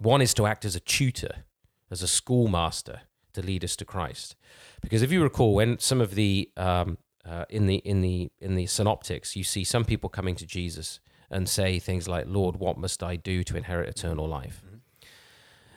One 0.00 0.22
is 0.22 0.34
to 0.34 0.46
act 0.46 0.64
as 0.64 0.74
a 0.74 0.80
tutor, 0.80 1.44
as 1.90 2.02
a 2.02 2.08
schoolmaster 2.08 3.02
to 3.34 3.42
lead 3.42 3.64
us 3.64 3.76
to 3.76 3.84
Christ. 3.84 4.36
Because 4.80 5.02
if 5.02 5.12
you 5.12 5.22
recall, 5.22 5.54
when 5.54 5.78
some 5.78 6.00
of 6.00 6.14
the 6.14 6.50
um, 6.56 6.98
uh, 7.24 7.44
in 7.48 7.66
the 7.66 7.76
in 7.76 8.00
the 8.00 8.30
in 8.40 8.54
the 8.54 8.66
synoptics, 8.66 9.36
you 9.36 9.44
see 9.44 9.64
some 9.64 9.84
people 9.84 10.08
coming 10.08 10.34
to 10.36 10.46
Jesus 10.46 11.00
and 11.30 11.48
say 11.48 11.78
things 11.78 12.08
like, 12.08 12.26
"Lord, 12.28 12.56
what 12.56 12.78
must 12.78 13.02
I 13.02 13.16
do 13.16 13.44
to 13.44 13.56
inherit 13.56 13.88
eternal 13.88 14.28
life?" 14.28 14.62
Mm-hmm. 14.66 14.76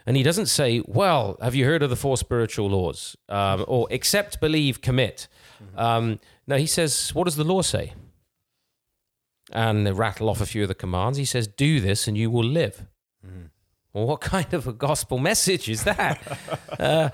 And 0.07 0.17
he 0.17 0.23
doesn't 0.23 0.47
say, 0.47 0.81
"Well, 0.85 1.37
have 1.41 1.55
you 1.55 1.65
heard 1.65 1.83
of 1.83 1.89
the 1.89 1.95
four 1.95 2.17
spiritual 2.17 2.69
laws?" 2.69 3.15
Um, 3.29 3.65
or 3.67 3.87
"Accept, 3.91 4.39
believe, 4.39 4.81
commit." 4.81 5.27
Mm-hmm. 5.63 5.79
Um, 5.79 6.19
no, 6.47 6.57
he 6.57 6.67
says, 6.67 7.13
"What 7.13 7.25
does 7.25 7.35
the 7.35 7.43
law 7.43 7.61
say?" 7.61 7.93
And 9.51 9.85
they 9.85 9.91
rattle 9.91 10.29
off 10.29 10.41
a 10.41 10.45
few 10.45 10.63
of 10.63 10.67
the 10.67 10.75
commands. 10.75 11.17
He 11.17 11.25
says, 11.25 11.47
Do 11.47 11.79
this 11.79 12.07
and 12.07 12.17
you 12.17 12.29
will 12.29 12.43
live. 12.43 12.87
Mm. 13.25 13.49
Well, 13.93 14.07
what 14.07 14.21
kind 14.21 14.53
of 14.53 14.67
a 14.67 14.73
gospel 14.73 15.17
message 15.19 15.69
is 15.69 15.83
that? 15.83 16.21
uh, 16.79 17.09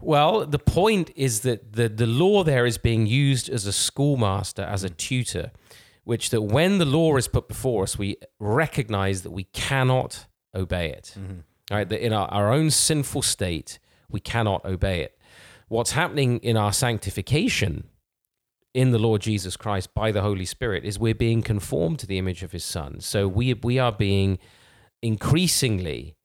well, 0.00 0.44
the 0.46 0.58
point 0.58 1.10
is 1.14 1.40
that 1.40 1.74
the, 1.74 1.88
the 1.88 2.06
law 2.06 2.42
there 2.42 2.66
is 2.66 2.76
being 2.78 3.06
used 3.06 3.48
as 3.48 3.66
a 3.66 3.72
schoolmaster, 3.72 4.62
as 4.62 4.82
a 4.82 4.90
tutor, 4.90 5.52
which 6.02 6.30
that 6.30 6.42
when 6.42 6.78
the 6.78 6.84
law 6.84 7.16
is 7.16 7.28
put 7.28 7.46
before 7.46 7.84
us, 7.84 7.96
we 7.96 8.16
recognize 8.40 9.22
that 9.22 9.30
we 9.30 9.44
cannot 9.44 10.26
obey 10.54 10.90
it. 10.90 11.14
Mm-hmm. 11.18 11.40
Right? 11.70 11.88
That 11.88 12.04
in 12.04 12.12
our, 12.12 12.26
our 12.28 12.52
own 12.52 12.70
sinful 12.70 13.22
state, 13.22 13.78
we 14.10 14.20
cannot 14.20 14.64
obey 14.64 15.02
it. 15.02 15.18
What's 15.68 15.92
happening 15.92 16.38
in 16.38 16.56
our 16.56 16.72
sanctification 16.72 17.84
in 18.74 18.90
the 18.90 18.98
Lord 18.98 19.22
Jesus 19.22 19.56
Christ 19.56 19.94
by 19.94 20.10
the 20.10 20.20
Holy 20.20 20.44
Spirit 20.44 20.84
is 20.84 20.98
we're 20.98 21.14
being 21.14 21.40
conformed 21.42 22.00
to 22.00 22.06
the 22.06 22.18
image 22.18 22.42
of 22.42 22.52
his 22.52 22.64
son. 22.64 23.00
So 23.00 23.26
we 23.28 23.54
we 23.54 23.78
are 23.78 23.92
being 23.92 24.38
increasingly 25.00 26.16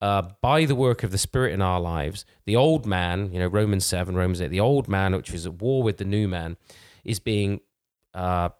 uh, 0.00 0.22
by 0.40 0.64
the 0.64 0.74
work 0.74 1.02
of 1.02 1.10
the 1.10 1.18
Spirit 1.18 1.52
in 1.52 1.62
our 1.62 1.80
lives, 1.80 2.24
the 2.44 2.54
old 2.54 2.86
man, 2.86 3.32
you 3.32 3.38
know, 3.38 3.46
Romans 3.46 3.84
7, 3.84 4.14
Romans 4.14 4.40
8, 4.40 4.48
the 4.48 4.60
old 4.60 4.88
man, 4.88 5.16
which 5.16 5.32
is 5.32 5.46
at 5.46 5.54
war 5.54 5.82
with 5.82 5.96
the 5.96 6.04
new 6.04 6.28
man, 6.28 6.56
is 7.02 7.18
being 7.18 7.60
uh, 8.14 8.50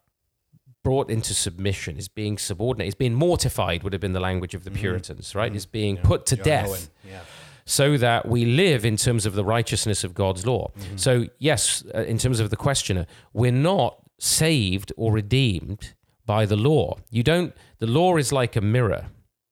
brought 0.83 1.11
into 1.11 1.35
submission, 1.35 1.99
is 1.99 2.09
being 2.09 2.39
subordinate, 2.39 2.89
is 2.89 2.95
being 2.95 3.15
mortified, 3.15 3.83
would 3.83 3.93
have 3.93 4.01
been 4.01 4.15
the 4.15 4.21
language 4.21 4.55
of 4.55 4.65
the 4.65 4.71
Puritans, 4.71 5.35
right? 5.35 5.55
Is 5.55 5.67
being 5.67 5.99
put 5.99 6.27
to 6.27 6.37
John 6.37 6.45
death 6.45 6.69
Owen, 6.69 6.81
Yeah. 6.81 6.87
So 7.67 7.99
that 7.99 8.29
we 8.29 8.45
live 8.45 8.85
in 8.85 8.97
terms 8.97 9.27
of 9.27 9.35
the 9.35 9.45
righteousness 9.45 10.05
of 10.05 10.15
God's 10.15 10.47
law. 10.47 10.71
So, 10.95 11.27
yes, 11.39 11.85
uh, 11.95 12.05
in 12.05 12.17
terms 12.17 12.39
of 12.39 12.51
the 12.51 12.57
questioner, 12.57 13.07
we're 13.33 13.51
not 13.51 14.01
saved 14.19 14.93
or 14.97 15.13
redeemed 15.13 15.95
by 16.25 16.47
the 16.47 16.57
law. 16.57 16.97
You 17.11 17.25
don't, 17.25 17.53
the 17.79 17.89
law 17.89 18.17
is 18.17 18.33
like 18.33 18.55
a 18.55 18.61
mirror. 18.61 19.07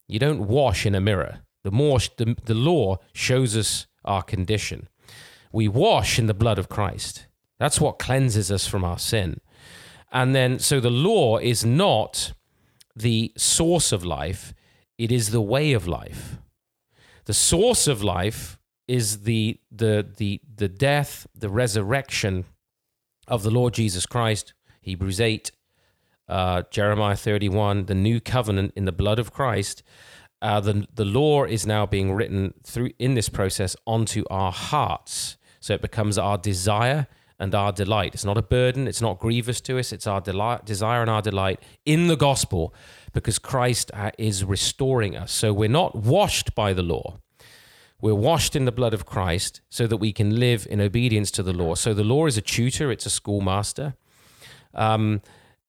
You 0.07 0.21
don't 0.21 0.47
wash 0.47 0.87
in 0.87 0.95
a 0.95 1.01
mirror. 1.01 1.41
The, 1.65 1.73
more, 1.73 1.99
the, 2.17 2.37
the 2.45 2.55
law 2.55 2.99
shows 3.13 3.57
us 3.57 3.87
our 4.05 4.23
condition. 4.23 4.89
We 5.53 5.67
wash 5.67 6.19
in 6.19 6.27
the 6.27 6.35
blood 6.35 6.59
of 6.59 6.69
Christ. 6.69 7.27
That's 7.59 7.81
what 7.81 7.99
cleanses 7.99 8.51
us 8.51 8.67
from 8.67 8.85
our 8.85 8.99
sin. 8.99 9.41
And 10.13 10.37
then, 10.37 10.61
so 10.61 10.79
the 10.79 10.91
law 10.91 11.39
is 11.39 11.65
not 11.65 12.33
the 12.95 13.33
source 13.37 13.91
of 13.91 14.05
life, 14.05 14.55
it 14.99 15.11
is 15.11 15.31
the 15.31 15.41
way 15.41 15.73
of 15.73 15.89
life 15.89 16.39
the 17.25 17.35
source 17.35 17.87
of 17.87 18.03
life 18.03 18.59
is 18.87 19.23
the 19.23 19.59
the 19.71 20.07
the 20.17 20.41
the 20.57 20.69
death, 20.69 21.27
the 21.35 21.49
resurrection 21.49 22.45
of 23.27 23.43
the 23.43 23.51
Lord 23.51 23.75
Jesus 23.75 24.07
Christ. 24.07 24.55
Hebrews 24.83 25.21
eight, 25.21 25.51
uh, 26.29 26.63
Jeremiah 26.71 27.17
thirty 27.17 27.49
one, 27.49 27.87
the 27.87 27.95
new 27.95 28.21
covenant 28.21 28.73
in 28.77 28.85
the 28.85 28.93
blood 28.93 29.19
of 29.19 29.33
Christ. 29.33 29.83
Uh, 30.43 30.61
the 30.61 30.87
the 30.95 31.07
law 31.07 31.45
is 31.45 31.67
now 31.67 31.87
being 31.87 32.13
written 32.13 32.53
through 32.63 32.91
in 32.99 33.15
this 33.15 33.31
process 33.31 33.77
onto 33.87 34.25
our 34.31 34.53
hearts, 34.53 35.39
so 35.61 35.73
it 35.73 35.81
becomes 35.81 36.19
our 36.19 36.37
desire 36.37 37.07
and 37.39 37.55
our 37.55 37.73
delight. 37.73 38.15
It's 38.15 38.25
not 38.25 38.39
a 38.39 38.43
burden. 38.43 38.87
It's 38.87 39.01
not 39.01 39.19
grievous 39.19 39.61
to 39.63 39.79
us. 39.79 39.93
It's 39.93 40.07
our 40.07 40.21
delight, 40.21 40.65
desire 40.65 41.01
and 41.01 41.11
our 41.11 41.23
delight 41.23 41.61
in 41.85 42.07
the 42.07 42.17
gospel, 42.17 42.75
because 43.15 43.39
Christ 43.39 43.91
uh, 43.95 44.11
is 44.19 44.45
restoring 44.45 45.17
us. 45.17 45.33
So 45.33 45.53
we're 45.53 45.69
not 45.69 45.97
washed 45.97 46.55
by 46.55 46.75
the 46.75 46.83
law. 46.83 47.19
We're 48.03 48.15
washed 48.15 48.55
in 48.55 48.67
the 48.67 48.73
blood 48.73 48.93
of 48.93 49.07
Christ 49.07 49.63
so 49.71 49.87
that 49.87 49.97
we 49.97 50.13
can 50.13 50.39
live 50.39 50.67
in 50.69 50.81
obedience 50.81 51.31
to 51.31 51.43
the 51.43 51.55
law. 51.55 51.75
So 51.75 51.95
the 51.95 52.05
law 52.05 52.27
is 52.27 52.37
a 52.37 52.43
tutor, 52.43 52.93
it's 52.93 53.07
a 53.07 53.11
schoolmaster. 53.11 53.95
Um, 54.75 55.23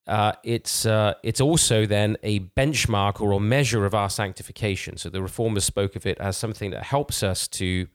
uh, 0.07 0.33
it's 0.43 0.85
uh, 0.85 1.13
it's 1.23 1.41
also 1.41 1.85
then 1.85 2.17
a 2.21 2.39
benchmark 2.39 3.21
or 3.21 3.31
a 3.31 3.39
measure 3.39 3.85
of 3.85 3.95
our 3.95 4.09
sanctification. 4.09 4.97
So 4.97 5.09
the 5.09 5.21
reformers 5.21 5.63
spoke 5.63 5.95
of 5.95 6.05
it 6.05 6.17
as 6.19 6.37
something 6.37 6.71
that 6.71 6.83
helps 6.83 7.23
us 7.23 7.47
to 7.49 7.87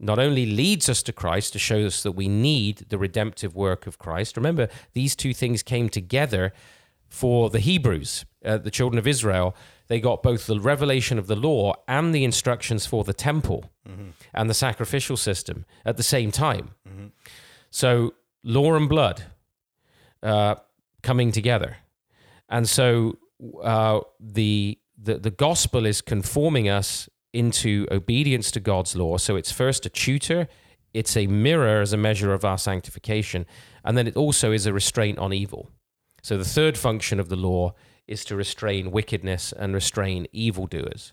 not 0.00 0.18
only 0.18 0.46
leads 0.46 0.88
us 0.88 1.02
to 1.02 1.12
Christ 1.12 1.52
to 1.54 1.58
show 1.58 1.84
us 1.84 2.02
that 2.02 2.12
we 2.12 2.28
need 2.28 2.86
the 2.88 2.98
redemptive 2.98 3.54
work 3.54 3.86
of 3.86 3.98
Christ. 3.98 4.36
Remember, 4.36 4.68
these 4.92 5.16
two 5.16 5.34
things 5.34 5.62
came 5.62 5.88
together 5.88 6.52
for 7.08 7.50
the 7.50 7.58
Hebrews, 7.58 8.24
uh, 8.48 8.58
the 8.58 8.70
children 8.70 8.98
of 8.98 9.06
Israel. 9.06 9.54
They 9.88 10.00
got 10.00 10.22
both 10.22 10.46
the 10.46 10.58
revelation 10.58 11.18
of 11.18 11.26
the 11.26 11.36
law 11.36 11.74
and 11.86 12.14
the 12.14 12.24
instructions 12.24 12.86
for 12.86 13.04
the 13.04 13.12
temple 13.12 13.70
and 14.34 14.50
the 14.50 14.54
sacrificial 14.54 15.16
system 15.16 15.64
at 15.84 15.96
the 15.96 16.02
same 16.02 16.30
time. 16.30 16.70
So, 17.70 18.14
law 18.42 18.74
and 18.74 18.88
blood 18.88 19.24
uh, 20.22 20.56
coming 21.02 21.32
together. 21.32 21.76
And 22.48 22.68
so, 22.68 23.18
uh, 23.62 24.00
the, 24.18 24.78
the, 24.96 25.18
the 25.18 25.30
gospel 25.30 25.86
is 25.86 26.00
conforming 26.00 26.68
us 26.68 27.08
into 27.32 27.86
obedience 27.90 28.50
to 28.52 28.60
God's 28.60 28.96
law. 28.96 29.18
So, 29.18 29.36
it's 29.36 29.52
first 29.52 29.86
a 29.86 29.90
tutor, 29.90 30.48
it's 30.94 31.16
a 31.16 31.26
mirror 31.26 31.80
as 31.80 31.92
a 31.92 31.98
measure 31.98 32.32
of 32.32 32.44
our 32.44 32.58
sanctification, 32.58 33.46
and 33.84 33.96
then 33.96 34.06
it 34.06 34.16
also 34.16 34.52
is 34.52 34.66
a 34.66 34.72
restraint 34.72 35.18
on 35.18 35.32
evil. 35.32 35.70
So 36.22 36.36
the 36.36 36.44
third 36.44 36.76
function 36.76 37.20
of 37.20 37.28
the 37.28 37.36
law 37.36 37.74
is 38.08 38.24
to 38.26 38.36
restrain 38.36 38.90
wickedness 38.90 39.52
and 39.52 39.74
restrain 39.74 40.26
evildoers. 40.32 41.12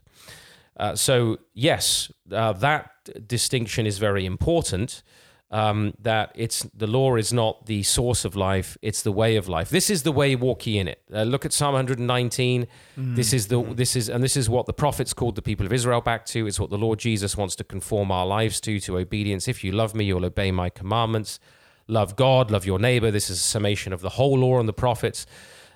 Uh, 0.78 0.96
so 0.96 1.38
yes, 1.54 2.12
uh, 2.32 2.54
that 2.54 2.92
distinction 3.28 3.86
is 3.86 3.98
very 3.98 4.26
important. 4.26 5.04
Um, 5.52 5.94
that 6.02 6.32
it's 6.34 6.64
the 6.76 6.88
law 6.88 7.16
is 7.16 7.32
not 7.32 7.68
the 7.68 7.84
source 7.84 8.26
of 8.26 8.36
life; 8.36 8.78
it's 8.82 9.04
the 9.04 9.12
way 9.12 9.36
of 9.36 9.48
life. 9.48 9.70
This 9.70 9.90
is 9.92 10.02
the 10.02 10.12
way. 10.12 10.36
Walk 10.36 10.66
ye 10.66 10.80
in 10.80 10.88
it. 10.88 11.02
Uh, 11.14 11.22
look 11.22 11.46
at 11.46 11.54
Psalm 11.54 11.74
119. 11.74 12.68
This 12.98 13.32
is 13.32 13.48
the 13.48 13.62
this 13.62 13.96
is 13.96 14.10
and 14.10 14.24
this 14.24 14.36
is 14.36 14.50
what 14.50 14.66
the 14.66 14.74
prophets 14.74 15.14
called 15.14 15.36
the 15.36 15.44
people 15.44 15.66
of 15.66 15.72
Israel 15.72 16.02
back 16.02 16.26
to. 16.28 16.48
It's 16.48 16.60
what 16.60 16.72
the 16.72 16.80
Lord 16.80 16.98
Jesus 16.98 17.38
wants 17.38 17.56
to 17.58 17.64
conform 17.64 18.12
our 18.12 18.26
lives 18.26 18.60
to 18.62 18.80
to 18.82 18.98
obedience. 18.98 19.48
If 19.48 19.64
you 19.64 19.72
love 19.72 19.94
me, 19.94 20.06
you'll 20.06 20.26
obey 20.26 20.52
my 20.52 20.70
commandments 20.70 21.40
love 21.88 22.16
God, 22.16 22.52
love 22.52 22.66
your 22.66 22.80
neighbor. 22.80 23.12
This 23.12 23.30
is 23.30 23.38
a 23.38 23.44
summation 23.44 23.94
of 23.94 24.02
the 24.02 24.10
whole 24.10 24.40
law 24.40 24.60
and 24.60 24.68
the 24.68 24.74
prophets. 24.74 25.26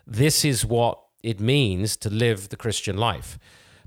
This 0.05 0.43
is 0.43 0.65
what 0.65 0.99
it 1.23 1.39
means 1.39 1.97
to 1.97 2.09
live 2.09 2.49
the 2.49 2.57
Christian 2.57 2.97
life. 2.97 3.37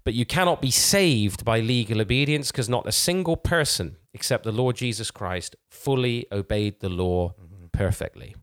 But 0.05 0.15
you 0.15 0.27
cannot 0.27 0.61
be 0.61 0.71
saved 0.71 1.45
by 1.45 1.61
legal 1.61 2.01
obedience 2.01 2.51
because 2.51 2.69
not 2.69 2.89
a 2.89 2.93
single 2.93 3.37
person 3.37 3.97
except 4.13 4.45
the 4.45 4.53
Lord 4.53 4.77
Jesus 4.77 5.11
Christ 5.11 5.57
fully 5.71 6.27
obeyed 6.33 6.81
the 6.81 6.89
law 6.89 7.35
perfectly. 7.73 8.35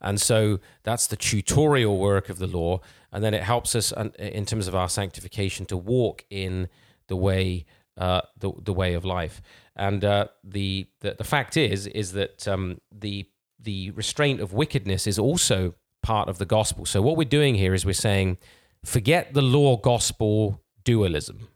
And 0.00 0.20
so 0.20 0.60
that's 0.82 1.06
the 1.06 1.16
tutorial 1.16 1.98
work 1.98 2.28
of 2.28 2.38
the 2.38 2.46
law. 2.46 2.80
And 3.12 3.22
then 3.22 3.34
it 3.34 3.42
helps 3.42 3.74
us 3.74 3.92
in 4.18 4.46
terms 4.46 4.66
of 4.66 4.74
our 4.74 4.88
sanctification 4.88 5.66
to 5.66 5.76
walk 5.76 6.24
in 6.30 6.68
the 7.08 7.16
way, 7.16 7.66
uh, 7.98 8.22
the, 8.38 8.52
the 8.62 8.72
way 8.72 8.94
of 8.94 9.04
life. 9.04 9.42
And 9.76 10.04
uh, 10.04 10.28
the, 10.44 10.86
the 11.00 11.14
the 11.14 11.24
fact 11.24 11.56
is 11.56 11.86
is 11.86 12.12
that 12.12 12.46
um, 12.46 12.80
the 12.92 13.26
the 13.58 13.90
restraint 13.92 14.40
of 14.40 14.52
wickedness 14.52 15.06
is 15.06 15.18
also 15.18 15.74
part 16.02 16.28
of 16.28 16.38
the 16.38 16.46
gospel. 16.46 16.86
So 16.86 17.02
what 17.02 17.16
we're 17.16 17.24
doing 17.24 17.54
here 17.54 17.74
is 17.74 17.84
we're 17.84 17.92
saying, 17.92 18.38
forget 18.84 19.34
the 19.34 19.42
law 19.42 19.76
gospel 19.76 20.60
dualism, 20.84 21.48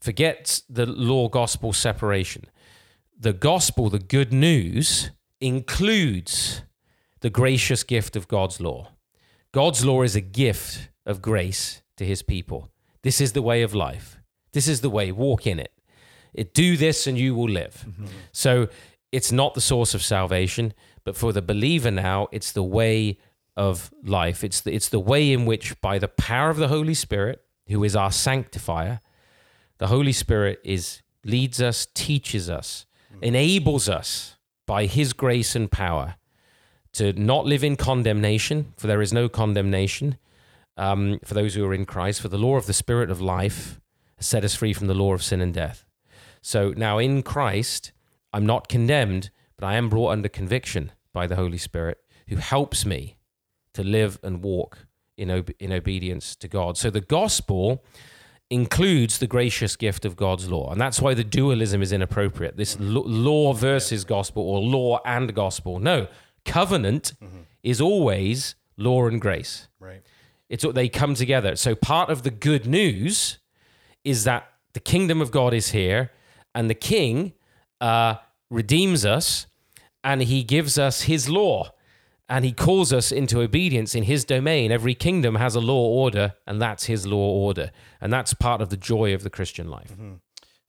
forget 0.00 0.62
the 0.68 0.86
law 0.86 1.28
gospel 1.28 1.72
separation. 1.72 2.44
The 3.18 3.32
gospel, 3.32 3.88
the 3.88 3.98
good 3.98 4.32
news, 4.32 5.10
includes 5.40 6.62
the 7.20 7.30
gracious 7.30 7.82
gift 7.82 8.14
of 8.14 8.28
God's 8.28 8.60
law. 8.60 8.88
God's 9.52 9.84
law 9.84 10.02
is 10.02 10.14
a 10.14 10.20
gift 10.20 10.90
of 11.06 11.22
grace 11.22 11.80
to 11.96 12.04
his 12.04 12.22
people. 12.22 12.70
This 13.02 13.20
is 13.20 13.32
the 13.32 13.42
way 13.42 13.62
of 13.62 13.74
life. 13.74 14.18
This 14.52 14.68
is 14.68 14.82
the 14.82 14.90
way. 14.90 15.12
Walk 15.12 15.46
in 15.46 15.58
it. 15.58 15.72
It 16.34 16.52
do 16.52 16.76
this 16.76 17.06
and 17.06 17.16
you 17.16 17.34
will 17.34 17.48
live. 17.48 17.86
Mm-hmm. 17.88 18.06
So 18.32 18.68
it's 19.12 19.32
not 19.32 19.54
the 19.54 19.60
source 19.62 19.94
of 19.94 20.02
salvation, 20.02 20.74
but 21.04 21.16
for 21.16 21.32
the 21.32 21.40
believer 21.40 21.90
now, 21.90 22.28
it's 22.32 22.52
the 22.52 22.62
way 22.62 23.18
of 23.56 23.90
life. 24.04 24.44
It's 24.44 24.60
the, 24.60 24.72
it's 24.72 24.88
the 24.88 25.00
way 25.00 25.32
in 25.32 25.46
which, 25.46 25.80
by 25.80 25.98
the 25.98 26.08
power 26.08 26.50
of 26.50 26.56
the 26.56 26.68
Holy 26.68 26.94
Spirit, 26.94 27.42
who 27.68 27.82
is 27.82 27.96
our 27.96 28.12
sanctifier, 28.12 29.00
the 29.78 29.88
Holy 29.88 30.12
Spirit 30.12 30.60
is 30.64 31.02
leads 31.24 31.60
us, 31.60 31.86
teaches 31.92 32.48
us, 32.48 32.86
enables 33.20 33.88
us 33.88 34.36
by 34.66 34.86
His 34.86 35.12
grace 35.12 35.56
and 35.56 35.70
power 35.70 36.16
to 36.92 37.12
not 37.12 37.44
live 37.44 37.64
in 37.64 37.76
condemnation, 37.76 38.72
for 38.76 38.86
there 38.86 39.02
is 39.02 39.12
no 39.12 39.28
condemnation 39.28 40.16
um, 40.76 41.18
for 41.24 41.34
those 41.34 41.54
who 41.54 41.64
are 41.66 41.74
in 41.74 41.84
Christ. 41.84 42.20
For 42.20 42.28
the 42.28 42.38
law 42.38 42.56
of 42.56 42.66
the 42.66 42.72
Spirit 42.72 43.10
of 43.10 43.20
life 43.20 43.80
has 44.16 44.26
set 44.26 44.44
us 44.44 44.54
free 44.54 44.72
from 44.72 44.86
the 44.86 44.94
law 44.94 45.12
of 45.12 45.22
sin 45.22 45.40
and 45.40 45.52
death. 45.52 45.84
So 46.40 46.72
now 46.76 46.98
in 46.98 47.22
Christ, 47.22 47.92
I'm 48.32 48.46
not 48.46 48.68
condemned, 48.68 49.30
but 49.58 49.66
I 49.66 49.74
am 49.74 49.88
brought 49.88 50.12
under 50.12 50.28
conviction 50.28 50.92
by 51.12 51.26
the 51.26 51.36
Holy 51.36 51.58
Spirit, 51.58 51.98
who 52.28 52.36
helps 52.36 52.86
me 52.86 53.15
to 53.76 53.84
live 53.84 54.18
and 54.22 54.42
walk 54.42 54.86
in, 55.16 55.30
ob- 55.30 55.50
in 55.58 55.72
obedience 55.72 56.36
to 56.36 56.48
God. 56.48 56.76
So 56.76 56.90
the 56.90 57.00
gospel 57.00 57.82
includes 58.50 59.18
the 59.18 59.26
gracious 59.26 59.76
gift 59.76 60.04
of 60.04 60.16
God's 60.16 60.50
law. 60.50 60.70
And 60.70 60.80
that's 60.80 61.00
why 61.00 61.14
the 61.14 61.24
dualism 61.24 61.82
is 61.82 61.92
inappropriate. 61.92 62.56
This 62.56 62.76
lo- 62.78 63.02
law 63.06 63.52
versus 63.52 64.04
gospel 64.04 64.42
or 64.42 64.60
law 64.60 65.00
and 65.04 65.34
gospel. 65.34 65.78
No, 65.78 66.06
covenant 66.44 67.14
is 67.62 67.80
always 67.80 68.54
law 68.76 69.06
and 69.06 69.20
grace. 69.20 69.68
Right. 69.80 70.02
It's 70.48 70.64
what 70.64 70.74
they 70.74 70.88
come 70.88 71.14
together. 71.14 71.56
So 71.56 71.74
part 71.74 72.08
of 72.08 72.22
the 72.22 72.30
good 72.30 72.66
news 72.66 73.38
is 74.04 74.24
that 74.24 74.48
the 74.74 74.80
kingdom 74.80 75.20
of 75.20 75.30
God 75.30 75.52
is 75.52 75.70
here 75.70 76.12
and 76.54 76.70
the 76.70 76.74
king 76.74 77.32
uh, 77.80 78.16
redeems 78.50 79.04
us 79.04 79.46
and 80.04 80.22
he 80.22 80.44
gives 80.44 80.78
us 80.78 81.02
his 81.02 81.28
law 81.28 81.72
and 82.28 82.44
he 82.44 82.52
calls 82.52 82.92
us 82.92 83.12
into 83.12 83.40
obedience 83.40 83.94
in 83.94 84.04
his 84.04 84.24
domain. 84.24 84.72
Every 84.72 84.94
kingdom 84.94 85.36
has 85.36 85.54
a 85.54 85.60
law 85.60 85.88
order, 85.88 86.34
and 86.46 86.60
that's 86.60 86.86
his 86.86 87.06
law 87.06 87.30
order. 87.30 87.70
And 88.00 88.12
that's 88.12 88.34
part 88.34 88.60
of 88.60 88.70
the 88.70 88.76
joy 88.76 89.14
of 89.14 89.22
the 89.22 89.30
Christian 89.30 89.70
life. 89.70 89.92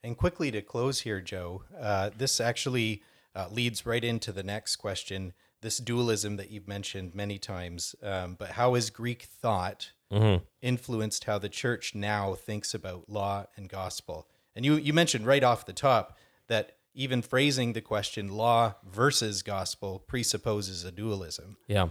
And 0.04 0.18
quickly 0.18 0.52
to 0.52 0.62
close 0.62 1.02
here, 1.02 1.20
Joe, 1.22 1.64
uh, 1.80 2.12
this 2.18 2.40
actually 2.40 3.02
uh, 3.36 3.48
leads 3.52 3.86
right 3.86 4.04
into 4.04 4.32
the 4.32 4.44
next 4.44 4.78
question 4.78 5.34
this 5.62 5.80
dualism 5.80 6.38
that 6.38 6.52
you've 6.52 6.68
mentioned 6.68 7.16
many 7.16 7.40
times. 7.40 7.96
Um, 8.04 8.36
but 8.38 8.50
how 8.52 8.76
has 8.76 8.90
Greek 8.90 9.24
thought 9.24 9.92
Mm-hmm. 10.10 10.42
influenced 10.62 11.26
how 11.26 11.38
the 11.38 11.50
church 11.50 11.94
now 11.94 12.34
thinks 12.34 12.74
about 12.74 13.10
law 13.10 13.48
and 13.58 13.68
gospel? 13.68 14.26
And 14.56 14.64
you 14.64 14.76
you 14.76 14.94
mentioned 14.94 15.26
right 15.26 15.44
off 15.44 15.66
the 15.66 15.74
top 15.74 16.18
that 16.48 16.77
even 16.98 17.22
phrasing 17.22 17.74
the 17.74 17.82
question 17.82 18.28
law 18.28 18.74
versus 18.84 19.44
gospel 19.44 20.00
presupposes 20.00 20.84
a 20.84 20.92
dualism. 20.92 21.56
Yeah. 21.68 21.90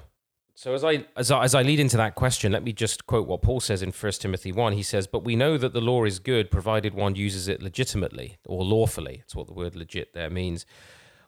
So 0.54 0.74
as 0.74 0.82
I, 0.82 1.06
as 1.16 1.30
I 1.30 1.44
as 1.44 1.54
I 1.54 1.62
lead 1.62 1.80
into 1.80 1.96
that 1.98 2.14
question, 2.14 2.50
let 2.50 2.64
me 2.64 2.72
just 2.72 3.06
quote 3.06 3.28
what 3.28 3.42
Paul 3.42 3.60
says 3.60 3.82
in 3.82 3.92
1 3.92 4.12
Timothy 4.12 4.52
1. 4.52 4.72
He 4.72 4.82
says, 4.82 5.06
"But 5.06 5.22
we 5.22 5.36
know 5.36 5.56
that 5.58 5.74
the 5.74 5.80
law 5.80 6.04
is 6.04 6.18
good 6.18 6.50
provided 6.50 6.94
one 6.94 7.14
uses 7.14 7.46
it 7.46 7.62
legitimately 7.62 8.38
or 8.46 8.64
lawfully." 8.64 9.18
That's 9.18 9.36
what 9.36 9.46
the 9.46 9.52
word 9.52 9.76
legit 9.76 10.12
there 10.12 10.30
means. 10.30 10.66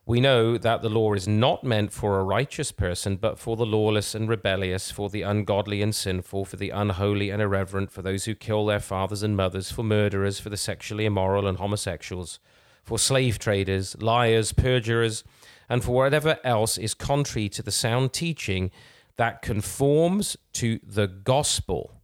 We 0.07 0.21
know 0.21 0.57
that 0.57 0.81
the 0.81 0.89
law 0.89 1.13
is 1.13 1.29
not 1.29 1.63
meant 1.63 1.93
for 1.93 2.19
a 2.19 2.25
righteous 2.25 2.73
person, 2.73 3.17
but 3.17 3.39
for 3.39 3.55
the 3.57 3.67
lawless 3.67 4.15
and 4.15 4.27
rebellious, 4.27 4.91
for 4.91 5.11
the 5.11 5.21
ungodly 5.21 5.83
and 5.83 5.95
sinful, 5.95 6.47
for 6.47 6.57
the 6.57 6.71
unholy 6.71 7.29
and 7.29 7.43
irreverent, 7.43 7.91
for 7.91 8.01
those 8.01 8.25
who 8.25 8.35
kill 8.35 8.65
their 8.65 8.81
fathers 8.81 9.23
and 9.23 9.37
mothers, 9.37 9.71
for 9.71 9.83
murderers, 9.83 10.41
for 10.41 10.49
the 10.49 10.57
sexually 10.57 11.05
immoral 11.05 11.47
and 11.47 11.59
homosexuals, 11.59 12.41
for 12.89 12.99
slave 12.99 13.39
traders, 13.39 13.95
liars, 14.01 14.53
perjurers, 14.53 15.23
and 15.69 15.85
for 15.85 15.93
whatever 15.93 16.39
else 16.43 16.79
is 16.79 16.95
contrary 16.95 17.47
to 17.51 17.63
the 17.63 17.71
sound 17.71 18.15
teaching 18.15 18.71
that 19.19 19.43
conforms 19.43 20.39
to 20.55 20.81
the 20.83 21.07
gospel 21.07 22.01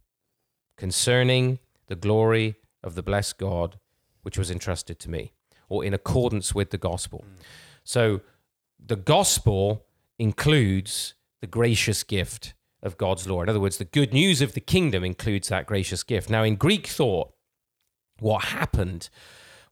concerning 0.77 1.57
the 1.87 1.95
glory 1.95 2.57
of 2.83 2.93
the 2.93 3.01
blessed 3.01 3.39
God 3.39 3.79
which 4.21 4.37
was 4.37 4.51
entrusted 4.51 4.99
to 4.99 5.09
me, 5.09 5.33
or 5.69 5.83
in 5.83 5.93
accordance 5.93 6.53
with 6.53 6.69
the 6.69 6.77
gospel. 6.77 7.25
Mm. 7.25 7.43
So 7.83 8.21
the 8.79 8.95
gospel 8.95 9.87
includes 10.19 11.15
the 11.41 11.47
gracious 11.47 12.03
gift 12.03 12.53
of 12.83 12.95
God's 12.97 13.27
law. 13.27 13.41
In 13.41 13.49
other 13.49 13.59
words, 13.59 13.77
the 13.77 13.85
good 13.85 14.13
news 14.13 14.39
of 14.39 14.53
the 14.53 14.61
kingdom 14.61 15.03
includes 15.03 15.47
that 15.47 15.65
gracious 15.65 16.03
gift. 16.03 16.29
Now, 16.29 16.43
in 16.43 16.55
Greek 16.55 16.85
thought, 16.85 17.33
what 18.19 18.45
happened 18.45 19.09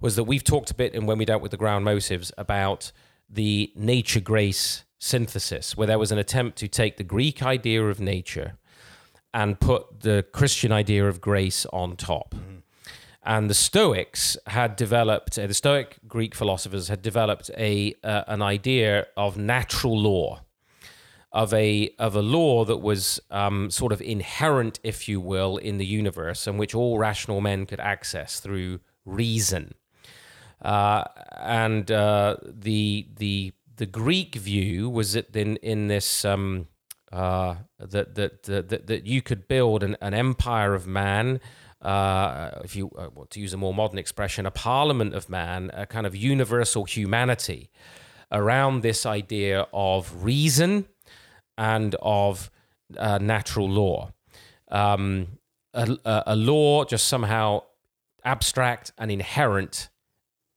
was 0.04 0.18
that 0.18 0.26
we've 0.26 0.43
talked 0.43 0.70
a 0.70 0.74
bit, 0.74 0.93
and 0.93 1.08
when 1.08 1.18
we 1.18 1.24
dealt 1.24 1.41
with 1.41 1.51
the 1.51 1.58
ground 1.58 1.86
motives, 1.86 2.30
about 2.38 2.91
the 3.30 3.72
nature 3.74 4.20
grace 4.20 4.84
synthesis, 4.99 5.78
where 5.78 5.88
there 5.88 5.97
was 5.97 6.12
an 6.12 6.18
attempt 6.18 6.58
to 6.58 6.68
take 6.68 6.97
the 6.97 7.06
Greek 7.06 7.41
idea 7.41 7.82
of 7.82 8.01
nature 8.01 8.58
and 9.34 9.62
put 9.62 10.01
the 10.01 10.26
Christian 10.34 10.74
idea 10.74 11.08
of 11.08 11.22
grace 11.22 11.66
on 11.72 11.95
top. 11.95 12.36
And 13.24 13.49
the 13.49 13.54
Stoics 13.54 14.36
had 14.47 14.76
developed, 14.76 15.39
uh, 15.39 15.47
the 15.47 15.54
Stoic 15.54 15.99
Greek 16.06 16.36
philosophers 16.36 16.89
had 16.89 17.01
developed 17.01 17.49
a 17.58 17.95
uh, 18.04 18.24
an 18.28 18.41
idea 18.41 19.08
of 19.16 19.38
natural 19.38 19.97
law, 19.97 20.41
of 21.32 21.54
a 21.54 21.95
of 21.97 22.14
a 22.18 22.22
law 22.22 22.66
that 22.66 22.82
was 22.82 23.22
um, 23.32 23.72
sort 23.72 23.93
of 23.93 24.01
inherent, 24.01 24.82
if 24.84 25.08
you 25.08 25.22
will, 25.22 25.56
in 25.56 25.78
the 25.78 25.86
universe, 25.86 26.45
and 26.45 26.60
which 26.60 26.76
all 26.76 26.97
rational 26.97 27.39
men 27.39 27.66
could 27.66 27.80
access 27.80 28.41
through 28.41 28.82
reason. 29.06 29.76
Uh, 30.64 31.03
and 31.41 31.91
uh, 31.91 32.38
the 32.43 33.07
the 33.18 33.53
the 33.76 33.86
Greek 33.86 34.36
view 34.36 34.89
was 34.89 35.14
that 35.14 35.36
in 35.36 35.57
in 35.57 35.88
this 35.88 36.24
um, 36.24 36.68
uh, 37.11 37.55
that, 37.80 38.16
that 38.16 38.43
that 38.43 38.88
that 38.88 39.05
you 39.05 39.22
could 39.22 39.47
build 39.47 39.84
an, 39.84 39.97
an 40.01 40.14
empire 40.14 40.74
of 40.74 40.88
man. 40.88 41.39
Uh, 41.82 42.51
if 42.64 42.78
you 42.78 42.89
uh, 42.97 43.09
well, 43.14 43.26
to 43.26 43.41
use 43.41 43.53
a 43.53 43.57
more 43.57 43.74
modern 43.74 43.97
expression, 43.97 44.45
a 44.45 44.51
parliament 44.51 45.14
of 45.14 45.30
man, 45.30 45.70
a 45.74 45.86
kind 45.86 46.07
of 46.07 46.16
universal 46.16 46.86
humanity 46.86 47.70
around 48.32 48.82
this 48.82 49.05
idea 49.05 49.68
of 49.74 50.24
reason 50.24 50.88
and 51.57 51.95
of 52.01 52.49
uh, 52.97 53.18
natural 53.18 53.70
law. 53.70 54.11
Um, 54.70 55.39
a, 55.74 55.97
a 56.05 56.36
law 56.36 56.86
just 56.86 57.07
somehow 57.07 57.64
abstract 58.24 58.91
and 58.97 59.11
inherent 59.11 59.89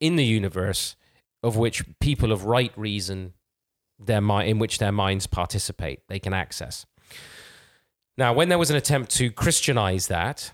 in 0.07 0.17
the 0.17 0.25
universe 0.25 0.97
of 1.43 1.57
which 1.57 1.85
people 2.01 2.33
of 2.33 2.45
right 2.45 2.73
reason 2.77 3.33
their 3.99 4.21
mi- 4.21 4.49
in 4.49 4.59
which 4.59 4.79
their 4.79 4.93
minds 4.93 5.27
participate 5.27 6.01
they 6.09 6.19
can 6.19 6.33
access. 6.33 6.87
Now 8.17 8.33
when 8.33 8.49
there 8.49 8.59
was 8.59 8.71
an 8.71 8.77
attempt 8.77 9.11
to 9.13 9.31
christianize 9.31 10.09
that 10.09 10.53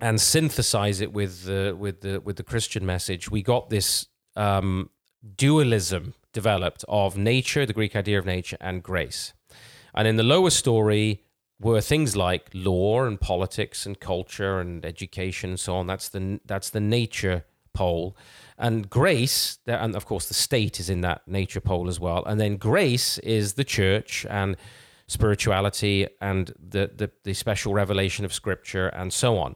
and 0.00 0.20
synthesize 0.20 1.00
it 1.00 1.12
with 1.12 1.44
the 1.44 1.76
with 1.78 2.00
the 2.00 2.20
with 2.20 2.36
the 2.36 2.42
christian 2.42 2.84
message 2.84 3.30
we 3.30 3.42
got 3.42 3.70
this 3.70 4.06
um, 4.36 4.90
dualism 5.36 6.14
developed 6.32 6.84
of 6.88 7.16
nature 7.16 7.64
the 7.64 7.72
greek 7.72 7.96
idea 7.96 8.18
of 8.18 8.26
nature 8.26 8.56
and 8.60 8.82
grace. 8.82 9.32
And 9.94 10.08
in 10.08 10.16
the 10.16 10.24
lower 10.24 10.50
story 10.50 11.22
were 11.60 11.80
things 11.80 12.16
like 12.16 12.50
law 12.52 13.04
and 13.04 13.20
politics 13.20 13.86
and 13.86 13.98
culture 13.98 14.58
and 14.58 14.84
education 14.84 15.50
and 15.50 15.60
so 15.60 15.76
on. 15.76 15.86
That's 15.86 16.08
the 16.08 16.40
that's 16.44 16.70
the 16.70 16.80
nature 16.80 17.44
pole 17.72 18.16
and 18.58 18.88
grace 18.88 19.58
and 19.66 19.96
of 19.96 20.06
course 20.06 20.28
the 20.28 20.34
state 20.34 20.78
is 20.78 20.88
in 20.88 21.00
that 21.02 21.26
nature 21.26 21.60
pole 21.60 21.88
as 21.88 21.98
well. 21.98 22.24
And 22.24 22.40
then 22.40 22.56
grace 22.56 23.18
is 23.18 23.54
the 23.54 23.64
church 23.64 24.26
and 24.30 24.56
spirituality 25.06 26.06
and 26.20 26.52
the, 26.58 26.90
the, 26.94 27.10
the 27.24 27.34
special 27.34 27.74
revelation 27.74 28.24
of 28.24 28.32
scripture 28.32 28.88
and 28.88 29.12
so 29.12 29.38
on. 29.38 29.54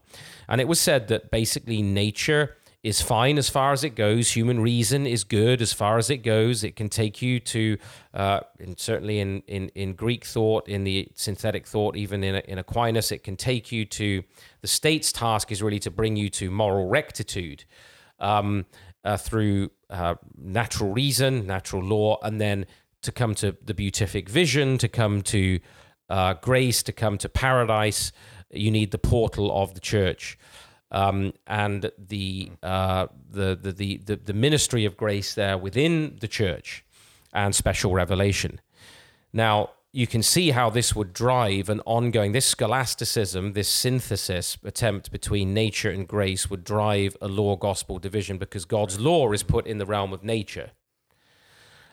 And 0.49 0.61
it 0.61 0.69
was 0.69 0.81
said 0.81 1.09
that 1.09 1.31
basically 1.31 1.81
nature 1.81 2.57
is 2.83 3.03
fine 3.03 3.39
as 3.39 3.49
far 3.49 3.73
as 3.73 3.83
it 3.83 3.97
goes. 3.97 4.33
Human 4.33 4.61
reason 4.61 5.07
is 5.07 5.25
good 5.25 5.61
as 5.61 5.73
far 5.73 5.99
as 5.99 6.11
it 6.11 6.19
goes. 6.19 6.63
It 6.63 6.77
can 6.77 6.89
take 6.89 7.21
you 7.21 7.41
to 7.41 7.79
uh, 8.15 8.41
and 8.61 8.79
certainly 8.79 9.19
in, 9.19 9.43
in, 9.47 9.69
in 9.71 9.95
greek 9.95 10.25
thought 10.25 10.69
in 10.69 10.85
the 10.85 11.09
synthetic 11.15 11.67
thought 11.67 11.97
even 11.97 12.23
in, 12.23 12.37
in 12.37 12.59
aquinas 12.59 13.11
it 13.11 13.25
can 13.25 13.37
take 13.37 13.73
you 13.73 13.85
to 13.85 14.23
the 14.61 14.69
state's 14.69 15.13
task 15.13 15.51
is 15.51 15.63
really 15.63 15.81
to 15.81 15.91
bring 15.91 16.17
you 16.17 16.29
to 16.31 16.51
moral 16.51 16.89
rectitude. 16.89 17.65
Um, 18.21 18.67
uh, 19.09 19.17
through 19.17 19.71
uh, 19.89 20.17
natural 20.37 20.93
reason, 20.93 21.47
natural 21.47 21.83
law, 21.83 22.19
and 22.23 22.39
then 22.39 22.67
to 23.01 23.11
come 23.11 23.35
to 23.35 23.57
the 23.65 23.73
beatific 23.73 24.29
vision, 24.29 24.77
to 24.77 24.89
come 24.89 25.23
to 25.23 25.61
uh, 26.11 26.35
grace, 26.35 26.83
to 26.83 26.93
come 26.93 27.17
to 27.17 27.29
paradise, 27.29 28.13
you 28.51 28.71
need 28.71 28.91
the 28.91 28.99
portal 28.99 29.51
of 29.63 29.73
the 29.73 29.81
church. 29.81 30.39
Um, 30.91 31.33
and 31.47 31.91
the, 31.99 32.51
uh, 32.63 33.07
the, 33.31 33.59
the, 33.61 33.73
the, 33.73 33.97
the, 34.05 34.17
the 34.17 34.33
ministry 34.33 34.85
of 34.85 34.97
grace 34.97 35.35
there 35.35 35.57
within 35.57 36.17
the 36.21 36.29
church 36.29 36.85
and 37.33 37.55
special 37.55 37.93
revelation. 37.93 38.61
Now, 39.33 39.71
you 39.93 40.07
can 40.07 40.23
see 40.23 40.51
how 40.51 40.69
this 40.69 40.95
would 40.95 41.13
drive 41.13 41.69
an 41.69 41.81
ongoing 41.87 42.33
this 42.33 42.47
scholasticism 42.47 43.53
this 43.55 43.69
synthesis 43.69 44.59
attempt 44.65 45.11
between 45.11 45.55
nature 45.55 45.91
and 45.91 46.07
grace 46.07 46.51
would 46.51 46.63
drive 46.63 47.17
a 47.21 47.29
law 47.29 47.57
gospel 47.57 47.99
division 47.99 48.39
because 48.39 48.65
god's 48.65 49.01
law 49.01 49.33
is 49.33 49.43
put 49.43 49.67
in 49.67 49.79
the 49.79 49.87
realm 49.87 50.13
of 50.13 50.23
nature. 50.23 50.71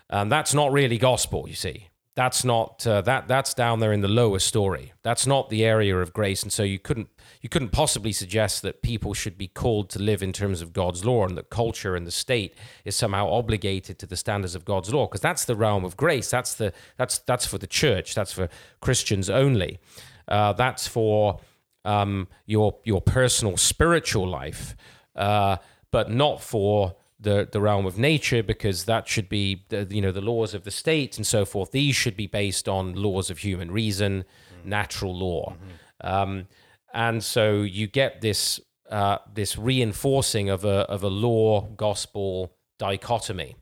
And 0.10 0.32
that's 0.32 0.54
not 0.54 0.72
really 0.72 0.98
gospel 0.98 1.48
you 1.48 1.56
see 1.56 1.88
that's 2.16 2.45
not 2.45 2.88
uh, 2.88 3.01
that 3.01 3.28
that's 3.28 3.53
down 3.53 3.82
there 3.82 3.91
in 3.91 4.01
the 4.01 4.07
lower 4.07 4.39
story. 4.39 4.93
That's 5.03 5.28
not 5.28 5.49
the 5.49 5.66
area 5.66 5.97
of 5.97 6.13
grace. 6.13 6.43
And 6.43 6.51
so 6.51 6.63
you 6.63 6.80
couldn't 6.80 7.09
you 7.41 7.49
couldn't 7.49 7.70
possibly 7.70 8.11
suggest 8.13 8.61
that 8.61 8.82
people 8.82 9.13
should 9.13 9.38
be 9.38 9.47
called 9.47 9.89
to 9.91 9.99
live 9.99 10.24
in 10.24 10.32
terms 10.32 10.61
of 10.61 10.72
God's 10.72 11.03
law 11.03 11.26
and 11.26 11.38
that 11.38 11.49
culture 11.49 11.95
and 11.95 12.07
the 12.07 12.11
state 12.11 12.55
is 12.86 12.95
somehow 12.95 13.30
obligated 13.30 13.99
to 13.99 14.05
the 14.05 14.16
standards 14.16 14.55
of 14.55 14.63
God's 14.63 14.93
law 14.93 15.07
because 15.07 15.22
that's 15.22 15.45
the 15.45 15.55
realm 15.55 15.84
of 15.84 15.97
grace. 15.97 16.30
That's 16.30 16.55
the 16.55 16.72
that's 16.97 17.20
that's 17.20 17.45
for 17.45 17.57
the 17.57 17.68
church. 17.68 18.16
That's 18.16 18.32
for 18.32 18.49
Christians 18.80 19.30
only. 19.30 19.80
Uh, 20.28 20.53
that's 20.53 20.88
for 20.88 21.39
um, 21.84 22.28
your 22.45 22.78
your 22.86 23.01
personal 23.01 23.57
spiritual 23.57 24.28
life 24.28 24.76
uh, 25.16 25.57
but 25.91 26.11
not 26.11 26.41
for 26.41 26.95
the, 27.20 27.47
the 27.51 27.61
realm 27.61 27.86
of 27.86 27.97
nature 27.97 28.43
because 28.43 28.86
that 28.86 29.07
should 29.07 29.30
be 29.30 29.66
the, 29.70 29.88
you 29.89 30.01
know 30.01 30.11
the 30.11 30.22
laws 30.22 30.53
of 30.53 30.63
the 30.63 30.72
state 30.72 31.18
and 31.18 31.26
so 31.26 31.45
forth 31.45 31.72
these 31.72 31.95
should 31.95 32.18
be 32.18 32.28
based 32.28 32.68
on 32.68 32.93
laws 32.93 33.30
of 33.30 33.39
human 33.39 33.72
reason 33.72 34.24
mm-hmm. 34.24 34.70
natural 34.70 35.16
law 35.16 35.53
mm-hmm. 35.53 36.07
um, 36.07 36.47
and 36.93 37.24
so 37.24 37.61
you 37.61 37.88
get 37.88 38.22
this 38.22 38.59
uh, 38.89 39.18
this 39.34 39.57
reinforcing 39.57 40.49
of 40.49 40.66
a 40.66 40.80
of 40.89 41.03
a 41.03 41.07
law 41.07 41.61
gospel 41.78 42.51
dichotomy 42.78 43.55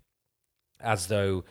as 0.82 1.08
though 1.08 1.44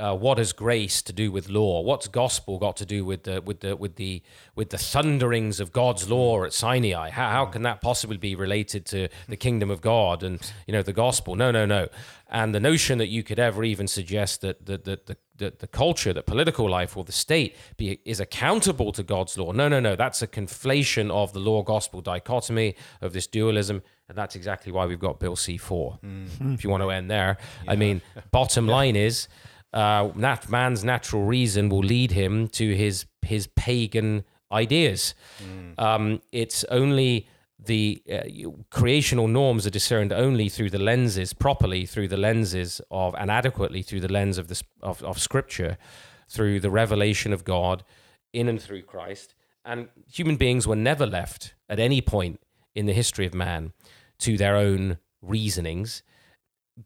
uh, 0.00 0.14
what 0.14 0.38
has 0.38 0.52
grace 0.52 1.02
to 1.02 1.12
do 1.12 1.30
with 1.30 1.48
law? 1.48 1.82
What's 1.82 2.08
gospel 2.08 2.58
got 2.58 2.76
to 2.78 2.86
do 2.86 3.04
with 3.04 3.24
the 3.24 3.42
with 3.42 3.60
the 3.60 3.76
with 3.76 3.96
the 3.96 4.22
with 4.54 4.70
the 4.70 4.78
thunderings 4.78 5.60
of 5.60 5.72
God's 5.72 6.08
law 6.08 6.42
at 6.44 6.54
Sinai? 6.54 7.10
How, 7.10 7.28
how 7.28 7.46
can 7.46 7.62
that 7.62 7.82
possibly 7.82 8.16
be 8.16 8.34
related 8.34 8.86
to 8.86 9.08
the 9.28 9.36
kingdom 9.36 9.70
of 9.70 9.82
God 9.82 10.22
and 10.22 10.40
you 10.66 10.72
know 10.72 10.82
the 10.82 10.94
gospel? 10.94 11.36
No, 11.36 11.50
no, 11.50 11.66
no. 11.66 11.88
And 12.30 12.54
the 12.54 12.60
notion 12.60 12.98
that 12.98 13.08
you 13.08 13.22
could 13.22 13.38
ever 13.38 13.62
even 13.62 13.86
suggest 13.86 14.40
that 14.40 14.64
the 14.64 14.78
the, 14.78 15.00
the, 15.04 15.16
the, 15.36 15.54
the 15.58 15.66
culture, 15.66 16.14
the 16.14 16.22
political 16.22 16.68
life, 16.68 16.96
or 16.96 17.04
the 17.04 17.12
state 17.12 17.54
be 17.76 18.00
is 18.06 18.20
accountable 18.20 18.92
to 18.92 19.02
God's 19.02 19.36
law. 19.36 19.52
No, 19.52 19.68
no, 19.68 19.80
no. 19.80 19.96
That's 19.96 20.22
a 20.22 20.26
conflation 20.26 21.10
of 21.10 21.34
the 21.34 21.40
law 21.40 21.62
gospel 21.62 22.00
dichotomy 22.00 22.74
of 23.02 23.12
this 23.12 23.26
dualism. 23.26 23.82
And 24.08 24.18
that's 24.18 24.34
exactly 24.34 24.72
why 24.72 24.86
we've 24.86 24.98
got 24.98 25.20
Bill 25.20 25.36
C4. 25.36 26.00
Mm. 26.00 26.54
If 26.54 26.64
you 26.64 26.70
want 26.70 26.82
to 26.82 26.90
end 26.90 27.08
there, 27.08 27.36
yeah. 27.64 27.70
I 27.70 27.76
mean, 27.76 28.02
bottom 28.32 28.66
yeah. 28.68 28.72
line 28.72 28.96
is 28.96 29.28
uh, 29.72 30.10
nat- 30.14 30.48
man's 30.48 30.84
natural 30.84 31.24
reason 31.24 31.68
will 31.68 31.80
lead 31.80 32.12
him 32.12 32.48
to 32.48 32.74
his 32.74 33.06
his 33.22 33.46
pagan 33.48 34.24
ideas. 34.50 35.14
Um, 35.78 36.20
it's 36.32 36.64
only 36.64 37.28
the 37.58 38.02
uh, 38.10 38.50
creational 38.70 39.28
norms 39.28 39.66
are 39.66 39.70
discerned 39.70 40.12
only 40.12 40.48
through 40.48 40.70
the 40.70 40.78
lenses 40.78 41.32
properly 41.32 41.84
through 41.84 42.08
the 42.08 42.16
lenses 42.16 42.80
of 42.90 43.14
and 43.18 43.30
adequately 43.30 43.82
through 43.82 44.00
the 44.00 44.10
lens 44.10 44.38
of 44.38 44.48
this 44.48 44.62
of, 44.82 45.02
of 45.04 45.18
scripture 45.18 45.76
through 46.28 46.58
the 46.60 46.70
revelation 46.70 47.32
of 47.32 47.44
god 47.44 47.84
in 48.32 48.48
and 48.48 48.60
through 48.60 48.82
christ. 48.82 49.34
And 49.64 49.88
human 50.10 50.36
beings 50.36 50.66
were 50.66 50.76
never 50.76 51.06
left 51.06 51.54
at 51.68 51.78
any 51.78 52.00
point 52.00 52.40
in 52.74 52.86
the 52.86 52.94
history 52.94 53.26
of 53.26 53.34
man 53.34 53.72
to 54.20 54.38
their 54.38 54.56
own 54.56 54.98
reasonings 55.20 56.02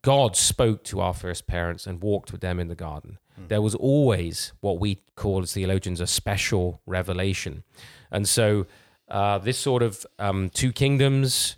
God 0.02 0.36
spoke 0.36 0.84
to 0.84 1.00
our 1.00 1.14
first 1.14 1.46
parents 1.46 1.86
and 1.86 2.02
walked 2.02 2.32
with 2.32 2.40
them 2.40 2.58
in 2.58 2.68
the 2.68 2.74
garden. 2.74 3.18
There 3.48 3.62
was 3.62 3.74
always 3.74 4.52
what 4.60 4.78
we 4.78 5.00
call 5.16 5.42
as 5.42 5.52
theologians 5.52 6.00
a 6.00 6.06
special 6.06 6.80
revelation. 6.86 7.64
And 8.10 8.28
so, 8.28 8.66
uh, 9.08 9.38
this 9.38 9.58
sort 9.58 9.82
of 9.82 10.06
um, 10.18 10.50
two 10.50 10.72
kingdoms, 10.72 11.56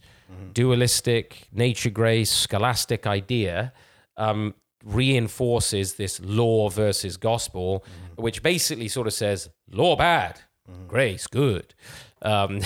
dualistic, 0.52 1.48
nature 1.52 1.90
grace, 1.90 2.30
scholastic 2.30 3.06
idea 3.06 3.72
um, 4.16 4.54
reinforces 4.84 5.94
this 5.94 6.20
law 6.20 6.68
versus 6.70 7.16
gospel, 7.16 7.84
which 8.16 8.42
basically 8.42 8.88
sort 8.88 9.06
of 9.06 9.12
says 9.12 9.50
law 9.70 9.96
bad, 9.96 10.40
grace 10.88 11.26
good. 11.26 11.74
Um, 12.22 12.60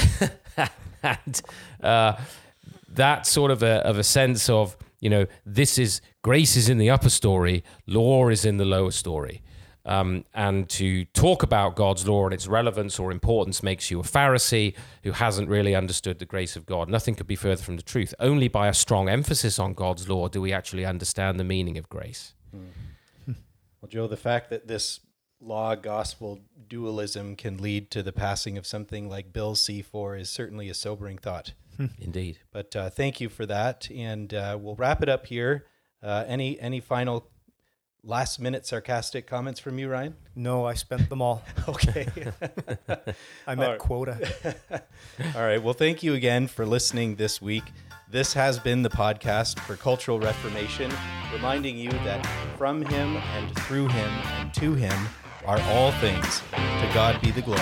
and 1.03 1.43
uh, 1.83 2.17
that 2.89 3.27
sort 3.27 3.51
of 3.51 3.63
a, 3.63 3.85
of 3.87 3.99
a 3.99 4.05
sense 4.05 4.49
of 4.49 4.77
you 5.01 5.11
know 5.11 5.27
this 5.45 5.79
is 5.79 6.01
grace 6.23 6.57
is 6.57 6.69
in 6.69 6.79
the 6.79 6.91
upper 6.91 7.11
story 7.11 7.65
law 7.87 8.29
is 8.29 8.45
in 8.45 8.57
the 8.57 8.65
lower 8.65 8.91
story. 8.91 9.43
Um, 9.87 10.27
and 10.35 10.69
to 10.71 11.07
talk 11.07 11.43
about 11.43 11.75
god's 11.75 12.07
law 12.07 12.27
and 12.27 12.35
its 12.35 12.47
relevance 12.47 12.99
or 12.99 13.11
importance 13.11 13.63
makes 13.63 13.91
you 13.91 13.99
a 13.99 14.03
pharisee 14.03 14.75
who 15.05 15.13
hasn't 15.13 15.49
really 15.49 15.75
understood 15.75 16.19
the 16.19 16.27
grace 16.27 16.55
of 16.55 16.67
god. 16.67 16.91
Nothing 16.91 17.15
could 17.15 17.27
be 17.27 17.35
further 17.35 17.63
from 17.63 17.77
the 17.77 17.83
truth. 17.83 18.15
Only 18.21 18.47
by 18.49 18.69
a 18.69 18.75
strong 18.75 19.09
emphasis 19.09 19.59
on 19.59 19.73
god's 19.73 20.07
law 20.07 20.29
do 20.29 20.41
we 20.43 20.53
actually 20.53 20.85
understand 20.85 21.41
the 21.41 21.45
meaning 21.45 21.79
of 21.79 21.89
grace. 21.89 22.35
Well, 23.81 23.89
Joe, 23.89 24.07
the 24.07 24.17
fact 24.17 24.51
that 24.51 24.67
this 24.67 25.01
law 25.41 25.75
gospel 25.75 26.41
dualism 26.69 27.35
can 27.35 27.57
lead 27.59 27.91
to 27.91 28.03
the 28.03 28.13
passing 28.13 28.59
of 28.59 28.67
something 28.67 29.09
like 29.09 29.33
Bill 29.33 29.55
C4 29.55 30.21
is 30.21 30.31
certainly 30.31 30.69
a 30.69 30.75
sobering 30.75 31.19
thought. 31.19 31.55
indeed 32.01 32.39
But 32.53 32.77
uh, 32.77 32.91
thank 32.91 33.21
you 33.21 33.29
for 33.29 33.47
that, 33.47 33.89
and 33.91 34.33
uh, 34.35 34.59
we'll 34.61 34.75
wrap 34.75 35.03
it 35.03 35.09
up 35.09 35.27
here. 35.27 35.67
Uh, 36.03 36.25
any 36.27 36.59
any 36.61 36.81
final 36.81 37.29
last 38.03 38.39
minute 38.39 38.67
sarcastic 38.67 39.27
comments 39.27 39.61
from 39.61 39.79
you, 39.79 39.89
Ryan? 39.89 40.17
No, 40.35 40.67
I 40.67 40.75
spent 40.75 41.09
them 41.09 41.23
all. 41.23 41.43
Okay. 41.69 42.07
I 43.47 43.55
met 43.55 43.65
All 43.65 43.71
right. 43.71 43.79
quota. 43.79 44.57
All 45.35 45.43
right. 45.43 45.63
Well, 45.63 45.75
thank 45.75 46.03
you 46.03 46.15
again 46.15 46.47
for 46.47 46.67
listening 46.67 47.17
this 47.17 47.41
week. 47.41 47.65
This 48.11 48.33
has 48.33 48.59
been 48.59 48.83
the 48.83 48.91
podcast 48.91 49.61
for 49.61 49.77
Cultural 49.77 50.19
Reformation, 50.19 50.91
reminding 51.33 51.79
you 51.79 51.91
that 51.91 52.27
from 52.59 52.83
Him 52.83 53.17
and 53.17 53.55
through 53.61 53.89
Him 53.89 54.11
and 54.39 54.53
to 54.55 54.75
Him 54.75 54.99
are 55.51 55.61
all 55.63 55.91
things. 55.99 56.43
To 56.53 56.91
God 56.95 57.21
be 57.21 57.33
the 57.33 57.43
glory. 57.43 57.59